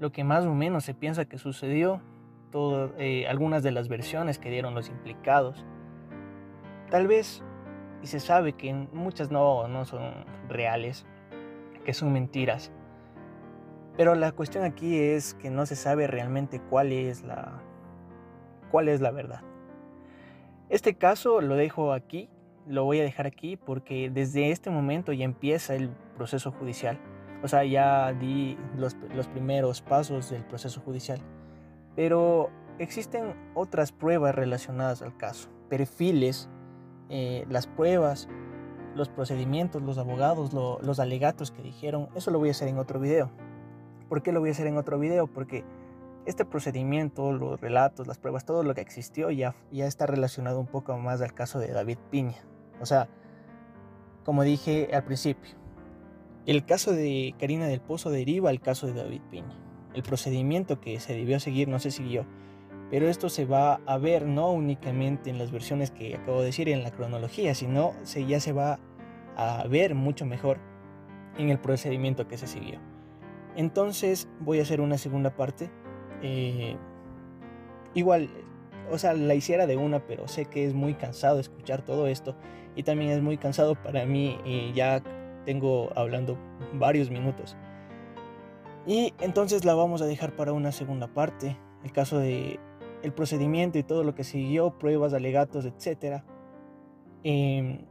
lo 0.00 0.10
que 0.10 0.24
más 0.24 0.44
o 0.44 0.54
menos 0.54 0.84
se 0.84 0.92
piensa 0.92 1.24
que 1.24 1.38
sucedió, 1.38 2.02
todo, 2.50 2.96
eh, 2.98 3.28
algunas 3.28 3.62
de 3.62 3.70
las 3.70 3.86
versiones 3.86 4.40
que 4.40 4.50
dieron 4.50 4.74
los 4.74 4.88
implicados. 4.88 5.64
Tal 6.90 7.06
vez, 7.06 7.42
y 8.02 8.06
se 8.06 8.20
sabe 8.20 8.54
que 8.54 8.72
muchas 8.72 9.30
no, 9.30 9.68
no 9.68 9.84
son 9.84 10.24
reales, 10.48 11.06
que 11.84 11.92
son 11.92 12.12
mentiras. 12.12 12.72
Pero 13.96 14.14
la 14.14 14.32
cuestión 14.32 14.64
aquí 14.64 14.98
es 14.98 15.34
que 15.34 15.50
no 15.50 15.66
se 15.66 15.76
sabe 15.76 16.06
realmente 16.06 16.60
cuál 16.60 16.92
es 16.92 17.24
la, 17.24 17.60
cuál 18.70 18.88
es 18.88 19.00
la 19.00 19.10
verdad. 19.10 19.42
Este 20.68 20.94
caso 20.94 21.40
lo 21.40 21.56
dejo 21.56 21.92
aquí, 21.92 22.28
lo 22.66 22.84
voy 22.84 23.00
a 23.00 23.02
dejar 23.02 23.26
aquí 23.26 23.56
porque 23.56 24.10
desde 24.10 24.50
este 24.50 24.70
momento 24.70 25.12
ya 25.12 25.24
empieza 25.24 25.74
el 25.74 25.90
proceso 26.16 26.52
judicial. 26.52 26.98
O 27.42 27.48
sea, 27.48 27.64
ya 27.64 28.12
di 28.12 28.56
los, 28.76 28.96
los 29.14 29.28
primeros 29.28 29.80
pasos 29.80 30.30
del 30.30 30.44
proceso 30.44 30.80
judicial. 30.80 31.20
Pero 31.96 32.50
existen 32.78 33.34
otras 33.54 33.92
pruebas 33.92 34.34
relacionadas 34.34 35.02
al 35.02 35.16
caso, 35.16 35.48
perfiles, 35.68 36.48
eh, 37.10 37.46
las 37.48 37.66
pruebas, 37.66 38.28
los 38.94 39.08
procedimientos, 39.08 39.82
los 39.82 39.98
abogados, 39.98 40.52
los 40.52 41.00
alegatos 41.00 41.50
que 41.50 41.62
dijeron. 41.62 42.08
Eso 42.14 42.30
lo 42.30 42.38
voy 42.38 42.48
a 42.48 42.52
hacer 42.52 42.68
en 42.68 42.78
otro 42.78 43.00
video. 43.00 43.30
¿Por 44.08 44.22
qué 44.22 44.32
lo 44.32 44.40
voy 44.40 44.50
a 44.50 44.52
hacer 44.52 44.66
en 44.66 44.76
otro 44.76 44.98
video? 44.98 45.26
Porque 45.26 45.64
este 46.26 46.44
procedimiento, 46.44 47.32
los 47.32 47.60
relatos, 47.60 48.06
las 48.06 48.18
pruebas, 48.18 48.44
todo 48.44 48.62
lo 48.62 48.74
que 48.74 48.80
existió 48.80 49.30
ya, 49.30 49.54
ya 49.70 49.86
está 49.86 50.06
relacionado 50.06 50.60
un 50.60 50.66
poco 50.66 50.96
más 50.98 51.20
al 51.22 51.32
caso 51.32 51.58
de 51.58 51.68
David 51.68 51.98
Piña. 52.10 52.36
O 52.80 52.86
sea, 52.86 53.08
como 54.24 54.42
dije 54.42 54.90
al 54.92 55.04
principio, 55.04 55.54
el 56.44 56.64
caso 56.64 56.92
de 56.92 57.34
Karina 57.38 57.66
del 57.66 57.80
Pozo 57.80 58.10
deriva 58.10 58.50
al 58.50 58.60
caso 58.60 58.86
de 58.86 58.94
David 58.94 59.22
Piña. 59.30 59.58
El 59.94 60.02
procedimiento 60.02 60.80
que 60.80 61.00
se 61.00 61.14
debió 61.14 61.40
seguir 61.40 61.68
no 61.68 61.78
se 61.78 61.90
siguió, 61.90 62.26
pero 62.90 63.08
esto 63.08 63.28
se 63.28 63.44
va 63.44 63.80
a 63.86 63.98
ver 63.98 64.26
no 64.26 64.50
únicamente 64.50 65.30
en 65.30 65.38
las 65.38 65.50
versiones 65.52 65.90
que 65.90 66.16
acabo 66.16 66.40
de 66.40 66.46
decir 66.46 66.68
en 66.68 66.82
la 66.82 66.90
cronología, 66.90 67.54
sino 67.54 67.92
se, 68.02 68.24
ya 68.24 68.40
se 68.40 68.52
va 68.52 68.78
a 69.36 69.66
ver 69.68 69.94
mucho 69.94 70.24
mejor 70.24 70.58
en 71.36 71.50
el 71.50 71.58
procedimiento 71.58 72.26
que 72.26 72.38
se 72.38 72.46
siguió. 72.46 72.80
Entonces 73.56 74.28
voy 74.40 74.60
a 74.60 74.62
hacer 74.62 74.80
una 74.80 74.98
segunda 74.98 75.34
parte. 75.36 75.70
Eh, 76.22 76.76
igual, 77.94 78.30
o 78.90 78.98
sea, 78.98 79.12
la 79.12 79.34
hiciera 79.34 79.66
de 79.66 79.76
una, 79.76 80.06
pero 80.06 80.26
sé 80.26 80.46
que 80.46 80.64
es 80.64 80.74
muy 80.74 80.94
cansado 80.94 81.40
escuchar 81.40 81.82
todo 81.82 82.06
esto 82.06 82.36
y 82.74 82.84
también 82.84 83.10
es 83.10 83.22
muy 83.22 83.36
cansado 83.36 83.74
para 83.74 84.06
mí 84.06 84.38
y 84.44 84.72
ya 84.72 85.02
tengo 85.44 85.90
hablando 85.94 86.38
varios 86.74 87.10
minutos. 87.10 87.56
Y 88.86 89.12
entonces 89.20 89.64
la 89.64 89.74
vamos 89.74 90.00
a 90.00 90.06
dejar 90.06 90.34
para 90.34 90.52
una 90.52 90.72
segunda 90.72 91.08
parte, 91.08 91.56
el 91.84 91.92
caso 91.92 92.18
de 92.18 92.58
el 93.02 93.12
procedimiento 93.12 93.78
y 93.78 93.82
todo 93.82 94.04
lo 94.04 94.14
que 94.14 94.24
siguió, 94.24 94.78
pruebas, 94.78 95.12
alegatos, 95.14 95.64
etcétera, 95.64 96.24
em, 97.22 97.86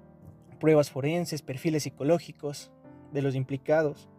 pruebas 0.60 0.92
forenses, 0.92 1.42
perfiles 1.42 1.84
psicológicos 1.84 2.72
de 3.12 3.22
los 3.22 3.36
implicados. 3.36 4.10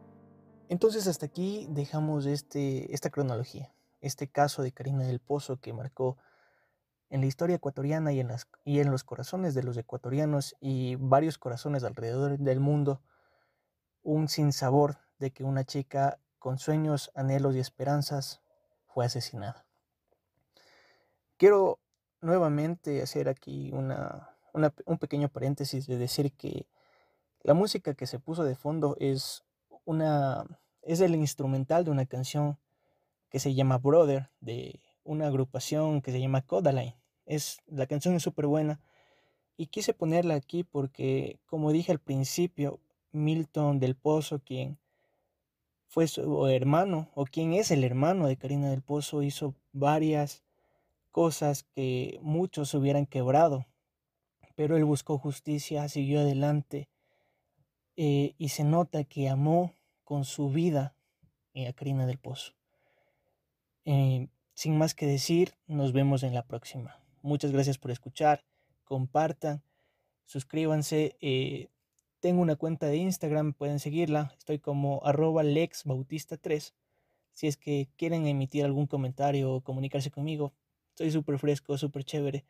Entonces 0.68 1.06
hasta 1.06 1.26
aquí 1.26 1.66
dejamos 1.70 2.26
este, 2.26 2.92
esta 2.94 3.10
cronología, 3.10 3.72
este 4.00 4.28
caso 4.28 4.62
de 4.62 4.72
Karina 4.72 5.04
del 5.04 5.20
Pozo 5.20 5.58
que 5.58 5.72
marcó 5.72 6.16
en 7.10 7.20
la 7.20 7.26
historia 7.26 7.56
ecuatoriana 7.56 8.12
y 8.12 8.20
en, 8.20 8.28
las, 8.28 8.48
y 8.64 8.80
en 8.80 8.90
los 8.90 9.02
corazones 9.02 9.54
de 9.54 9.62
los 9.62 9.76
ecuatorianos 9.76 10.56
y 10.60 10.96
varios 10.96 11.38
corazones 11.38 11.84
alrededor 11.84 12.38
del 12.38 12.60
mundo 12.60 13.00
un 14.02 14.28
sinsabor 14.28 14.98
de 15.18 15.32
que 15.32 15.44
una 15.44 15.64
chica 15.64 16.18
con 16.38 16.58
sueños, 16.58 17.10
anhelos 17.14 17.56
y 17.56 17.58
esperanzas 17.58 18.42
fue 18.86 19.04
asesinada. 19.04 19.67
Quiero 21.38 21.78
nuevamente 22.20 23.00
hacer 23.00 23.28
aquí 23.28 23.70
una, 23.72 24.36
un 24.52 24.98
pequeño 24.98 25.28
paréntesis 25.28 25.86
de 25.86 25.96
decir 25.96 26.32
que 26.32 26.66
la 27.42 27.54
música 27.54 27.94
que 27.94 28.08
se 28.08 28.18
puso 28.18 28.42
de 28.42 28.56
fondo 28.56 28.96
es 28.98 29.44
una 29.84 30.44
es 30.82 31.00
el 31.00 31.14
instrumental 31.14 31.84
de 31.84 31.92
una 31.92 32.06
canción 32.06 32.58
que 33.30 33.38
se 33.38 33.54
llama 33.54 33.78
Brother 33.78 34.30
de 34.40 34.80
una 35.04 35.28
agrupación 35.28 36.02
que 36.02 36.10
se 36.10 36.20
llama 36.20 36.42
Codaline. 36.42 36.96
Es 37.24 37.58
la 37.66 37.86
canción 37.86 38.14
es 38.16 38.24
súper 38.24 38.46
buena 38.46 38.80
y 39.56 39.68
quise 39.68 39.94
ponerla 39.94 40.34
aquí 40.34 40.64
porque 40.64 41.38
como 41.46 41.70
dije 41.70 41.92
al 41.92 42.00
principio 42.00 42.80
Milton 43.12 43.78
del 43.78 43.94
Pozo 43.94 44.40
quien 44.40 44.78
fue 45.86 46.08
su 46.08 46.48
hermano 46.48 47.10
o 47.14 47.26
quien 47.26 47.52
es 47.52 47.70
el 47.70 47.84
hermano 47.84 48.26
de 48.26 48.36
Karina 48.36 48.70
del 48.70 48.82
Pozo 48.82 49.22
hizo 49.22 49.54
varias 49.72 50.42
cosas 51.18 51.64
que 51.74 52.20
muchos 52.22 52.72
hubieran 52.74 53.04
quebrado, 53.04 53.66
pero 54.54 54.76
él 54.76 54.84
buscó 54.84 55.18
justicia, 55.18 55.88
siguió 55.88 56.20
adelante 56.20 56.88
eh, 57.96 58.36
y 58.38 58.50
se 58.50 58.62
nota 58.62 59.02
que 59.02 59.28
amó 59.28 59.74
con 60.04 60.24
su 60.24 60.48
vida 60.50 60.94
a 61.56 61.72
Karina 61.72 62.06
del 62.06 62.18
Pozo. 62.18 62.52
Eh, 63.84 64.28
sin 64.54 64.78
más 64.78 64.94
que 64.94 65.06
decir, 65.06 65.54
nos 65.66 65.92
vemos 65.92 66.22
en 66.22 66.34
la 66.34 66.46
próxima. 66.46 67.00
Muchas 67.20 67.50
gracias 67.50 67.78
por 67.78 67.90
escuchar, 67.90 68.44
compartan, 68.84 69.64
suscríbanse. 70.24 71.16
Eh, 71.20 71.66
tengo 72.20 72.42
una 72.42 72.54
cuenta 72.54 72.86
de 72.86 72.96
Instagram, 72.98 73.54
pueden 73.54 73.80
seguirla. 73.80 74.36
Estoy 74.38 74.60
como 74.60 75.04
arroba 75.04 75.42
lexbautista3. 75.42 76.74
Si 77.32 77.48
es 77.48 77.56
que 77.56 77.88
quieren 77.96 78.28
emitir 78.28 78.64
algún 78.64 78.86
comentario 78.86 79.52
o 79.52 79.62
comunicarse 79.62 80.12
conmigo, 80.12 80.52
Estoy 80.98 81.12
súper 81.12 81.38
fresco, 81.38 81.78
súper 81.78 82.02
chévere. 82.02 82.44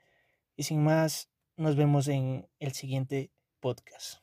Y 0.56 0.62
sin 0.62 0.82
más, 0.82 1.28
nos 1.58 1.76
vemos 1.76 2.08
en 2.08 2.48
el 2.60 2.72
siguiente 2.72 3.30
podcast. 3.60 4.22